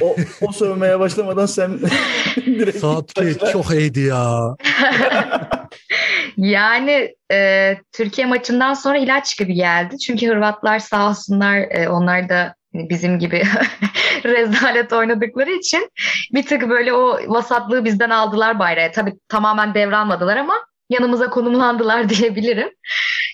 o, 0.00 0.16
o 0.40 0.52
sövmeye 0.52 1.00
başlamadan 1.00 1.46
sen 1.46 1.78
direkt 2.46 2.82
başla. 2.82 3.52
çok 3.52 3.70
iyiydi 3.70 4.00
ya. 4.00 4.56
Yani 6.36 7.14
e, 7.32 7.76
Türkiye 7.92 8.26
maçından 8.26 8.74
sonra 8.74 8.98
ilaç 8.98 9.38
gibi 9.38 9.54
geldi. 9.54 9.98
Çünkü 9.98 10.26
Hırvatlar 10.26 10.78
sağ 10.78 11.08
olsunlar 11.08 11.58
e, 11.70 11.88
onlar 11.88 12.28
da 12.28 12.54
bizim 12.74 13.18
gibi 13.18 13.42
rezalet 14.24 14.92
oynadıkları 14.92 15.50
için 15.50 15.90
bir 16.34 16.46
tık 16.46 16.68
böyle 16.68 16.92
o 16.92 17.18
vasatlığı 17.26 17.84
bizden 17.84 18.10
aldılar 18.10 18.58
bayrağı. 18.58 18.92
Tabii 18.92 19.18
tamamen 19.28 19.74
devralmadılar 19.74 20.36
ama 20.36 20.54
yanımıza 20.90 21.30
konumlandılar 21.30 22.08
diyebilirim. 22.08 22.70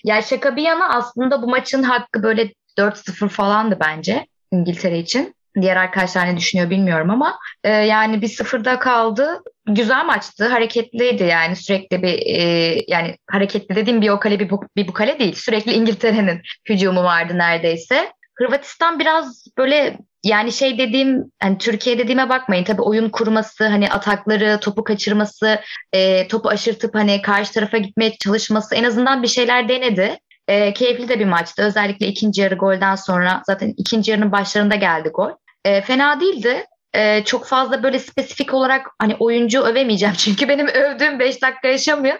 Yani 0.03 0.23
şaka 0.23 0.55
bir 0.55 0.61
yana 0.61 0.89
aslında 0.89 1.41
bu 1.41 1.47
maçın 1.47 1.83
hakkı 1.83 2.23
böyle 2.23 2.53
4-0 2.77 3.29
falandı 3.29 3.77
bence 3.79 4.27
İngiltere 4.51 4.99
için. 4.99 5.37
Diğer 5.61 5.75
arkadaşlar 5.75 6.27
ne 6.27 6.37
düşünüyor 6.37 6.69
bilmiyorum 6.69 7.09
ama 7.09 7.39
e, 7.63 7.69
yani 7.69 8.21
bir 8.21 8.27
sıfırda 8.27 8.79
kaldı. 8.79 9.41
Güzel 9.67 10.05
maçtı, 10.05 10.47
hareketliydi 10.47 11.23
yani 11.23 11.55
sürekli 11.55 12.03
bir 12.03 12.19
e, 12.25 12.41
yani 12.87 13.17
hareketli 13.27 13.75
dediğim 13.75 14.01
bir 14.01 14.09
o 14.09 14.19
kale 14.19 14.39
bir 14.39 14.49
bu, 14.49 14.63
bir 14.75 14.87
bu 14.87 14.93
kale 14.93 15.19
değil. 15.19 15.35
Sürekli 15.35 15.71
İngiltere'nin 15.71 16.41
hücumu 16.69 17.03
vardı 17.03 17.37
neredeyse. 17.37 18.11
Hırvatistan 18.37 18.99
biraz 18.99 19.45
böyle 19.57 19.97
yani 20.23 20.51
şey 20.51 20.77
dediğim 20.77 21.31
hani 21.39 21.57
Türkiye 21.57 21.97
dediğime 21.97 22.29
bakmayın 22.29 22.63
tabii 22.63 22.81
oyun 22.81 23.09
kurması 23.09 23.67
hani 23.67 23.89
atakları 23.89 24.59
topu 24.59 24.83
kaçırması 24.83 25.59
e, 25.93 26.27
topu 26.27 26.49
aşırtıp 26.49 26.95
hani 26.95 27.21
karşı 27.21 27.53
tarafa 27.53 27.77
gitmeye 27.77 28.17
çalışması 28.17 28.75
en 28.75 28.83
azından 28.83 29.23
bir 29.23 29.27
şeyler 29.27 29.69
denedi. 29.69 30.17
E, 30.47 30.73
keyifli 30.73 31.09
de 31.09 31.19
bir 31.19 31.25
maçtı 31.25 31.63
özellikle 31.63 32.07
ikinci 32.07 32.41
yarı 32.41 32.55
golden 32.55 32.95
sonra 32.95 33.41
zaten 33.45 33.73
ikinci 33.77 34.11
yarının 34.11 34.31
başlarında 34.31 34.75
geldi 34.75 35.09
gol. 35.09 35.31
E, 35.65 35.81
fena 35.81 36.19
değildi. 36.19 36.65
E, 36.93 37.23
çok 37.23 37.45
fazla 37.45 37.83
böyle 37.83 37.99
spesifik 37.99 38.53
olarak 38.53 38.87
hani 38.99 39.15
oyuncu 39.19 39.61
övemeyeceğim 39.61 40.15
çünkü 40.17 40.49
benim 40.49 40.67
övdüğüm 40.67 41.19
5 41.19 41.41
dakika 41.41 41.67
yaşamıyor. 41.67 42.17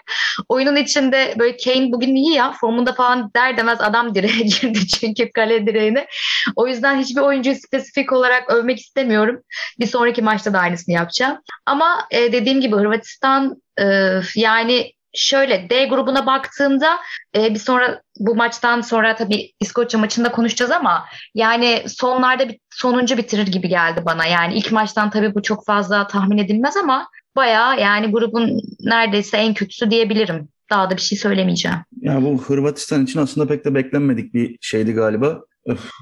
Oyunun 0.48 0.76
içinde 0.76 1.34
böyle 1.38 1.56
Kane 1.56 1.92
bugün 1.92 2.14
iyi 2.14 2.34
ya 2.34 2.52
formunda 2.52 2.92
falan 2.92 3.30
der 3.36 3.56
demez 3.56 3.80
adam 3.80 4.14
direğe 4.14 4.42
girdi 4.60 4.86
çünkü 4.86 5.30
kale 5.30 5.66
direğine. 5.66 6.06
O 6.56 6.66
yüzden 6.66 7.00
hiçbir 7.00 7.20
oyuncuyu 7.20 7.56
spesifik 7.56 8.12
olarak 8.12 8.50
övmek 8.50 8.78
istemiyorum. 8.78 9.42
Bir 9.80 9.86
sonraki 9.86 10.22
maçta 10.22 10.52
da 10.52 10.58
aynısını 10.58 10.94
yapacağım. 10.94 11.38
Ama 11.66 12.06
e, 12.10 12.32
dediğim 12.32 12.60
gibi 12.60 12.76
Hırvatistan 12.76 13.62
e, 13.80 13.84
yani 14.34 14.92
şöyle 15.14 15.70
D 15.70 15.86
grubuna 15.86 16.26
baktığımda 16.26 16.98
e, 17.36 17.54
bir 17.54 17.58
sonra 17.58 18.02
bu 18.18 18.34
maçtan 18.34 18.80
sonra 18.80 19.16
tabii 19.16 19.52
İskoçya 19.60 20.00
maçında 20.00 20.32
konuşacağız 20.32 20.70
ama 20.70 21.04
yani 21.34 21.82
sonlarda 21.86 22.48
bir 22.48 22.58
sonuncu 22.70 23.16
bitirir 23.16 23.46
gibi 23.46 23.68
geldi 23.68 24.02
bana. 24.06 24.26
Yani 24.26 24.54
ilk 24.54 24.72
maçtan 24.72 25.10
tabii 25.10 25.34
bu 25.34 25.42
çok 25.42 25.66
fazla 25.66 26.06
tahmin 26.06 26.38
edilmez 26.38 26.76
ama 26.76 27.08
bayağı 27.36 27.80
yani 27.80 28.10
grubun 28.10 28.60
neredeyse 28.80 29.36
en 29.36 29.54
kötüsü 29.54 29.90
diyebilirim. 29.90 30.48
Daha 30.70 30.90
da 30.90 30.96
bir 30.96 31.00
şey 31.00 31.18
söylemeyeceğim. 31.18 31.78
Ya 32.00 32.22
bu 32.22 32.42
Hırvatistan 32.42 33.04
için 33.04 33.20
aslında 33.20 33.46
pek 33.46 33.64
de 33.64 33.74
beklenmedik 33.74 34.34
bir 34.34 34.56
şeydi 34.60 34.92
galiba. 34.92 35.40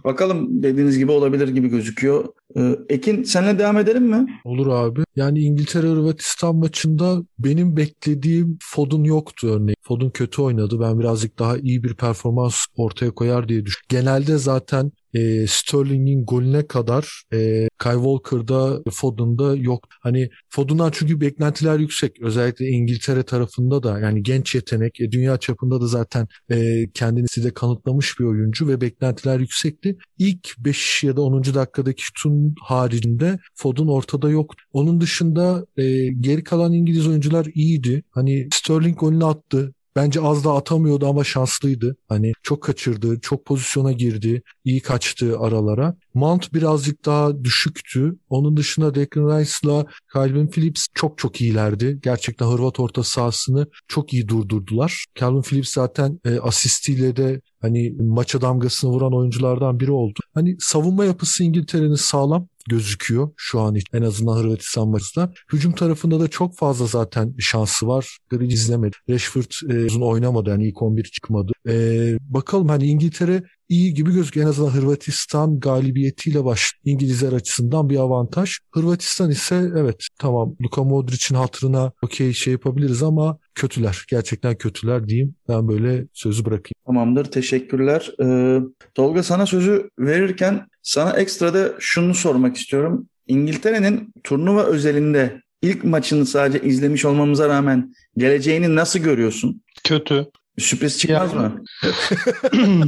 Bakalım 0.05 0.63
dediğiniz 0.63 0.99
gibi 0.99 1.11
olabilir 1.13 1.49
gibi 1.49 1.69
gözüküyor. 1.69 2.25
Ee, 2.57 2.77
Ekin 2.89 3.23
senle 3.23 3.59
devam 3.59 3.79
edelim 3.79 4.05
mi? 4.05 4.27
Olur 4.45 4.67
abi. 4.67 5.01
Yani 5.17 5.41
İngiltere 5.41 5.87
Hırvatistan 5.87 6.57
maçında 6.57 7.23
benim 7.39 7.77
beklediğim 7.77 8.59
Foden 8.63 9.05
yoktu 9.05 9.49
örneğin. 9.49 9.77
Foden 9.83 10.11
kötü 10.11 10.43
oynadı. 10.43 10.81
Ben 10.81 10.99
birazcık 10.99 11.39
daha 11.39 11.57
iyi 11.59 11.85
bir 11.85 11.95
performans 11.95 12.57
ortaya 12.77 13.11
koyar 13.11 13.49
diye 13.49 13.67
düşünüyorum. 13.67 13.87
Genelde 13.89 14.39
zaten 14.39 14.93
e, 15.17 15.47
Sterling'in 15.47 16.25
golüne 16.25 16.67
kadar 16.67 17.23
e, 17.33 17.69
Kyle 17.83 17.95
Walker'da 17.95 18.83
Foden'da 18.91 19.57
yok. 19.57 19.89
Hani 20.01 20.29
Foden'dan 20.49 20.91
çünkü 20.95 21.21
beklentiler 21.21 21.79
yüksek. 21.79 22.23
Özellikle 22.23 22.67
İngiltere 22.67 23.23
tarafında 23.23 23.83
da 23.83 24.01
yani 24.01 24.23
genç 24.23 24.55
yetenek. 24.55 25.01
E, 25.01 25.13
dünya 25.13 25.37
çapında 25.39 25.81
da 25.81 25.87
zaten 25.87 26.27
e, 26.51 26.87
kendini 26.95 27.29
size 27.29 27.51
kanıtlamış 27.51 28.21
bir 28.21 28.25
oyuncu 28.25 28.69
ve 28.69 28.81
beklentiler 28.81 29.41
yüksekti. 29.41 29.97
İlk 30.19 30.55
5 30.59 31.05
ya 31.05 31.17
da 31.17 31.23
10. 31.23 31.55
dakikadaki 31.55 32.03
şutun 32.03 32.55
haricinde 32.63 33.39
Foden 33.55 33.87
ortada 33.87 34.31
yok. 34.31 34.55
Onun 34.73 35.01
dışında 35.01 35.67
e, 35.77 36.07
geri 36.07 36.45
kalan 36.45 36.73
İngiliz 36.73 37.07
oyuncular 37.09 37.47
iyiydi. 37.55 38.03
Hani 38.11 38.49
Sterling 38.53 38.99
golünü 38.99 39.25
attı. 39.25 39.75
Bence 39.97 40.21
az 40.21 40.45
da 40.45 40.53
atamıyordu 40.53 41.07
ama 41.07 41.25
şanslıydı. 41.25 41.97
Hani 42.09 42.33
çok 42.43 42.63
kaçırdı, 42.63 43.21
çok 43.21 43.47
pozisyona 43.47 43.93
girdi, 43.93 44.43
iyi 44.65 44.81
kaçtı 44.81 45.39
aralara. 45.39 45.97
Mount 46.15 46.55
birazcık 46.55 47.05
daha 47.05 47.45
düşüktü. 47.45 48.19
Onun 48.29 48.57
dışında 48.57 48.95
Declan 48.95 49.41
Rice'la 49.41 49.87
Calvin 50.15 50.47
Phillips 50.47 50.87
çok 50.95 51.19
çok 51.19 51.41
iyilerdi. 51.41 51.99
Gerçekten 52.03 52.47
Hırvat 52.47 52.81
orta 52.81 53.03
sahasını 53.03 53.67
çok 53.89 54.13
iyi 54.13 54.29
durdurdular. 54.29 55.05
Calvin 55.15 55.43
Phillips 55.43 55.73
zaten 55.73 56.21
e, 56.25 56.39
asistiyle 56.39 57.17
de 57.17 57.41
hani 57.61 57.95
maça 58.01 58.41
damgasını 58.41 58.91
vuran 58.91 59.15
oyunculardan 59.15 59.81
biri 59.81 59.91
oldu. 59.91 60.19
Hani 60.35 60.57
savunma 60.59 61.05
yapısı 61.05 61.45
İngiltere'nin 61.45 61.95
sağlam 61.95 62.49
gözüküyor 62.69 63.31
şu 63.37 63.61
an 63.61 63.75
için 63.75 63.97
en 63.97 64.03
azından 64.03 64.37
Hırvatistan 64.37 64.89
maçında. 64.89 65.33
Hücum 65.53 65.73
tarafında 65.73 66.21
da 66.21 66.29
çok 66.29 66.57
fazla 66.57 66.87
zaten 66.87 67.35
şansı 67.39 67.87
var. 67.87 68.19
Grealish 68.31 68.55
izlemedi. 68.55 68.97
Rashford 69.11 69.71
e, 69.71 69.85
uzun 69.85 70.01
oynamadı 70.01 70.51
yani 70.51 70.69
ilk 70.69 70.83
11 70.83 71.05
çıkmadı. 71.05 71.53
E, 71.69 72.17
bakalım 72.21 72.69
hani 72.69 72.87
İngiltere 72.87 73.43
iyi 73.69 73.95
gibi 73.95 74.13
gözüküyor. 74.13 74.47
En 74.47 74.51
azından 74.51 74.71
Hırvatistan 74.71 75.61
galibiyetiyle 75.61 76.45
baş 76.45 76.73
İngilizler 76.85 77.33
açısından 77.33 77.91
bir 77.91 77.97
avantaj. 77.97 78.59
Hırvatistan 78.75 79.31
ise 79.31 79.71
evet 79.77 80.07
tamam 80.19 80.57
Luka 80.63 80.85
Modric'in 80.85 81.35
hatırına 81.35 81.93
okey 82.03 82.33
şey 82.33 82.53
yapabiliriz 82.53 83.03
ama 83.03 83.39
kötüler. 83.55 84.05
Gerçekten 84.09 84.59
kötüler 84.59 85.09
diyeyim. 85.09 85.35
Ben 85.49 85.69
böyle 85.69 86.07
sözü 86.13 86.45
bırakayım. 86.45 86.75
Tamamdır. 86.87 87.25
Teşekkürler. 87.25 88.13
Ee, 88.23 88.61
Tolga 88.95 89.23
sana 89.23 89.47
sözü 89.47 89.91
verirken 89.99 90.67
sana 90.87 91.11
ekstra 91.11 91.55
da 91.55 91.73
şunu 91.79 92.15
sormak 92.15 92.57
istiyorum. 92.57 93.09
İngiltere'nin 93.27 94.13
turnuva 94.25 94.63
özelinde 94.63 95.43
ilk 95.63 95.85
maçını 95.85 96.27
sadece 96.27 96.61
izlemiş 96.67 97.05
olmamıza 97.05 97.49
rağmen 97.49 97.95
geleceğini 98.17 98.77
nasıl 98.77 98.99
görüyorsun? 98.99 99.63
Kötü. 99.85 100.27
Sürpriz 100.59 100.99
çıkmaz 100.99 101.33
Ya- 101.35 101.39
mı? 101.41 101.65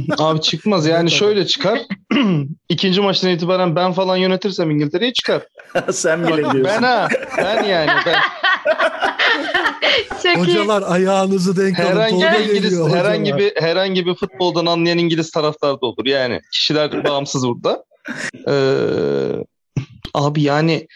Abi 0.17 0.41
çıkmaz 0.41 0.85
yani 0.85 1.11
şöyle 1.11 1.45
çıkar. 1.45 1.79
İkinci 2.69 3.01
maçtan 3.01 3.31
itibaren 3.31 3.75
ben 3.75 3.93
falan 3.93 4.17
yönetirsem 4.17 4.71
İngiltere'yi 4.71 5.13
çıkar. 5.13 5.43
Sen 5.91 6.27
bile 6.27 6.37
diyorsun. 6.37 6.63
Ben 6.63 6.83
ha. 6.83 7.07
Ben 7.37 7.63
yani. 7.63 7.91
Ben 8.05 8.15
Çok 10.23 10.25
iyi. 10.25 10.37
Hocalar 10.37 10.83
ayağınızı 10.87 11.57
denk 11.57 11.79
alın. 11.79 11.89
herhangi 11.89 12.23
bir 12.23 12.39
İngiliz 12.49 12.63
geliyor 12.63 12.89
herhangi 12.89 13.37
bir 13.37 13.51
herhangi 13.55 14.05
bir 14.05 14.15
futboldan 14.15 14.65
anlayan 14.65 14.97
İngiliz 14.97 15.31
taraftar 15.31 15.81
da 15.81 15.85
olur. 15.85 16.05
Yani 16.05 16.41
kişiler 16.53 17.03
bağımsız 17.03 17.47
burada. 17.47 17.83
Ee, 18.47 19.45
abi 20.13 20.41
yani 20.41 20.87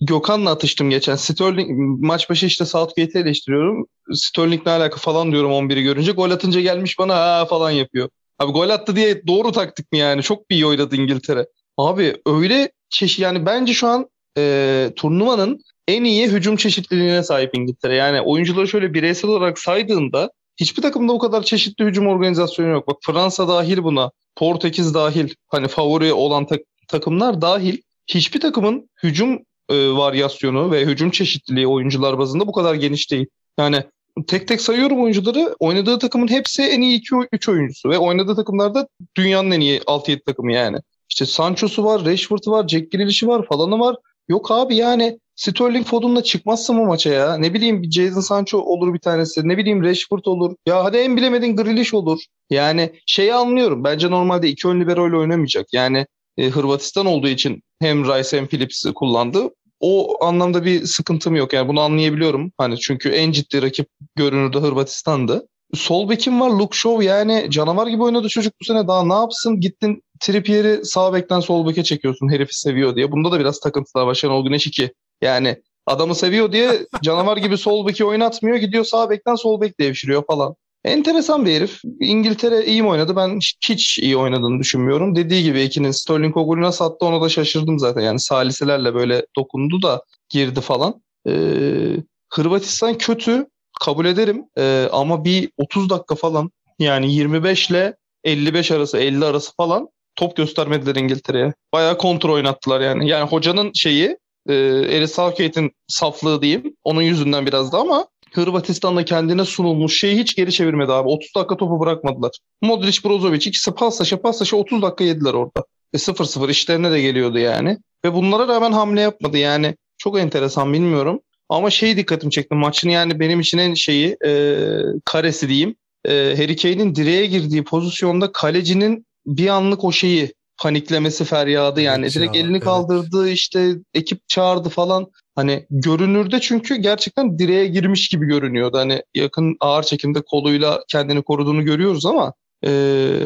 Gökhan'la 0.00 0.50
atıştım 0.50 0.90
geçen. 0.90 1.16
Sterling 1.16 1.70
maç 2.00 2.30
başı 2.30 2.46
işte 2.46 2.64
Southgate'i 2.64 3.22
eleştiriyorum. 3.22 3.86
Sterling 4.12 4.66
ne 4.66 4.72
alaka 4.72 4.96
falan 4.96 5.32
diyorum 5.32 5.50
11'i 5.50 5.82
görünce. 5.82 6.12
Gol 6.12 6.30
atınca 6.30 6.60
gelmiş 6.60 6.98
bana 6.98 7.14
ha 7.16 7.46
falan 7.46 7.70
yapıyor. 7.70 8.08
Abi 8.38 8.52
gol 8.52 8.68
attı 8.68 8.96
diye 8.96 9.26
doğru 9.26 9.52
taktik 9.52 9.92
mi 9.92 9.98
yani? 9.98 10.22
Çok 10.22 10.50
bir 10.50 10.54
iyi 10.54 10.66
oynadı 10.66 10.96
İngiltere. 10.96 11.46
Abi 11.76 12.16
öyle 12.26 12.72
çeşit 12.90 13.18
yani 13.18 13.46
bence 13.46 13.72
şu 13.72 13.86
an 13.86 14.08
e, 14.38 14.92
turnuvanın 14.96 15.60
en 15.88 16.04
iyi 16.04 16.28
hücum 16.28 16.56
çeşitliliğine 16.56 17.22
sahip 17.22 17.50
İngiltere. 17.54 17.94
Yani 17.94 18.20
oyuncuları 18.20 18.68
şöyle 18.68 18.94
bireysel 18.94 19.30
olarak 19.30 19.58
saydığında 19.58 20.30
hiçbir 20.56 20.82
takımda 20.82 21.12
bu 21.12 21.18
kadar 21.18 21.42
çeşitli 21.42 21.84
hücum 21.84 22.06
organizasyonu 22.06 22.68
yok. 22.68 22.88
Bak 22.88 22.96
Fransa 23.00 23.48
dahil 23.48 23.82
buna, 23.82 24.10
Portekiz 24.36 24.94
dahil, 24.94 25.34
hani 25.48 25.68
favori 25.68 26.12
olan 26.12 26.46
tak- 26.46 26.64
takımlar 26.88 27.40
dahil 27.40 27.78
hiçbir 28.06 28.40
takımın 28.40 28.90
hücum 29.02 29.38
e, 29.68 29.90
varyasyonu 29.90 30.70
ve 30.72 30.84
hücum 30.84 31.10
çeşitliliği 31.10 31.66
oyuncular 31.66 32.18
bazında 32.18 32.46
bu 32.46 32.52
kadar 32.52 32.74
geniş 32.74 33.10
değil. 33.10 33.26
Yani 33.58 33.82
tek 34.26 34.48
tek 34.48 34.60
sayıyorum 34.60 35.02
oyuncuları. 35.02 35.56
Oynadığı 35.58 35.98
takımın 35.98 36.28
hepsi 36.28 36.62
en 36.62 36.80
iyi 36.80 37.00
2-3 37.00 37.50
oyuncusu 37.50 37.90
ve 37.90 37.98
oynadığı 37.98 38.36
takımlarda 38.36 38.88
dünyanın 39.16 39.50
en 39.50 39.60
iyi 39.60 39.78
6-7 39.78 40.24
takımı 40.24 40.52
yani. 40.52 40.78
İşte 41.08 41.26
Sancho'su 41.26 41.84
var, 41.84 42.04
Rashford'u 42.04 42.50
var, 42.50 42.68
Jack 42.68 42.92
Grealish'i 42.92 43.26
var 43.26 43.46
falanı 43.46 43.78
var. 43.78 43.96
Yok 44.28 44.50
abi 44.50 44.76
yani 44.76 45.18
Sterling 45.36 45.86
Foden'la 45.86 46.22
çıkmazsa 46.22 46.72
mı 46.72 46.84
maça 46.84 47.10
ya? 47.10 47.36
Ne 47.36 47.54
bileyim 47.54 47.82
bir 47.82 47.90
Jadon 47.90 48.20
Sancho 48.20 48.58
olur 48.58 48.94
bir 48.94 48.98
tanesi. 48.98 49.48
Ne 49.48 49.58
bileyim 49.58 49.82
Rashford 49.82 50.24
olur. 50.24 50.56
Ya 50.66 50.84
hadi 50.84 50.96
en 50.96 51.16
bilemedin 51.16 51.56
Grealish 51.56 51.94
olur. 51.94 52.20
Yani 52.50 52.92
şeyi 53.06 53.34
anlıyorum. 53.34 53.84
Bence 53.84 54.10
normalde 54.10 54.48
iki 54.48 54.68
ön 54.68 54.80
libero 54.80 55.08
ile 55.08 55.16
oynamayacak. 55.16 55.66
Yani 55.72 56.06
e, 56.38 56.48
Hırvatistan 56.48 57.06
olduğu 57.06 57.28
için 57.28 57.62
hem 57.80 58.04
Rice 58.04 58.36
hem 58.36 58.46
Phillips'i 58.46 58.94
kullandı. 58.94 59.50
o 59.80 60.24
anlamda 60.24 60.64
bir 60.64 60.84
sıkıntım 60.86 61.36
yok. 61.36 61.52
Yani 61.52 61.68
bunu 61.68 61.80
anlayabiliyorum. 61.80 62.52
Hani 62.58 62.78
çünkü 62.78 63.08
en 63.08 63.32
ciddi 63.32 63.62
rakip 63.62 63.88
görünürde 64.14 64.58
Hırvatistan'dı. 64.58 65.48
Sol 65.74 66.08
bekim 66.08 66.40
var 66.40 66.50
Luke 66.50 66.78
Shaw 66.78 67.04
yani 67.04 67.46
canavar 67.50 67.86
gibi 67.86 68.02
oynadı 68.02 68.28
çocuk 68.28 68.54
bu 68.60 68.64
sene 68.64 68.88
daha 68.88 69.04
ne 69.04 69.14
yapsın 69.14 69.60
gittin 69.60 70.02
Trippier'i 70.20 70.84
sağ 70.84 71.12
bekten 71.12 71.40
sol 71.40 71.68
beke 71.68 71.84
çekiyorsun 71.84 72.32
herifi 72.32 72.58
seviyor 72.58 72.96
diye. 72.96 73.12
Bunda 73.12 73.32
da 73.32 73.40
biraz 73.40 73.60
takıntılar 73.60 74.06
var 74.06 74.14
Şenol 74.14 74.44
Güneş 74.44 74.66
2. 74.66 74.92
Yani 75.22 75.56
adamı 75.86 76.14
seviyor 76.14 76.52
diye 76.52 76.86
canavar 77.02 77.36
gibi 77.36 77.58
sol 77.58 77.86
beki 77.86 78.04
oynatmıyor 78.04 78.56
gidiyor 78.56 78.84
sağ 78.84 79.10
bekten 79.10 79.34
sol 79.34 79.60
bek 79.60 79.80
devşiriyor 79.80 80.24
falan. 80.26 80.54
Enteresan 80.84 81.46
bir 81.46 81.52
herif. 81.52 81.80
İngiltere 82.00 82.64
iyi 82.64 82.82
mi 82.82 82.88
oynadı? 82.88 83.16
Ben 83.16 83.38
hiç 83.68 83.98
iyi 83.98 84.16
oynadığını 84.16 84.60
düşünmüyorum. 84.60 85.16
Dediği 85.16 85.42
gibi 85.42 85.62
ikinin 85.62 85.90
Sterling 85.90 86.36
o 86.36 86.46
golü 86.46 86.62
nasıl 86.62 86.84
attı 86.84 87.06
ona 87.06 87.20
da 87.20 87.28
şaşırdım 87.28 87.78
zaten. 87.78 88.00
Yani 88.00 88.20
saliselerle 88.20 88.94
böyle 88.94 89.26
dokundu 89.36 89.82
da 89.82 90.02
girdi 90.28 90.60
falan. 90.60 91.02
Ee, 91.28 91.96
Hırvatistan 92.32 92.98
kötü 92.98 93.46
kabul 93.80 94.06
ederim 94.06 94.44
ee, 94.58 94.88
ama 94.92 95.24
bir 95.24 95.50
30 95.56 95.90
dakika 95.90 96.14
falan 96.14 96.50
yani 96.78 97.14
25 97.14 97.70
ile 97.70 97.96
55 98.24 98.70
arası 98.70 98.98
50 98.98 99.24
arası 99.24 99.52
falan 99.56 99.88
top 100.16 100.36
göstermediler 100.36 100.94
İngiltere'ye. 100.94 101.52
Bayağı 101.72 101.98
kontrol 101.98 102.34
oynattılar 102.34 102.80
yani. 102.80 103.08
Yani 103.08 103.28
hocanın 103.28 103.70
şeyi 103.74 104.18
e, 104.48 104.54
Eris 104.90 105.14
Southgate'in 105.14 105.72
saflığı 105.88 106.42
diyeyim. 106.42 106.76
Onun 106.84 107.02
yüzünden 107.02 107.46
biraz 107.46 107.72
da 107.72 107.78
ama 107.78 108.06
Hırvatistan'da 108.32 109.04
kendine 109.04 109.44
sunulmuş 109.44 110.00
şeyi 110.00 110.18
hiç 110.18 110.36
geri 110.36 110.52
çevirmedi 110.52 110.92
abi. 110.92 111.08
30 111.08 111.34
dakika 111.36 111.56
topu 111.56 111.80
bırakmadılar. 111.80 112.30
Modric, 112.62 113.04
Brozovic 113.04 113.36
ikisi 113.36 113.70
paslaşa 113.74 114.20
paslaşa 114.20 114.56
30 114.56 114.82
dakika 114.82 115.04
yediler 115.04 115.34
orada. 115.34 115.64
E 115.92 115.96
0-0 115.96 116.50
işlerine 116.50 116.90
de 116.90 117.00
geliyordu 117.00 117.38
yani. 117.38 117.78
Ve 118.04 118.14
bunlara 118.14 118.48
rağmen 118.48 118.72
hamle 118.72 119.00
yapmadı 119.00 119.38
yani. 119.38 119.74
Çok 119.98 120.18
enteresan 120.18 120.72
bilmiyorum. 120.72 121.20
Ama 121.48 121.70
şey 121.70 121.96
dikkatimi 121.96 122.30
çekti 122.32 122.54
maçın 122.54 122.88
yani 122.88 123.20
benim 123.20 123.40
için 123.40 123.58
en 123.58 123.74
şeyi 123.74 124.16
e, 124.26 124.58
karesi 125.04 125.48
diyeyim. 125.48 125.76
E, 126.04 126.34
Harry 126.36 126.56
Kane'in 126.56 126.94
direğe 126.94 127.26
girdiği 127.26 127.64
pozisyonda 127.64 128.32
kalecinin 128.32 129.06
bir 129.26 129.48
anlık 129.48 129.84
o 129.84 129.92
şeyi 129.92 130.34
paniklemesi 130.58 131.24
feryadı 131.24 131.80
yani. 131.80 132.02
Evet 132.04 132.14
Direkt 132.14 132.36
ya, 132.36 132.42
elini 132.42 132.52
evet. 132.56 132.64
kaldırdı 132.64 133.28
işte 133.28 133.74
ekip 133.94 134.28
çağırdı 134.28 134.68
falan. 134.68 135.06
Hani 135.34 135.66
görünürde 135.70 136.40
çünkü 136.40 136.76
gerçekten 136.76 137.38
direğe 137.38 137.66
girmiş 137.66 138.08
gibi 138.08 138.26
görünüyordu. 138.26 138.78
Hani 138.78 139.02
yakın 139.14 139.56
ağır 139.60 139.82
çekimde 139.82 140.22
koluyla 140.22 140.80
kendini 140.88 141.22
koruduğunu 141.22 141.64
görüyoruz 141.64 142.06
ama 142.06 142.32
e, 142.66 142.70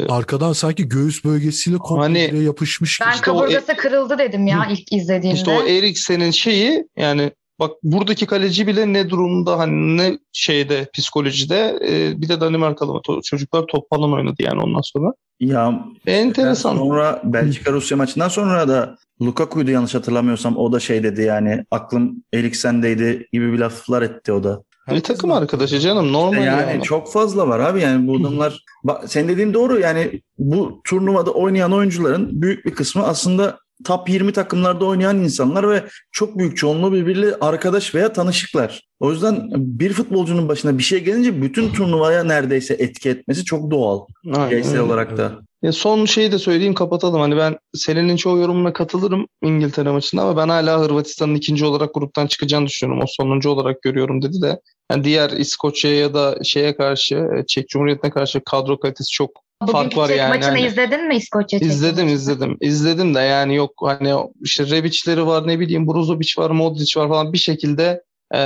Arkadan 0.09 0.53
sanki 0.53 0.89
göğüs 0.89 1.25
bölgesiyle 1.25 1.77
komple 1.77 2.01
Hani- 2.27 2.43
yapışmış 2.43 2.97
gibi. 2.99 3.07
Ben 3.07 3.13
İşte 3.13 3.23
kaburgası 3.25 3.75
kırıldı 3.77 4.17
dedim 4.17 4.47
ya 4.47 4.67
ilk 4.71 4.91
izlediğimde. 4.93 5.39
işte 5.39 5.51
o 5.51 5.67
Eriksen'in 5.67 6.31
şeyi 6.31 6.85
yani 6.97 7.31
bak 7.61 7.71
buradaki 7.83 8.25
kaleci 8.25 8.67
bile 8.67 8.93
ne 8.93 9.09
durumda 9.09 9.59
hani 9.59 9.97
ne 9.97 10.19
şeyde 10.33 10.89
psikolojide 10.93 11.79
e, 11.87 12.21
bir 12.21 12.29
de 12.29 12.41
Danimarkalı 12.41 13.01
çocuklar 13.23 13.65
top 13.67 13.89
falan 13.89 14.13
oynadı 14.13 14.35
yani 14.39 14.61
ondan 14.61 14.81
sonra. 14.81 15.13
Ya 15.39 15.85
Enteresan. 16.07 16.77
Sonra 16.77 17.21
Belçika 17.23 17.71
Rusya 17.71 17.97
maçından 17.97 18.27
sonra 18.27 18.67
da 18.67 18.97
Lukaku'ydu 19.21 19.71
yanlış 19.71 19.95
hatırlamıyorsam 19.95 20.57
o 20.57 20.71
da 20.71 20.79
şey 20.79 21.03
dedi 21.03 21.21
yani 21.21 21.65
aklım 21.71 22.23
Eriksen'deydi 22.33 23.27
gibi 23.33 23.53
bir 23.53 23.59
laflar 23.59 24.01
etti 24.01 24.33
o 24.33 24.43
da. 24.43 24.63
Bir 24.89 25.01
takım 25.01 25.31
arkadaşı 25.31 25.79
canım 25.79 26.13
normal 26.13 26.45
yani 26.45 26.71
yani. 26.71 26.83
çok 26.83 27.11
fazla 27.11 27.47
var 27.47 27.59
abi 27.59 27.81
yani 27.81 28.07
bu 28.07 28.17
adamlar 28.17 28.65
bak 28.83 29.03
sen 29.07 29.27
dediğin 29.27 29.53
doğru 29.53 29.79
yani 29.79 30.21
bu 30.37 30.81
turnuvada 30.83 31.31
oynayan 31.31 31.73
oyuncuların 31.73 32.41
büyük 32.41 32.65
bir 32.65 32.71
kısmı 32.71 33.03
aslında 33.03 33.57
top 33.83 34.09
20 34.09 34.33
takımlarda 34.33 34.85
oynayan 34.85 35.17
insanlar 35.17 35.69
ve 35.69 35.83
çok 36.11 36.37
büyük 36.37 36.57
çoğunluğu 36.57 36.93
birbiriyle 36.93 37.35
arkadaş 37.41 37.95
veya 37.95 38.13
tanışıklar. 38.13 38.81
O 38.99 39.11
yüzden 39.11 39.49
bir 39.55 39.93
futbolcunun 39.93 40.49
başına 40.49 40.77
bir 40.77 40.83
şey 40.83 41.03
gelince 41.03 41.41
bütün 41.41 41.73
turnuvaya 41.73 42.23
neredeyse 42.23 42.73
etki 42.73 43.09
etmesi 43.09 43.45
çok 43.45 43.71
doğal. 43.71 43.99
Bireysel 44.25 44.79
olarak 44.79 45.17
da. 45.17 45.31
Ya 45.61 45.71
son 45.71 46.05
şeyi 46.05 46.31
de 46.31 46.39
söyleyeyim 46.39 46.73
kapatalım. 46.73 47.21
Hani 47.21 47.37
ben 47.37 47.57
Selin'in 47.73 48.15
çoğu 48.15 48.37
yorumuna 48.37 48.73
katılırım 48.73 49.27
İngiltere 49.43 49.91
maçında 49.91 50.21
ama 50.21 50.37
ben 50.37 50.49
hala 50.49 50.81
Hırvatistan'ın 50.81 51.35
ikinci 51.35 51.65
olarak 51.65 51.93
gruptan 51.93 52.27
çıkacağını 52.27 52.65
düşünüyorum. 52.65 53.03
O 53.03 53.07
sonuncu 53.07 53.49
olarak 53.49 53.81
görüyorum 53.81 54.21
dedi 54.21 54.41
de. 54.41 54.59
Yani 54.91 55.03
diğer 55.03 55.29
İskoçya'ya 55.29 55.97
ya 55.97 56.13
da 56.13 56.37
şeye 56.43 56.75
karşı 56.75 57.15
e, 57.15 57.45
Çek 57.47 57.69
Cumhuriyeti'ne 57.69 58.11
karşı 58.11 58.41
kadro 58.45 58.79
kalitesi 58.79 59.11
çok 59.11 59.29
Bugünkü 59.61 59.95
fark 59.95 59.97
var 59.97 60.09
yani. 60.15 60.29
maçını 60.29 60.51
Hani- 60.51 60.65
izledin 60.67 61.07
mi 61.07 61.15
İskoçya 61.15 61.59
Çek 61.59 61.67
İzledim 61.67 61.95
maçını? 62.03 62.11
izledim. 62.11 62.57
İzledim 62.61 63.15
de 63.15 63.19
yani 63.19 63.55
yok 63.55 63.71
hani 63.85 64.13
işte 64.41 64.69
Rebic'leri 64.69 65.27
var 65.27 65.47
ne 65.47 65.59
bileyim 65.59 65.87
Brozovic 65.87 66.29
var 66.37 66.49
Modric 66.51 66.99
var 66.99 67.09
falan 67.09 67.33
bir 67.33 67.37
şekilde 67.37 68.03
e, 68.33 68.37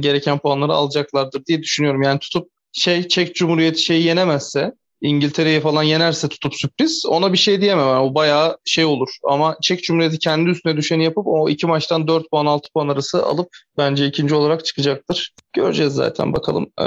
gereken 0.00 0.38
puanları 0.38 0.72
alacaklardır 0.72 1.44
diye 1.46 1.62
düşünüyorum. 1.62 2.02
Yani 2.02 2.18
tutup 2.18 2.48
şey 2.72 3.08
Çek 3.08 3.34
Cumhuriyeti 3.34 3.82
şeyi 3.82 4.02
yenemezse 4.04 4.72
İngiltere'yi 5.02 5.60
falan 5.60 5.82
yenerse 5.82 6.28
tutup 6.28 6.54
sürpriz 6.54 7.06
ona 7.06 7.32
bir 7.32 7.38
şey 7.38 7.60
diyemem. 7.60 7.86
Yani 7.86 8.10
o 8.10 8.14
bayağı 8.14 8.56
şey 8.64 8.84
olur. 8.84 9.08
Ama 9.24 9.56
Çek 9.62 9.82
Cumhuriyeti 9.84 10.18
kendi 10.18 10.50
üstüne 10.50 10.76
düşeni 10.76 11.04
yapıp 11.04 11.26
o 11.26 11.48
iki 11.48 11.66
maçtan 11.66 12.08
4 12.08 12.30
puan 12.30 12.46
6 12.46 12.68
puan 12.74 12.88
arası 12.88 13.26
alıp 13.26 13.48
bence 13.78 14.06
ikinci 14.06 14.34
olarak 14.34 14.64
çıkacaktır. 14.64 15.32
Göreceğiz 15.52 15.92
zaten 15.92 16.32
bakalım. 16.32 16.66
Ee, 16.80 16.84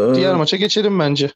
Ee, 0.00 0.14
diğer 0.14 0.34
maça 0.34 0.56
geçelim 0.56 0.98
bence. 0.98 1.30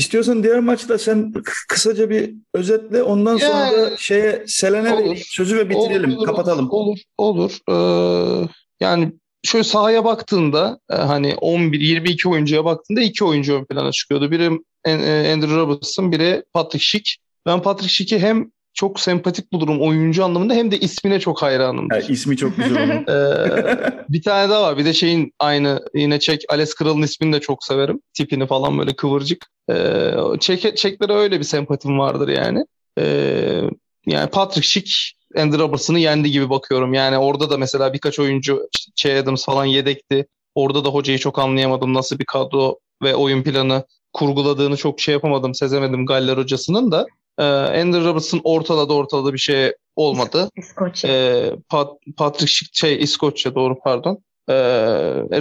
İstiyorsan 0.00 0.42
diğer 0.42 0.60
maçta 0.60 0.98
sen 0.98 1.32
kısaca 1.68 2.10
bir 2.10 2.34
özetle 2.54 3.02
ondan 3.02 3.36
sonra 3.36 3.50
Yani- 3.58 3.76
da 3.76 3.96
şeye 3.96 4.44
Selen'e 4.46 4.94
Olur. 4.94 5.16
sözü 5.16 5.56
ve 5.56 5.70
bitirelim, 5.70 6.16
Olur, 6.16 6.26
kapatalım. 6.26 6.70
Olur, 6.70 6.98
olur. 7.18 7.58
Ee, 7.70 8.48
yani 8.80 9.12
şöyle 9.42 9.64
sahaya 9.64 10.04
baktığında 10.04 10.80
e, 10.90 10.94
hani 10.94 11.34
11 11.34 11.80
22 11.80 12.28
oyuncuya 12.28 12.64
baktığında 12.64 13.00
iki 13.00 13.24
oyuncu 13.24 13.54
ön 13.54 13.64
plana 13.64 13.92
çıkıyordu. 13.92 14.30
Biri 14.30 14.60
e, 14.84 15.32
Andrew 15.32 15.56
Robertson, 15.56 16.12
biri 16.12 16.44
Patrick 16.52 16.84
Schick. 16.84 17.16
Ben 17.46 17.62
Patrick 17.62 17.88
Schick'i 17.92 18.18
hem 18.18 18.50
çok 18.74 19.00
sempatik 19.00 19.52
bulurum 19.52 19.80
oyuncu 19.80 20.24
anlamında 20.24 20.54
hem 20.54 20.70
de 20.70 20.78
ismine 20.78 21.20
çok 21.20 21.42
hayranımdır. 21.42 22.02
Ha, 22.02 22.08
ismi 22.08 22.36
çok 22.36 22.56
güzel 22.56 22.82
onun. 22.84 22.90
Ee, 23.10 24.04
bir 24.08 24.22
tane 24.22 24.50
daha 24.50 24.62
var. 24.62 24.78
Bir 24.78 24.84
de 24.84 24.92
şeyin 24.92 25.32
aynı 25.38 25.80
yine 25.94 26.20
Çek 26.20 26.42
Ales 26.48 26.74
Kral'ın 26.74 27.02
ismini 27.02 27.32
de 27.32 27.40
çok 27.40 27.64
severim. 27.64 28.00
Tipini 28.14 28.46
falan 28.46 28.78
böyle 28.78 28.96
kıvırcık. 28.96 29.46
Ee, 29.70 30.10
Çek, 30.40 30.76
Çeklere 30.76 31.12
öyle 31.12 31.38
bir 31.38 31.44
sempatim 31.44 31.98
vardır 31.98 32.28
yani. 32.28 32.64
Ee, 32.98 33.62
yani 34.06 34.30
Patrick 34.30 34.68
Schick 34.68 34.90
Andy 35.36 35.58
Robertson'ı 35.58 35.98
yendi 35.98 36.30
gibi 36.30 36.50
bakıyorum. 36.50 36.94
Yani 36.94 37.18
orada 37.18 37.50
da 37.50 37.58
mesela 37.58 37.92
birkaç 37.92 38.18
oyuncu 38.18 38.68
Che 38.96 39.18
Adams 39.18 39.44
falan 39.44 39.64
yedekti. 39.64 40.26
Orada 40.54 40.84
da 40.84 40.88
hocayı 40.88 41.18
çok 41.18 41.38
anlayamadım. 41.38 41.94
Nasıl 41.94 42.18
bir 42.18 42.24
kadro 42.24 42.78
ve 43.02 43.14
oyun 43.14 43.42
planı 43.42 43.84
kurguladığını 44.12 44.76
çok 44.76 45.00
şey 45.00 45.12
yapamadım, 45.12 45.54
sezemedim 45.54 46.06
Galler 46.06 46.36
hocasının 46.36 46.92
da. 46.92 47.06
Ee, 47.38 47.42
Andy 47.42 48.04
Robertson 48.04 48.40
ortaladı 48.44 48.92
ortaladı 48.92 49.32
bir 49.32 49.38
şey 49.38 49.72
olmadı. 49.96 50.50
İskoçya. 50.56 51.10
Ee, 51.10 51.52
Pat- 51.70 52.14
Patrick 52.16 52.52
Schick, 52.52 52.70
şey 52.74 53.02
İskoçya 53.02 53.54
doğru 53.54 53.78
pardon. 53.84 54.18
Ee, 54.48 54.54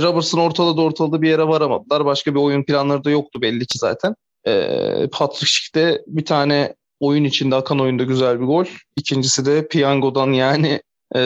Robertson 0.01 0.39
ortaladı 0.39 0.81
ortaladı 0.81 1.21
bir 1.21 1.29
yere 1.29 1.47
varamadılar. 1.47 2.05
Başka 2.05 2.35
bir 2.35 2.39
oyun 2.39 2.63
planları 2.63 3.03
da 3.03 3.09
yoktu 3.09 3.41
belli 3.41 3.65
ki 3.65 3.77
zaten. 3.77 4.15
Ee, 4.47 5.07
Patrick 5.11 5.45
Schick 5.45 5.75
de 5.75 6.01
bir 6.07 6.25
tane 6.25 6.75
oyun 6.99 7.23
içinde 7.23 7.55
akan 7.55 7.79
oyunda 7.79 8.03
güzel 8.03 8.39
bir 8.39 8.45
gol. 8.45 8.65
İkincisi 8.97 9.45
de 9.45 9.67
piyangodan 9.67 10.33
yani 10.33 10.81
e, 11.15 11.21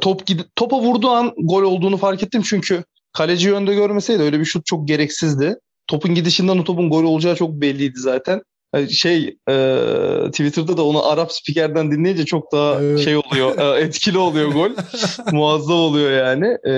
top 0.00 0.22
topa 0.56 0.80
vurduğu 0.80 1.10
an 1.10 1.32
gol 1.36 1.62
olduğunu 1.62 1.96
fark 1.96 2.22
ettim 2.22 2.42
çünkü 2.42 2.84
kaleci 3.12 3.54
önde 3.54 3.74
görmeseydi 3.74 4.22
öyle 4.22 4.40
bir 4.40 4.44
şut 4.44 4.66
çok 4.66 4.88
gereksizdi. 4.88 5.56
Topun 5.86 6.14
gidişinden 6.14 6.58
o 6.58 6.64
topun 6.64 6.90
gol 6.90 7.04
olacağı 7.04 7.36
çok 7.36 7.50
belliydi 7.50 7.98
zaten. 7.98 8.42
Yani 8.74 8.90
Şey 8.90 9.36
e, 9.48 9.54
Twitter'da 10.30 10.76
da 10.76 10.82
onu 10.84 11.06
Arap 11.06 11.32
spikerden 11.32 11.90
dinleyince 11.90 12.24
çok 12.24 12.52
daha 12.52 12.80
Evet. 12.82 12.98
şey 12.98 13.16
oluyor, 13.16 13.58
e, 13.58 13.80
etkili 13.84 14.18
oluyor 14.18 14.52
gol. 14.52 14.70
Muazzam 15.32 15.76
oluyor 15.76 16.10
yani. 16.10 16.46
E, 16.68 16.72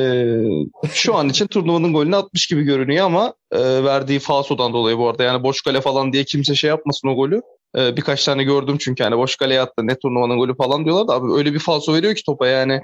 şu 0.92 1.14
an 1.14 1.28
için 1.28 1.46
turnuvanın 1.46 1.92
golünü 1.92 2.16
atmış 2.16 2.46
gibi 2.46 2.62
görünüyor 2.62 3.06
ama 3.06 3.34
e, 3.52 3.84
verdiği 3.84 4.18
falsodan 4.18 4.72
dolayı 4.72 4.98
bu 4.98 5.08
arada. 5.08 5.22
Yani 5.24 5.42
boş 5.42 5.62
kale 5.62 5.80
falan 5.80 6.12
diye 6.12 6.24
kimse 6.24 6.54
şey 6.54 6.68
yapmasın 6.68 7.08
o 7.08 7.14
golü. 7.14 7.42
E, 7.78 7.96
birkaç 7.96 8.24
tane 8.24 8.44
gördüm 8.44 8.76
çünkü 8.80 9.04
hani 9.04 9.16
boş 9.18 9.36
kaleye 9.36 9.60
attı 9.60 9.86
ne 9.86 9.98
turnuvanın 9.98 10.38
golü 10.38 10.56
falan 10.56 10.84
diyorlar 10.84 11.08
da 11.08 11.14
abi 11.14 11.32
öyle 11.32 11.54
bir 11.54 11.58
falso 11.58 11.94
veriyor 11.94 12.14
ki 12.14 12.22
topa 12.24 12.46
yani. 12.46 12.80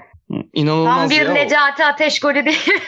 İnanılmaz 0.53 1.09
Tam 1.09 1.09
bir 1.09 1.25
ya. 1.25 1.33
Necati 1.33 1.85
Ateş 1.85 2.19
golü 2.19 2.45
değil. 2.45 2.71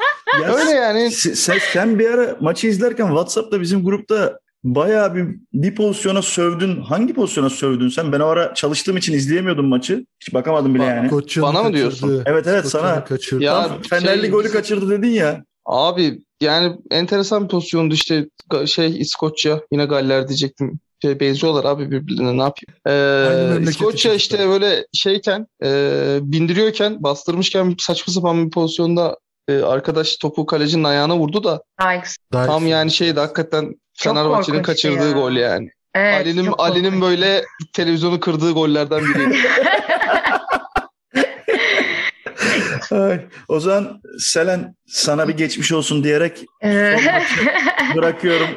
Ya 0.42 0.54
Öyle 0.54 0.70
yani. 0.70 1.10
sen, 1.10 1.58
sen 1.72 1.98
bir 1.98 2.10
ara 2.10 2.36
maçı 2.40 2.66
izlerken 2.66 3.06
WhatsApp'ta 3.06 3.60
bizim 3.60 3.84
grupta 3.84 4.38
bayağı 4.64 5.14
bir, 5.14 5.26
bir 5.52 5.74
pozisyona 5.74 6.22
sövdün. 6.22 6.80
Hangi 6.82 7.14
pozisyona 7.14 7.50
sövdün 7.50 7.88
sen? 7.88 8.12
Ben 8.12 8.20
o 8.20 8.26
ara 8.26 8.54
çalıştığım 8.54 8.96
için 8.96 9.12
izleyemiyordum 9.12 9.66
maçı. 9.66 10.04
Hiç 10.20 10.34
bakamadım 10.34 10.74
bile 10.74 10.84
yani. 10.84 11.10
Koçyan'ı 11.10 11.46
Bana 11.46 11.62
mı 11.62 11.72
diyorsun? 11.74 12.22
Evet 12.26 12.46
evet 12.46 12.62
Koçyan'ı 12.62 12.84
sana. 12.86 13.04
kaçırdı. 13.04 13.44
Ya 13.44 13.68
Tam 13.68 13.82
Fenerli 13.82 14.20
şey- 14.20 14.30
golü 14.30 14.50
kaçırdı 14.50 14.90
dedin 14.90 15.10
ya. 15.10 15.44
Abi 15.66 16.18
yani 16.40 16.76
enteresan 16.90 17.44
bir 17.44 17.48
pozisyondu 17.48 17.94
işte 17.94 18.26
şey 18.66 19.00
İskoçya 19.00 19.60
yine 19.72 19.84
Galler 19.84 20.28
diyecektim. 20.28 20.80
şey, 21.02 21.20
benziyorlar 21.20 21.64
abi 21.64 21.90
birbirine 21.90 22.36
ne 22.38 22.42
yapayım. 22.42 22.80
Ee, 22.88 23.70
İskoçya 23.70 24.14
işte 24.14 24.48
böyle 24.48 24.86
şeyken 24.92 25.46
e, 25.64 26.18
bindiriyorken 26.22 27.02
bastırmışken 27.02 27.74
saçma 27.78 28.12
sapan 28.12 28.46
bir 28.46 28.50
pozisyonda 28.50 29.16
e, 29.50 29.62
arkadaş 29.64 30.16
topu 30.16 30.46
kalecinin 30.46 30.84
ayağına 30.84 31.16
vurdu 31.16 31.44
da 31.44 31.62
Daha 32.32 32.46
tam 32.46 32.66
yani 32.66 32.90
şeydi 32.90 33.20
hakikaten 33.20 33.74
Fenerbahçe'nin 33.98 34.34
korkunçtu 34.58 34.62
kaçırdığı 34.62 35.06
ya. 35.08 35.12
gol 35.12 35.32
yani. 35.32 35.68
evet, 35.94 36.14
Ali'nin 36.14 36.44
çok 36.44 36.60
Ali'nin 36.60 36.84
korkunç. 36.90 37.02
böyle 37.02 37.44
televizyonu 37.72 38.20
kırdığı 38.20 38.52
gollerden 38.52 39.00
biriydi. 39.04 39.36
Ay, 42.90 43.20
o 43.48 43.60
zaman 43.60 44.00
Selen 44.18 44.74
sana 44.86 45.28
bir 45.28 45.36
geçmiş 45.36 45.72
olsun 45.72 46.04
diyerek 46.04 46.44
Ee, 46.64 46.96
bırakıyorum. 47.96 48.48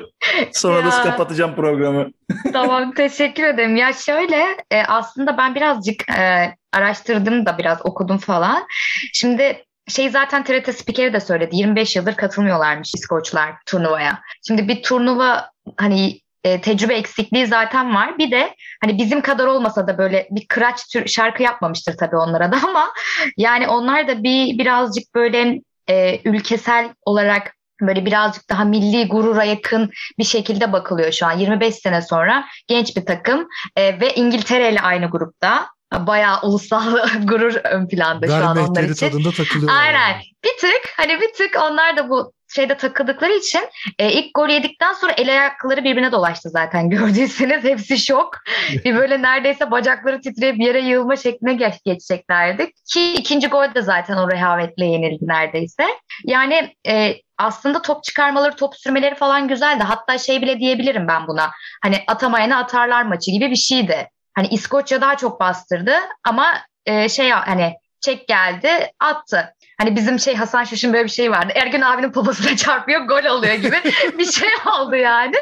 Sonra 0.54 0.86
da 0.86 0.90
Ya. 0.96 1.04
kapatacağım 1.04 1.56
programı. 1.56 2.08
Tamam 2.54 2.92
teşekkür 2.96 3.44
ederim. 3.44 3.76
Ya 3.76 3.94
şöyle 3.94 4.44
e, 4.72 4.84
aslında 4.88 5.38
ben 5.38 5.56
birazcık 5.56 6.10
e, 6.10 6.56
araştırdım 6.74 7.46
da 7.46 7.58
biraz 7.58 7.78
okudum 7.86 8.18
falan. 8.18 8.64
Şimdi 9.14 9.66
şey 9.88 10.10
zaten 10.10 10.44
TRT 10.44 10.76
spikeri 10.76 11.14
de 11.14 11.20
söyledi. 11.20 11.56
25 11.56 11.96
yıldır 11.96 12.16
katılmıyorlarmış 12.16 12.92
İskoçlar 12.96 13.54
turnuvaya. 13.66 14.22
Şimdi 14.48 14.68
bir 14.68 14.84
turnuva 14.84 15.50
hani 15.78 16.20
e, 16.44 16.62
tecrübe 16.62 16.94
eksikliği 16.94 17.48
zaten 17.48 17.96
var. 17.96 18.18
Bir 18.18 18.32
de 18.32 18.56
hani 18.82 18.98
bizim 18.98 19.22
kadar 19.22 19.48
olmasa 19.48 19.88
da 19.88 19.98
böyle 19.98 20.28
bir 20.32 20.48
kıraç 20.48 20.88
tür 20.88 21.08
şarkı 21.08 21.44
yapmamıştır 21.44 21.98
tabii 21.98 22.16
onlara 22.16 22.52
da 22.52 22.58
ama 22.68 22.86
yani 23.38 23.68
onlar 23.68 24.08
da 24.08 24.24
bir 24.24 24.58
birazcık 24.58 25.16
böyle 25.16 25.62
e, 25.90 26.20
ülkesel 26.26 26.90
olarak 27.06 27.54
böyle 27.82 28.06
birazcık 28.06 28.50
daha 28.50 28.64
milli 28.64 29.08
gurura 29.08 29.44
yakın 29.44 29.92
bir 30.20 30.24
şekilde 30.24 30.74
bakılıyor 30.74 31.12
şu 31.12 31.26
an. 31.26 31.38
25 31.38 31.76
sene 31.76 32.02
sonra 32.02 32.46
genç 32.68 32.98
bir 32.98 33.06
takım 33.06 33.48
e, 33.76 34.00
ve 34.00 34.14
İngiltere 34.16 34.72
ile 34.72 34.82
aynı 34.82 35.06
grupta. 35.06 35.68
Bayağı 36.00 36.42
ulusal 36.42 36.98
gurur 37.24 37.56
ön 37.64 37.88
planda 37.88 38.28
şu 38.28 38.34
an 38.34 38.58
onlar 38.58 38.84
için. 38.84 39.10
tadında 39.10 39.32
takılıyorlar. 39.32 39.82
Aynen. 39.82 40.10
yani. 40.10 40.22
Bir 40.44 40.58
tık 40.62 40.94
hani 40.98 41.22
bir 41.22 41.34
tık 41.34 41.56
onlar 41.62 41.98
da 41.98 42.10
bu 42.10 42.34
şeyde 42.56 42.78
takıldıkları 42.78 43.34
için 43.34 43.62
e, 44.00 44.12
ilk 44.12 44.36
gol 44.36 44.50
yedikten 44.50 44.94
sonra 44.94 45.12
el 45.12 45.30
ayakları 45.30 45.84
birbirine 45.84 46.12
dolaştı 46.12 46.50
zaten 46.50 46.90
gördüyseniz 46.90 47.64
hepsi 47.64 47.98
şok. 47.98 48.38
bir 48.86 48.96
böyle 48.96 49.22
neredeyse 49.22 49.72
bacakları 49.72 50.22
titreyip 50.22 50.60
yere 50.60 50.82
yığılma 50.82 51.16
şekline 51.16 51.54
geç, 51.54 51.74
geçeceklerdi. 51.86 52.72
Ki 52.94 53.14
ikinci 53.14 53.48
gol 53.48 53.74
de 53.76 53.82
zaten 53.82 54.18
o 54.18 54.32
rehavetle 54.32 54.86
yenildi 54.86 55.28
neredeyse. 55.28 55.84
Yani 56.26 56.76
e, 56.88 57.16
aslında 57.38 57.82
top 57.82 58.04
çıkarmaları, 58.04 58.56
top 58.56 58.76
sürmeleri 58.76 59.16
falan 59.16 59.48
güzeldi. 59.48 59.84
Hatta 59.84 60.18
şey 60.18 60.42
bile 60.42 60.60
diyebilirim 60.60 61.08
ben 61.08 61.28
buna. 61.28 61.52
Hani 61.84 62.04
atamayana 62.08 62.58
atarlar 62.58 63.04
maçı 63.04 63.32
gibi 63.32 63.52
bir 63.52 63.56
şeydi. 63.56 64.10
Hani 64.36 64.48
İskoçya 64.48 65.02
daha 65.02 65.18
çok 65.18 65.40
bastırdı 65.40 65.94
ama 66.24 66.54
e, 66.86 67.10
şey 67.10 67.30
hani 67.30 67.74
çek 68.02 68.28
geldi 68.28 68.70
attı. 69.00 69.54
Hani 69.78 69.96
bizim 69.96 70.20
şey 70.20 70.36
Hasan 70.36 70.64
Şaş'ın 70.64 70.94
böyle 70.94 71.04
bir 71.04 71.10
şey 71.10 71.32
vardı. 71.32 71.54
Ergün 71.56 71.82
abinin 71.82 72.12
poposuna 72.12 72.58
çarpıyor 72.58 73.02
gol 73.02 73.26
oluyor 73.26 73.54
gibi 73.54 73.76
bir 74.18 74.26
şey 74.26 74.50
oldu 74.78 74.96
yani. 74.96 75.36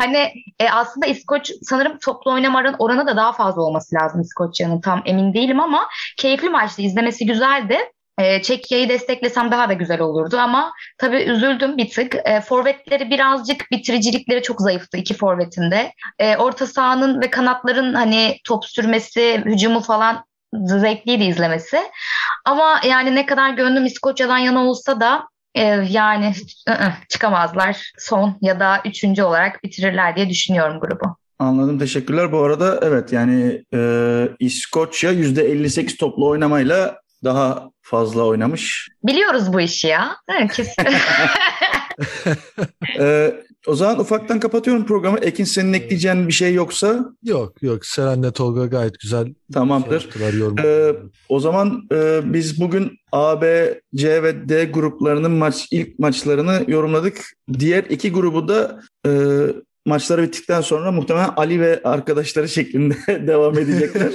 Hani 0.00 0.32
e, 0.60 0.70
aslında 0.70 1.06
İskoç 1.06 1.50
sanırım 1.62 1.98
toplu 1.98 2.32
oynama 2.32 2.62
oranı 2.78 3.06
da 3.06 3.16
daha 3.16 3.32
fazla 3.32 3.62
olması 3.62 3.94
lazım 3.94 4.20
İskoçya'nın 4.20 4.80
tam 4.80 5.02
emin 5.04 5.34
değilim 5.34 5.60
ama 5.60 5.88
keyifli 6.16 6.48
maçtı 6.48 6.82
izlemesi 6.82 7.26
güzeldi. 7.26 7.78
E, 8.18 8.42
Çekya'yı 8.42 8.88
desteklesem 8.88 9.50
daha 9.50 9.68
da 9.68 9.72
güzel 9.72 10.00
olurdu 10.00 10.36
ama 10.36 10.72
tabii 10.98 11.22
üzüldüm 11.22 11.76
bir 11.76 11.90
tık. 11.90 12.14
E, 12.14 12.40
forvetleri 12.40 13.10
birazcık 13.10 13.70
bitiricilikleri 13.70 14.42
çok 14.42 14.60
zayıftı 14.60 14.96
iki 14.96 15.14
forvetinde. 15.14 15.92
E, 16.18 16.36
orta 16.36 16.66
sahanın 16.66 17.20
ve 17.20 17.30
kanatların 17.30 17.94
hani 17.94 18.38
top 18.44 18.64
sürmesi, 18.64 19.42
hücumu 19.44 19.80
falan 19.80 20.24
zevkliydi 20.54 21.24
izlemesi. 21.24 21.78
Ama 22.44 22.80
yani 22.88 23.14
ne 23.14 23.26
kadar 23.26 23.50
gönlüm 23.50 23.86
İskoçya'dan 23.86 24.38
yana 24.38 24.64
olsa 24.64 25.00
da 25.00 25.28
e, 25.54 25.62
yani 25.90 26.32
ı-ı, 26.68 26.92
çıkamazlar. 27.08 27.92
Son 27.98 28.38
ya 28.40 28.60
da 28.60 28.80
üçüncü 28.84 29.22
olarak 29.22 29.64
bitirirler 29.64 30.16
diye 30.16 30.28
düşünüyorum 30.28 30.80
grubu. 30.80 31.16
Anladım 31.38 31.78
teşekkürler. 31.78 32.32
Bu 32.32 32.38
arada 32.38 32.80
evet 32.82 33.12
yani 33.12 33.64
e, 33.74 34.28
İskoçya 34.38 35.12
%58 35.12 35.96
toplu 35.96 36.28
oynamayla 36.28 37.00
daha 37.26 37.70
fazla 37.82 38.24
oynamış. 38.24 38.88
Biliyoruz 39.04 39.52
bu 39.52 39.60
işi 39.60 39.86
ya. 39.86 40.16
Evet, 40.28 40.52
kesin. 40.52 40.84
E, 43.00 43.34
o 43.66 43.74
zaman 43.74 44.00
ufaktan 44.00 44.40
kapatıyorum 44.40 44.86
programı. 44.86 45.18
Ekin 45.18 45.44
senin 45.44 45.72
ekleyeceğin 45.72 46.28
bir 46.28 46.32
şey 46.32 46.54
yoksa 46.54 47.04
Yok 47.22 47.62
yok 47.62 47.86
Seren'le 47.86 48.30
Tolga 48.32 48.66
gayet 48.66 49.00
güzel 49.00 49.34
tamamdır. 49.52 50.00
şey. 50.00 50.58
Ee, 50.64 50.92
o 51.28 51.40
zaman 51.40 51.88
e, 51.92 52.20
biz 52.32 52.60
bugün 52.60 52.92
A, 53.12 53.42
B, 53.42 53.74
C 53.94 54.22
ve 54.22 54.48
D 54.48 54.64
gruplarının 54.64 55.30
maç 55.30 55.68
ilk 55.70 55.98
maçlarını 55.98 56.64
yorumladık. 56.68 57.24
Diğer 57.58 57.84
iki 57.84 58.12
grubu 58.12 58.48
da 58.48 58.80
e, 59.06 59.10
maçları 59.86 60.22
bittikten 60.22 60.60
sonra 60.60 60.92
muhtemelen 60.92 61.30
Ali 61.36 61.60
ve 61.60 61.80
arkadaşları 61.84 62.48
şeklinde 62.48 62.94
devam 63.26 63.58
edecekler. 63.58 64.12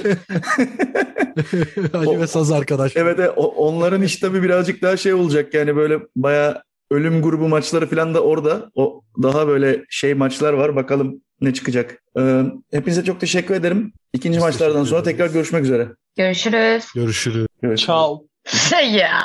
Ali 1.94 2.20
ve 2.20 2.26
Saz 2.26 2.52
arkadaş. 2.52 2.96
evet, 2.96 3.20
onların 3.36 4.02
iş 4.02 4.16
tabii 4.16 4.42
birazcık 4.42 4.82
daha 4.82 4.96
şey 4.96 5.14
olacak 5.14 5.54
yani 5.54 5.76
böyle 5.76 5.98
bayağı 6.16 6.62
ölüm 6.90 7.22
grubu 7.22 7.48
maçları 7.48 7.86
falan 7.86 8.14
da 8.14 8.22
orada. 8.22 8.70
O 8.74 9.02
daha 9.22 9.48
böyle 9.48 9.84
şey 9.90 10.14
maçlar 10.14 10.52
var. 10.52 10.76
Bakalım 10.76 11.22
ne 11.40 11.54
çıkacak. 11.54 12.02
Ee, 12.18 12.42
hepinize 12.70 13.04
çok 13.04 13.20
teşekkür 13.20 13.54
ederim. 13.54 13.92
İkinci 14.12 14.36
Biz 14.36 14.44
maçlardan 14.44 14.84
sonra 14.84 15.02
tekrar 15.02 15.26
görüşmek 15.30 15.64
üzere. 15.64 15.88
Görüşürüz. 16.16 16.86
Görüşürüz. 16.94 17.46
Görüşürüz. 17.62 17.86
Ciao. 17.86 18.24
ya. 18.92 19.22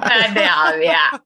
Hadi 0.00 0.40
abi 0.40 0.84
ya. 0.84 1.20